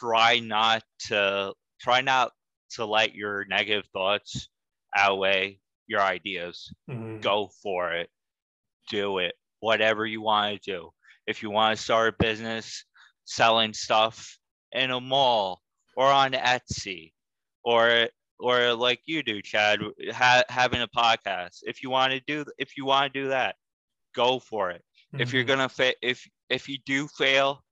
try 0.00 0.40
not 0.40 0.82
to 1.08 1.54
try 1.80 2.00
not 2.00 2.32
to 2.70 2.84
let 2.86 3.14
your 3.14 3.44
negative 3.46 3.86
thoughts 3.92 4.48
outweigh 4.96 5.60
your 5.86 6.00
ideas. 6.00 6.72
Mhm. 6.88 7.22
go 7.22 7.48
for 7.62 7.92
it. 7.92 8.10
Do 8.90 9.18
it. 9.18 9.34
Whatever 9.60 10.06
you 10.06 10.20
want 10.22 10.62
to 10.62 10.70
do. 10.72 10.90
If 11.26 11.42
you 11.42 11.50
want 11.50 11.76
to 11.76 11.82
start 11.82 12.14
a 12.14 12.16
business 12.24 12.84
selling 13.24 13.74
stuff 13.74 14.38
in 14.72 14.90
a 14.90 15.00
mall 15.00 15.62
or 15.96 16.06
on 16.10 16.32
etsy 16.32 17.14
or 17.64 18.08
or 18.40 18.74
like 18.74 19.00
you 19.06 19.22
do 19.22 19.42
chad 19.42 19.80
ha- 20.12 20.44
having 20.48 20.82
a 20.82 20.88
podcast. 20.88 21.58
If 21.62 21.82
you 21.82 21.90
want 21.90 22.12
to 22.12 22.20
do 22.20 22.44
if 22.58 22.76
you 22.76 22.84
want 22.86 23.12
to 23.12 23.20
do 23.22 23.28
that 23.28 23.56
go 24.14 24.38
for 24.38 24.70
it 24.70 24.84
if 25.16 25.32
you're 25.32 25.44
Mhm. 25.44 25.46
gonna 25.46 25.68
fa- 25.68 25.94
if 26.02 26.28
if 26.48 26.68
you 26.68 26.78
do 26.84 27.08
fail 27.08 27.64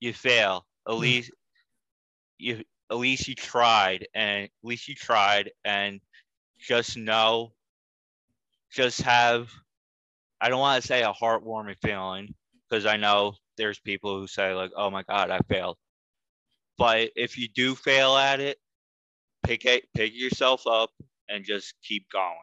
you 0.00 0.12
fail 0.12 0.66
at 0.88 0.94
Mm. 0.94 0.98
least 0.98 1.30
you 2.38 2.64
at 2.90 2.96
least 2.96 3.28
you 3.28 3.34
tried 3.34 4.06
and 4.14 4.44
at 4.44 4.50
least 4.62 4.88
you 4.88 4.94
tried 4.94 5.50
and 5.64 6.00
just 6.58 6.96
know 6.96 7.52
just 8.70 9.02
have 9.02 9.50
i 10.40 10.48
don't 10.48 10.60
want 10.60 10.80
to 10.80 10.86
say 10.86 11.02
a 11.02 11.12
heartwarming 11.12 11.76
feeling 11.82 12.34
because 12.68 12.86
i 12.86 12.96
know 12.96 13.34
there's 13.56 13.78
people 13.78 14.18
who 14.18 14.26
say 14.26 14.52
like 14.54 14.70
oh 14.76 14.90
my 14.90 15.02
god 15.04 15.30
i 15.30 15.38
failed 15.48 15.76
but 16.76 17.10
if 17.16 17.38
you 17.38 17.48
do 17.48 17.74
fail 17.74 18.16
at 18.16 18.40
it 18.40 18.58
pick 19.44 19.64
it 19.64 19.84
pick 19.94 20.12
yourself 20.14 20.66
up 20.66 20.90
and 21.28 21.44
just 21.44 21.74
keep 21.82 22.08
going 22.10 22.34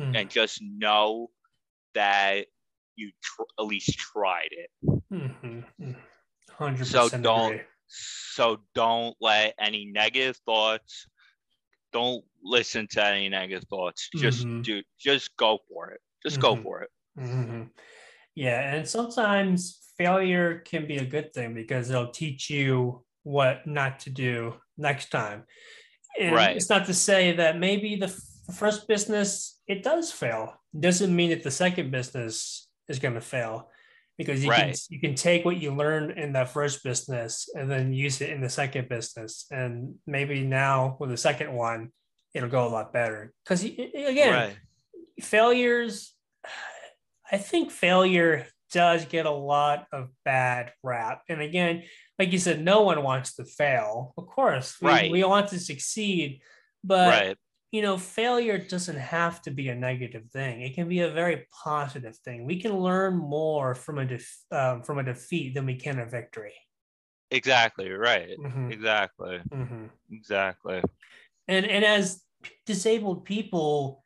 Mhm. 0.00 0.16
and 0.16 0.30
just 0.30 0.60
know 0.62 1.30
that 1.94 2.46
you 2.96 3.10
tr- 3.22 3.42
at 3.58 3.64
least 3.66 3.98
tried 3.98 4.48
it 4.52 4.70
Mhm. 5.10 5.64
Mhm. 5.80 5.96
100% 6.58 6.86
So 6.86 7.08
don't- 7.18 7.52
agree. 7.54 7.64
so 7.86 8.62
don't 8.74 9.16
let 9.20 9.54
any 9.58 9.84
negative 9.86 10.36
thoughts 10.46 11.06
don't 11.92 12.24
listen 12.42 12.86
to 12.88 13.04
any 13.04 13.28
negative 13.28 13.68
thoughts 13.68 14.08
just 14.16 14.44
Mhm. 14.44 14.64
do 14.64 14.82
just 14.98 15.36
go 15.36 15.58
for 15.68 15.90
it 15.90 16.00
just 16.24 16.40
go 16.40 16.56
Mhm. 16.56 16.62
for 16.62 16.82
it 16.82 16.90
Mhm. 17.18 17.70
Yeah, 18.36 18.74
and 18.74 18.88
sometimes 18.88 19.92
failure 19.96 20.58
can 20.58 20.88
be 20.88 20.96
a 20.96 21.04
good 21.04 21.32
thing 21.32 21.54
because 21.54 21.88
it'll 21.88 22.10
teach 22.10 22.50
you 22.50 23.06
what 23.22 23.64
not 23.64 24.00
to 24.00 24.10
do 24.10 24.60
next 24.76 25.10
time. 25.12 25.46
And 26.18 26.34
Right. 26.34 26.56
it's 26.56 26.68
not 26.68 26.86
to 26.86 26.94
say 26.94 27.30
that 27.36 27.58
maybe 27.58 27.94
the 27.94 28.06
f- 28.06 28.56
first 28.56 28.88
business 28.88 29.60
it 29.68 29.84
does 29.84 30.10
fail. 30.10 30.60
Doesn't 30.78 31.14
mean 31.14 31.30
that 31.30 31.44
the 31.44 31.52
second 31.52 31.92
business 31.92 32.68
is 32.88 32.98
going 32.98 33.14
to 33.14 33.20
fail 33.20 33.70
because 34.18 34.44
you 34.44 34.50
can 34.50 34.72
you 34.90 35.00
can 35.00 35.14
take 35.14 35.44
what 35.44 35.56
you 35.56 35.74
learned 35.74 36.12
in 36.18 36.32
that 36.34 36.48
first 36.50 36.84
business 36.84 37.48
and 37.54 37.70
then 37.70 37.92
use 37.92 38.20
it 38.20 38.30
in 38.30 38.40
the 38.40 38.48
second 38.48 38.88
business 38.88 39.46
and 39.50 39.94
maybe 40.06 40.44
now 40.44 40.96
with 41.00 41.10
the 41.10 41.16
second 41.16 41.52
one 41.52 41.90
it'll 42.32 42.48
go 42.48 42.66
a 42.66 42.68
lot 42.68 42.92
better 42.92 43.32
because 43.44 43.64
again 43.64 44.32
Right. 44.32 44.56
failures 45.20 46.14
i 47.30 47.38
think 47.38 47.70
failure 47.70 48.46
does 48.72 49.04
get 49.04 49.26
a 49.26 49.30
lot 49.30 49.86
of 49.92 50.08
bad 50.24 50.72
rap 50.82 51.22
and 51.28 51.40
again 51.40 51.82
like 52.18 52.32
you 52.32 52.38
said 52.38 52.62
no 52.64 52.82
one 52.82 53.02
wants 53.02 53.34
to 53.36 53.44
fail 53.44 54.12
of 54.16 54.26
course 54.26 54.76
we, 54.80 54.88
Right. 54.88 55.10
we 55.10 55.24
want 55.24 55.48
to 55.48 55.58
succeed 55.58 56.40
but 56.82 57.08
right. 57.08 57.38
You 57.74 57.82
know 57.82 57.98
failure 57.98 58.56
doesn't 58.56 58.96
have 58.96 59.42
to 59.42 59.50
be 59.50 59.68
a 59.68 59.74
negative 59.74 60.26
thing 60.30 60.62
it 60.62 60.74
can 60.76 60.88
be 60.88 61.00
a 61.00 61.10
very 61.10 61.44
positive 61.64 62.16
thing 62.18 62.46
we 62.46 62.60
can 62.60 62.78
learn 62.78 63.16
more 63.16 63.74
from 63.74 63.98
a 63.98 64.06
def- 64.06 64.44
um, 64.52 64.82
from 64.84 64.98
a 64.98 65.02
defeat 65.02 65.54
than 65.54 65.66
we 65.66 65.74
can 65.74 65.98
a 65.98 66.06
victory 66.06 66.54
Exactly. 67.30 67.90
Right. 67.90 68.38
Mhm, 68.38 68.70
Exactly. 68.70 69.42
mhm. 69.52 69.90
Exactly. 70.12 70.82
and 71.48 71.66
and 71.66 71.84
as 71.84 72.22
disabled 72.64 73.24
people 73.24 74.04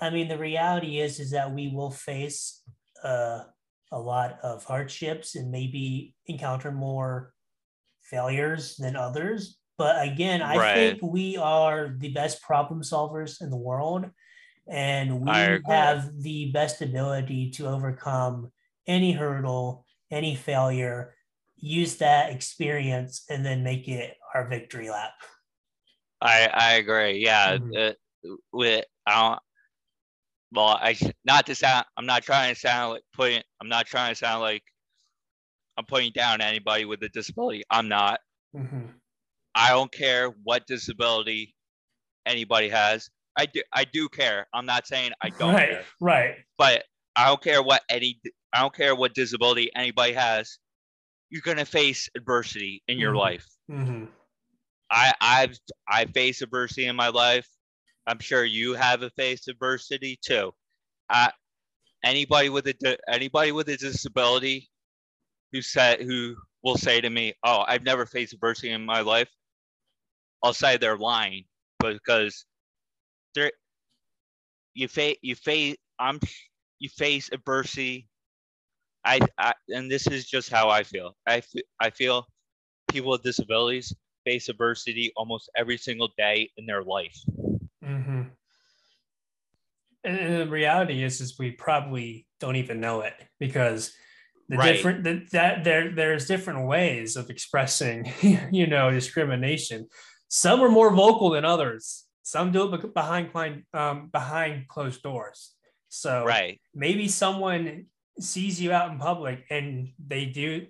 i 0.00 0.08
mean 0.10 0.28
the 0.28 0.38
reality 0.38 1.00
is 1.00 1.18
is 1.18 1.32
that 1.32 1.52
we 1.52 1.68
will 1.68 1.90
face 1.90 2.62
uh, 3.02 3.42
a 3.92 3.98
lot 3.98 4.38
of 4.42 4.64
hardships 4.64 5.34
and 5.34 5.50
maybe 5.50 6.14
encounter 6.26 6.70
more 6.70 7.34
failures 8.02 8.76
than 8.76 8.94
others 8.94 9.59
but 9.80 10.06
again 10.06 10.42
i 10.42 10.58
Right. 10.58 10.74
think 10.74 11.02
we 11.02 11.38
are 11.38 11.96
the 11.96 12.12
best 12.12 12.42
problem 12.42 12.82
solvers 12.82 13.40
in 13.40 13.48
the 13.48 13.56
world 13.56 14.10
and 14.68 15.22
we 15.22 15.30
have 15.66 16.12
the 16.22 16.52
best 16.52 16.82
ability 16.82 17.50
to 17.52 17.66
overcome 17.66 18.52
any 18.86 19.12
hurdle 19.12 19.86
any 20.10 20.34
failure 20.36 21.14
use 21.56 21.96
that 21.96 22.30
experience 22.30 23.24
and 23.30 23.44
then 23.44 23.64
make 23.64 23.88
it 23.88 24.16
our 24.34 24.46
victory 24.46 24.90
lap 24.90 25.14
I 26.22 26.50
I 26.52 26.70
agree. 26.74 27.24
Yeah. 27.24 27.56
Mhm. 27.56 27.72
Uh, 27.80 28.36
with 28.52 28.84
I 29.06 29.12
don't. 29.22 29.40
Well, 30.52 30.76
I 30.78 30.94
not 31.24 31.46
to 31.46 31.54
sound. 31.54 31.86
I'm 31.96 32.04
not 32.04 32.22
trying 32.22 32.52
to 32.54 32.60
sound 32.60 32.92
like 32.92 33.04
putting. 33.14 33.42
I'm 33.58 33.70
not 33.70 33.86
trying 33.86 34.12
to 34.12 34.18
sound 34.18 34.42
like 34.42 34.62
I'm 35.78 35.86
putting 35.86 36.12
down 36.12 36.42
anybody 36.42 36.84
with 36.84 37.02
a 37.02 37.08
disability. 37.08 37.62
I'm 37.70 37.88
not. 37.88 38.20
Mhm. 38.54 38.99
I 39.54 39.70
don't 39.70 39.90
care 39.92 40.28
what 40.44 40.66
disability 40.66 41.54
anybody 42.26 42.68
has. 42.68 43.10
I 43.36 43.46
do. 43.46 43.62
I 43.72 43.84
do 43.84 44.08
care. 44.08 44.46
I'm 44.52 44.66
not 44.66 44.86
saying 44.86 45.12
I 45.22 45.30
don't 45.30 45.54
right 45.54 45.70
care, 45.70 45.84
right 46.00 46.34
but 46.58 46.84
I 47.16 47.26
don't 47.26 47.42
care 47.42 47.62
what 47.62 47.82
any. 47.88 48.20
I 48.52 48.60
don't 48.60 48.74
care 48.74 48.94
what 48.94 49.14
disability 49.14 49.70
anybody 49.74 50.12
has. 50.12 50.58
You're 51.30 51.42
gonna 51.42 51.64
face 51.64 52.08
adversity 52.16 52.82
in 52.88 52.98
your 52.98 53.12
Mhm. 53.14 53.18
life. 53.18 53.46
hmm 53.68 54.04
I 54.90 55.14
I've 55.20 55.58
I 55.88 56.06
face 56.06 56.42
adversity 56.42 56.86
in 56.86 56.96
my 56.96 57.08
life. 57.08 57.48
I'm 58.06 58.18
sure 58.18 58.44
you 58.44 58.74
have 58.74 59.02
a 59.02 59.10
faced 59.10 59.48
adversity 59.48 60.18
too. 60.20 60.52
Uh, 61.08 61.30
anybody 62.04 62.48
with 62.48 62.66
a 62.66 62.98
anybody 63.08 63.52
with 63.52 63.68
a 63.68 63.76
disability 63.76 64.68
who 65.52 65.62
said 65.62 66.00
who 66.00 66.36
will 66.62 66.76
say 66.76 67.00
to 67.00 67.10
me, 67.10 67.34
"Oh, 67.44 67.64
I've 67.66 67.84
never 67.84 68.06
faced 68.06 68.32
adversity 68.32 68.70
in 68.70 68.84
my 68.84 69.00
life," 69.00 69.30
I'll 70.42 70.52
say 70.52 70.76
they're 70.76 70.96
lying 70.96 71.44
because 71.78 72.44
they're 73.34 73.52
you 74.74 74.88
face 74.88 75.18
you 75.22 75.34
face 75.34 75.76
I'm 75.98 76.18
you 76.78 76.88
face 76.88 77.30
adversity. 77.32 78.08
I, 79.04 79.20
I 79.38 79.54
and 79.68 79.90
this 79.90 80.06
is 80.06 80.26
just 80.26 80.50
how 80.50 80.68
I 80.68 80.82
feel. 80.82 81.16
I 81.26 81.38
f- 81.38 81.62
I 81.80 81.90
feel 81.90 82.26
people 82.90 83.12
with 83.12 83.22
disabilities 83.22 83.94
face 84.24 84.48
adversity 84.48 85.12
almost 85.16 85.50
every 85.56 85.76
single 85.76 86.08
day 86.18 86.50
in 86.56 86.66
their 86.66 86.82
life. 86.82 87.18
Mm-hmm. 87.84 88.22
And, 90.04 90.18
and 90.18 90.40
the 90.40 90.50
reality 90.50 91.02
is, 91.02 91.20
is 91.20 91.38
we 91.38 91.52
probably 91.52 92.26
don't 92.38 92.56
even 92.56 92.80
know 92.80 93.02
it 93.02 93.14
because 93.38 93.92
the 94.48 94.56
Right. 94.56 94.72
different 94.72 95.04
the, 95.04 95.26
that 95.32 95.64
there 95.64 95.94
there's 95.94 96.26
different 96.26 96.66
ways 96.66 97.16
of 97.16 97.30
expressing, 97.30 98.12
you 98.50 98.66
know, 98.66 98.90
discrimination. 98.90 99.88
Some 100.30 100.60
are 100.62 100.68
more 100.70 100.94
vocal 100.94 101.30
than 101.30 101.44
others. 101.44 102.04
Some 102.22 102.52
do 102.52 102.72
it 102.72 102.94
behind 102.94 103.32
behind 103.32 103.64
um, 103.74 104.08
behind 104.12 104.68
closed 104.68 105.02
doors. 105.02 105.54
So 105.88 106.24
Right. 106.24 106.60
maybe 106.72 107.08
someone 107.08 107.86
sees 108.20 108.60
you 108.60 108.70
out 108.72 108.92
in 108.92 108.98
public 108.98 109.44
and 109.50 109.92
they 109.98 110.26
do 110.26 110.68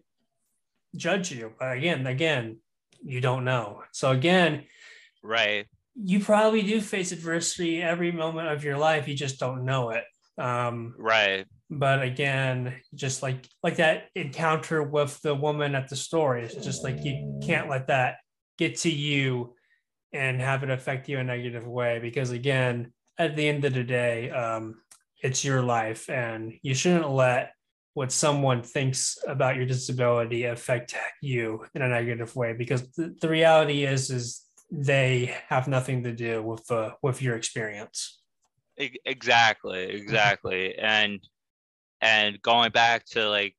judge 0.96 1.30
you, 1.30 1.52
but 1.58 1.76
again, 1.76 2.06
again, 2.06 2.58
you 3.04 3.20
don't 3.20 3.44
know. 3.44 3.82
So 3.92 4.10
again, 4.10 4.64
Right. 5.22 5.66
you 5.94 6.20
probably 6.20 6.62
do 6.62 6.80
face 6.80 7.12
adversity 7.12 7.82
every 7.82 8.12
moment 8.12 8.48
of 8.48 8.64
your 8.64 8.78
life 8.78 9.06
you 9.08 9.14
just 9.14 9.38
don't 9.38 9.64
know 9.66 9.90
it 9.90 10.04
um, 10.38 10.94
Right. 10.96 11.46
but 11.68 12.00
again 12.02 12.74
just 12.94 13.22
like 13.22 13.46
like 13.62 13.76
that 13.76 14.04
encounter 14.14 14.82
with 14.82 15.20
the 15.20 15.34
woman 15.34 15.74
at 15.74 15.88
the 15.88 15.96
store 15.96 16.38
it's 16.38 16.54
just 16.54 16.84
like 16.84 17.04
you 17.04 17.38
can't 17.44 17.68
let 17.68 17.88
that 17.88 18.16
get 18.60 18.76
to 18.76 18.90
you 18.90 19.54
and 20.12 20.40
have 20.40 20.62
it 20.62 20.70
affect 20.70 21.08
you 21.08 21.18
in 21.18 21.28
a 21.28 21.36
negative 21.36 21.66
way 21.66 21.98
because 21.98 22.30
again 22.30 22.92
at 23.18 23.34
the 23.34 23.48
end 23.48 23.64
of 23.64 23.74
the 23.74 23.82
day 23.82 24.30
um, 24.30 24.76
it's 25.22 25.44
your 25.44 25.62
life 25.62 26.08
and 26.08 26.52
you 26.62 26.74
shouldn't 26.74 27.10
let 27.10 27.54
what 27.94 28.12
someone 28.12 28.62
thinks 28.62 29.18
about 29.26 29.56
your 29.56 29.66
disability 29.66 30.44
affect 30.44 30.94
you 31.20 31.64
in 31.74 31.82
a 31.82 31.88
negative 31.88 32.36
way 32.36 32.52
because 32.52 32.88
the, 32.92 33.12
the 33.20 33.28
reality 33.28 33.84
is 33.84 34.10
is 34.10 34.44
they 34.70 35.34
have 35.48 35.66
nothing 35.66 36.04
to 36.04 36.12
do 36.12 36.40
with 36.40 36.70
uh, 36.70 36.92
with 37.02 37.20
your 37.20 37.34
experience 37.34 38.20
Exactly. 39.04 39.84
Exactly. 39.84 40.76
And 40.78 41.20
and 42.00 42.40
going 42.40 42.70
back 42.70 43.04
to 43.06 43.28
like 43.28 43.54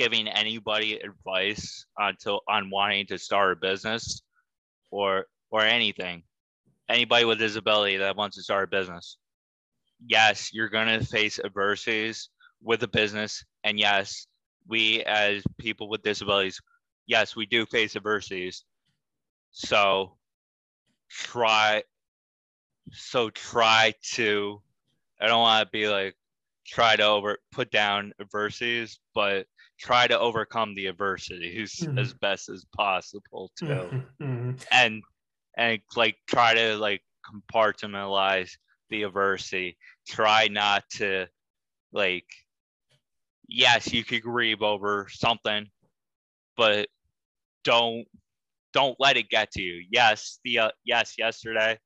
giving 0.00 0.28
anybody 0.28 0.94
advice 0.94 1.84
on 1.98 2.16
to 2.22 2.38
on 2.48 2.70
wanting 2.70 3.04
to 3.06 3.18
start 3.18 3.52
a 3.52 3.56
business 3.56 4.22
or 4.90 5.26
or 5.50 5.60
anything. 5.60 6.22
Anybody 6.88 7.26
with 7.26 7.38
disability 7.38 7.98
that 7.98 8.16
wants 8.16 8.38
to 8.38 8.42
start 8.42 8.64
a 8.64 8.66
business. 8.66 9.18
Yes, 10.06 10.54
you're 10.54 10.70
gonna 10.70 11.04
face 11.04 11.38
adversities 11.38 12.30
with 12.62 12.82
a 12.82 12.88
business. 12.88 13.44
And 13.62 13.78
yes, 13.78 14.26
we 14.66 15.04
as 15.04 15.42
people 15.58 15.90
with 15.90 16.02
disabilities, 16.02 16.58
yes, 17.06 17.36
we 17.36 17.44
do 17.44 17.66
face 17.66 17.94
adversities. 17.94 18.64
So 19.50 20.16
try 21.10 21.82
so 22.90 23.28
try 23.28 23.92
to 24.14 24.62
I 25.20 25.26
don't 25.26 25.40
want 25.42 25.66
to 25.66 25.70
be 25.70 25.88
like 25.90 26.16
try 26.66 26.96
to 26.96 27.02
over 27.02 27.36
put 27.52 27.70
down 27.70 28.14
adversities, 28.18 28.98
but 29.14 29.44
try 29.80 30.06
to 30.06 30.18
overcome 30.18 30.74
the 30.74 30.88
adversities 30.88 31.74
Mhm. 31.80 31.98
as 31.98 32.12
best 32.14 32.48
as 32.48 32.64
possible 32.76 33.50
too. 33.56 33.66
Mhm, 33.66 34.06
mhm. 34.20 34.66
And 34.70 35.02
and 35.56 35.80
like 35.96 36.18
try 36.28 36.54
to 36.54 36.76
like 36.76 37.02
compartmentalize 37.24 38.50
the 38.90 39.02
adversity. 39.04 39.78
Try 40.06 40.48
not 40.48 40.88
to 40.90 41.26
like 41.92 42.26
yes, 43.48 43.92
you 43.92 44.04
could 44.04 44.22
grieve 44.22 44.62
over 44.62 45.08
something, 45.10 45.70
but 46.56 46.88
don't 47.64 48.06
don't 48.72 48.96
let 49.00 49.16
it 49.16 49.28
get 49.28 49.50
to 49.52 49.62
you. 49.62 49.84
Yes, 49.90 50.38
the 50.44 50.58
uh, 50.60 50.70
yes 50.84 51.14
yesterday, 51.18 51.78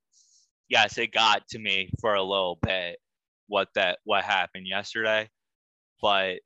yes, 0.69 0.99
it 0.99 1.13
got 1.13 1.47
to 1.49 1.59
me 1.59 1.91
for 2.01 2.15
a 2.15 2.23
little 2.23 2.59
bit 2.61 2.99
what 3.47 3.69
that 3.75 3.99
what 4.05 4.25
happened 4.25 4.67
yesterday, 4.67 5.29
but 6.03 6.41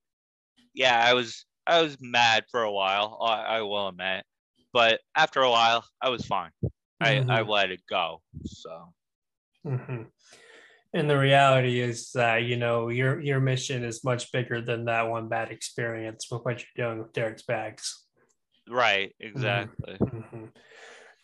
yeah, 0.78 1.04
I 1.04 1.12
was 1.14 1.44
I 1.66 1.82
was 1.82 1.98
mad 2.00 2.44
for 2.50 2.62
a 2.62 2.72
while. 2.72 3.18
I, 3.20 3.58
I 3.58 3.62
will 3.62 3.88
admit, 3.88 4.24
but 4.72 5.00
after 5.16 5.42
a 5.42 5.50
while, 5.50 5.84
I 6.00 6.08
was 6.08 6.24
fine. 6.24 6.52
I 7.00 7.18
I 7.28 7.42
Mhm. 7.42 7.48
let 7.48 7.70
it 7.70 7.82
go. 7.90 8.22
So 8.44 8.94
hmm 9.64 10.04
And 10.94 11.10
the 11.10 11.18
reality 11.18 11.80
is 11.80 12.12
that 12.12 12.44
you 12.44 12.56
know 12.56 12.88
your 12.88 13.20
your 13.20 13.40
mission 13.40 13.84
is 13.84 14.04
much 14.04 14.30
bigger 14.32 14.60
than 14.62 14.84
that 14.84 15.08
one 15.08 15.28
bad 15.28 15.50
experience 15.50 16.28
with 16.30 16.42
what 16.44 16.60
you're 16.62 16.86
doing 16.86 16.98
with 17.02 17.12
Derrek's 17.12 17.42
bags. 17.42 18.06
right, 18.68 19.14
exactly. 19.18 19.96
Mhm. 19.98 20.52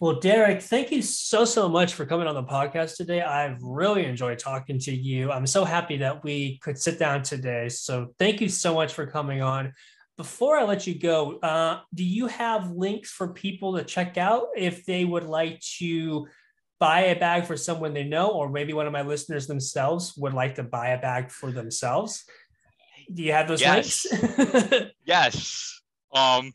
Well, 0.00 0.18
Derrek, 0.20 0.60
thank 0.60 0.90
you 0.90 1.02
so 1.02 1.44
so 1.44 1.68
much 1.68 1.94
for 1.94 2.04
coming 2.04 2.26
on 2.26 2.34
the 2.34 2.42
podcast 2.42 2.96
today. 2.96 3.22
I've 3.22 3.62
really 3.62 4.04
enjoyed 4.04 4.38
talking 4.38 4.78
to 4.80 4.94
you. 4.94 5.30
I'm 5.30 5.46
so 5.46 5.64
happy 5.64 5.96
that 5.98 6.22
we 6.24 6.58
could 6.58 6.76
sit 6.78 6.98
down 6.98 7.22
today. 7.22 7.68
So 7.68 8.08
thank 8.18 8.40
you 8.40 8.48
so 8.48 8.74
much 8.74 8.92
for 8.92 9.06
coming 9.06 9.40
on. 9.40 9.72
before 10.16 10.56
I 10.56 10.62
let 10.62 10.86
you 10.86 10.96
go, 10.96 11.38
uh, 11.40 11.80
do 11.92 12.04
you 12.04 12.28
have 12.28 12.70
links 12.70 13.10
for 13.10 13.32
people 13.32 13.76
to 13.76 13.82
check 13.84 14.16
out 14.16 14.46
if 14.56 14.84
they 14.86 15.04
would 15.04 15.24
like 15.24 15.58
to 15.78 16.28
buy 16.78 17.00
a 17.06 17.18
bag 17.18 17.44
for 17.46 17.56
someone 17.56 17.94
they 17.94 18.04
know, 18.04 18.28
or 18.30 18.48
maybe 18.48 18.72
one 18.72 18.86
of 18.86 18.92
my 18.92 19.02
listeners 19.02 19.46
themselves 19.48 20.14
would 20.16 20.32
like 20.34 20.54
to 20.56 20.62
buy 20.62 20.88
a 20.90 21.00
bag 21.00 21.30
for 21.32 21.50
themselves? 21.50 22.24
Do 23.12 23.22
you 23.24 23.32
have 23.32 23.48
those 23.48 23.60
Yes. 23.60 24.06
links? 24.12 24.90
Yes. 25.04 25.80
Um, 26.12 26.52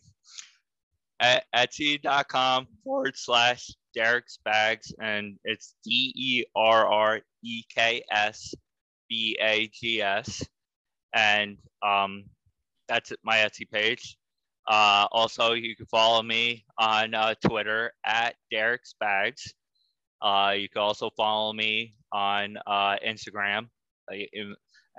at 1.19 1.43
etsy.com 1.55 2.67
forward 2.83 3.13
slash 3.17 3.69
Derrek's 3.97 4.37
Bags, 4.45 4.93
and 5.01 5.37
it's 5.43 5.75
D 5.83 6.13
E 6.15 6.43
R 6.55 6.87
R 6.87 7.21
E 7.43 7.63
K 7.73 8.03
S 8.11 8.53
B 9.09 9.37
A 9.41 9.67
G 9.73 10.01
S. 10.01 10.45
And 11.13 11.57
um, 11.85 12.25
that's 12.87 13.11
my 13.23 13.37
Etsy 13.37 13.69
page. 13.69 14.15
Uh, 14.67 15.07
also, 15.11 15.53
you 15.53 15.75
can 15.75 15.87
follow 15.87 16.21
me 16.21 16.63
on 16.77 17.15
uh, 17.15 17.33
Twitter 17.45 17.91
at 18.05 18.35
Derrek's 18.53 18.93
Bags. 18.99 19.53
Uh, 20.21 20.53
you 20.55 20.69
can 20.69 20.81
also 20.81 21.09
follow 21.17 21.51
me 21.53 21.95
on 22.11 22.57
uh, 22.67 22.97
Instagram. 23.05 23.67
I, 24.11 24.27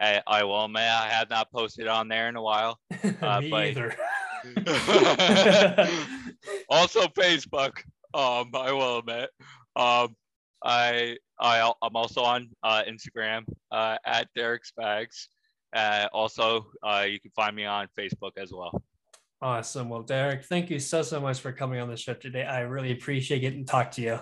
I, 0.01 0.23
I 0.27 0.45
will 0.45 0.65
admit 0.65 0.83
I 0.83 1.09
have 1.11 1.31
not 1.31 1.53
posted 1.53 1.87
on 1.87 2.09
there 2.09 2.29
in 2.29 2.37
a 2.37 2.43
while. 2.43 2.79
Uh, 3.23 3.41
Me 3.41 3.51
but- 3.51 3.67
either. 3.69 3.97
also 6.69 7.07
Facebook. 7.09 7.79
Um, 8.13 8.51
I 8.55 8.73
will 8.73 8.99
admit. 8.99 9.31
Um, 9.77 10.17
I 10.63 11.17
I 11.39 11.73
I'm 11.83 11.97
also 11.97 12.23
on 12.23 12.51
uh, 12.63 12.83
Instagram 12.89 13.45
uh, 13.71 13.97
at 14.05 14.29
Derrek's 14.37 14.73
Bags. 14.77 15.29
Uh, 15.75 16.09
also, 16.13 16.67
uh, 16.83 17.07
you 17.09 17.21
can 17.21 17.31
find 17.31 17.55
me 17.55 17.65
on 17.65 17.87
Facebook 17.99 18.33
as 18.37 18.53
well. 18.53 18.83
Awesome. 19.43 19.89
Well, 19.89 20.03
Derrek, 20.03 20.45
thank 20.45 20.69
you 20.69 20.79
so 20.79 21.03
so 21.03 21.21
much 21.21 21.41
for 21.41 21.53
coming 21.53 21.81
on 21.81 21.89
the 21.89 21.97
show 21.97 22.15
today. 22.15 22.45
I 22.45 22.61
really 22.61 22.93
appreciate 22.93 23.41
getting 23.41 23.65
to 23.65 23.71
talk 23.71 23.91
to 23.93 24.03
you. 24.03 24.21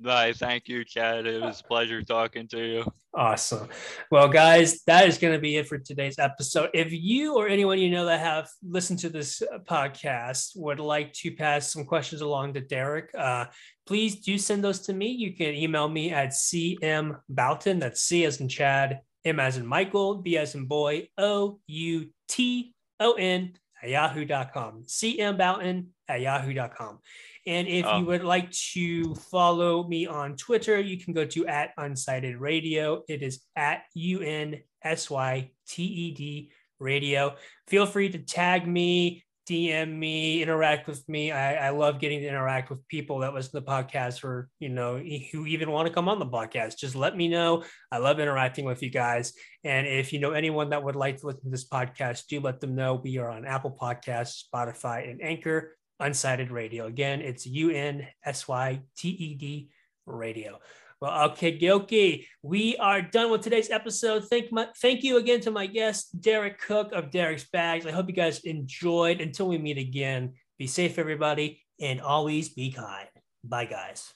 Bye. 0.00 0.32
Thank 0.32 0.68
you, 0.68 0.84
Chad. 0.84 1.26
It 1.26 1.42
was 1.42 1.60
a 1.60 1.64
pleasure 1.64 2.02
talking 2.02 2.46
to 2.48 2.64
you. 2.64 2.84
Awesome. 3.14 3.68
Well, 4.12 4.28
guys, 4.28 4.82
that 4.86 5.08
is 5.08 5.18
going 5.18 5.32
to 5.32 5.40
be 5.40 5.56
it 5.56 5.66
for 5.66 5.76
today's 5.76 6.20
episode. 6.20 6.70
If 6.72 6.92
you 6.92 7.36
or 7.36 7.48
anyone 7.48 7.80
you 7.80 7.90
know 7.90 8.04
that 8.04 8.20
have 8.20 8.48
listened 8.62 9.00
to 9.00 9.08
this 9.08 9.42
uh, 9.42 9.58
podcast 9.58 10.52
would 10.54 10.78
like 10.78 11.12
to 11.14 11.32
pass 11.32 11.72
some 11.72 11.84
questions 11.84 12.20
along 12.20 12.54
to 12.54 12.60
Derrek, 12.60 13.10
uh, 13.18 13.46
please 13.86 14.20
do 14.20 14.38
send 14.38 14.62
those 14.62 14.80
to 14.80 14.92
me. 14.92 15.08
You 15.08 15.34
can 15.34 15.54
email 15.54 15.88
me 15.88 16.12
at 16.12 16.28
cm 16.28 17.18
Bouton. 17.28 17.80
That's 17.80 18.02
C 18.02 18.24
as 18.24 18.40
in 18.40 18.48
Chad, 18.48 19.00
M 19.24 19.40
as 19.40 19.56
in 19.56 19.66
Michael, 19.66 20.16
B 20.16 20.38
as 20.38 20.54
in 20.54 20.66
boy, 20.66 21.08
O 21.18 21.58
U 21.66 22.08
T 22.28 22.72
O 23.00 23.14
N 23.14 23.54
at 23.82 23.90
yahoo.com. 23.90 24.84
CM 24.86 25.36
Bouton 25.36 25.88
at 26.08 26.20
yahoo.com. 26.20 27.00
And 27.48 27.66
if 27.66 27.86
you 27.86 27.90
um. 27.90 28.04
would 28.04 28.24
like 28.24 28.50
to 28.74 29.14
follow 29.14 29.88
me 29.88 30.06
on 30.06 30.36
Twitter, 30.36 30.78
you 30.78 30.98
can 31.02 31.14
go 31.14 31.24
to 31.24 31.46
at 31.46 31.74
Unsyted 31.78 32.38
Radio. 32.38 33.04
It 33.08 33.22
is 33.22 33.40
at 33.56 33.84
U 33.94 34.20
N 34.20 34.60
S 34.84 35.08
Y 35.08 35.50
T 35.66 35.82
E 35.82 36.10
D 36.12 36.52
Radio. 36.78 37.36
Feel 37.66 37.86
free 37.86 38.10
to 38.10 38.18
tag 38.18 38.68
me, 38.68 39.24
DM 39.48 39.96
me, 39.96 40.42
interact 40.42 40.86
with 40.86 41.08
me. 41.08 41.32
I, 41.32 41.68
I 41.68 41.70
love 41.70 42.00
getting 42.00 42.20
to 42.20 42.28
interact 42.28 42.68
with 42.68 42.86
people 42.86 43.20
that 43.20 43.32
listen 43.32 43.52
to 43.52 43.60
the 43.60 43.66
podcast 43.66 44.24
or, 44.24 44.50
you 44.60 44.68
know, 44.68 44.98
who 45.32 45.46
even 45.46 45.70
want 45.70 45.88
to 45.88 45.94
come 45.94 46.06
on 46.06 46.18
the 46.18 46.26
podcast. 46.26 46.76
Just 46.76 46.96
let 46.96 47.16
me 47.16 47.28
know. 47.28 47.64
I 47.90 47.96
love 47.96 48.20
interacting 48.20 48.66
with 48.66 48.82
you 48.82 48.90
guys. 48.90 49.32
And 49.64 49.86
if 49.86 50.12
you 50.12 50.20
know 50.20 50.32
anyone 50.32 50.68
that 50.68 50.84
would 50.84 50.96
like 50.96 51.16
to 51.20 51.26
listen 51.28 51.44
to 51.44 51.50
this 51.50 51.66
podcast, 51.66 52.26
do 52.26 52.40
let 52.40 52.60
them 52.60 52.74
know. 52.74 53.00
We 53.02 53.16
are 53.16 53.30
on 53.30 53.46
Apple 53.46 53.74
Podcasts, 53.80 54.42
Spotify, 54.52 55.10
and 55.10 55.22
Anchor. 55.22 55.77
Unsyted 56.00 56.50
Radio. 56.50 56.86
Again, 56.86 57.20
it's 57.20 57.46
U 57.46 57.70
N 57.70 58.06
S 58.24 58.46
Y 58.48 58.80
T 58.96 59.08
E 59.08 59.34
D 59.34 59.70
Radio. 60.06 60.58
Well, 61.00 61.30
okay, 61.30 61.56
Gilkey, 61.56 62.26
we 62.42 62.76
are 62.76 63.00
done 63.00 63.30
with 63.30 63.42
today's 63.42 63.70
episode. 63.70 64.24
Thank 64.24 64.50
my, 64.50 64.66
thank 64.82 65.04
you 65.04 65.18
again 65.18 65.40
to 65.42 65.52
my 65.52 65.66
guest, 65.66 66.20
Derrek 66.20 66.60
Cook 66.60 66.92
of 66.92 67.10
Derrek's 67.10 67.48
Bags. 67.50 67.86
I 67.86 67.92
hope 67.92 68.08
you 68.08 68.14
guys 68.14 68.40
enjoyed. 68.40 69.20
Until 69.20 69.46
we 69.46 69.58
meet 69.58 69.78
again, 69.78 70.34
be 70.58 70.66
safe, 70.66 70.98
everybody, 70.98 71.62
and 71.80 72.00
always 72.00 72.48
be 72.48 72.72
kind. 72.72 73.08
Bye, 73.44 73.66
guys. 73.66 74.12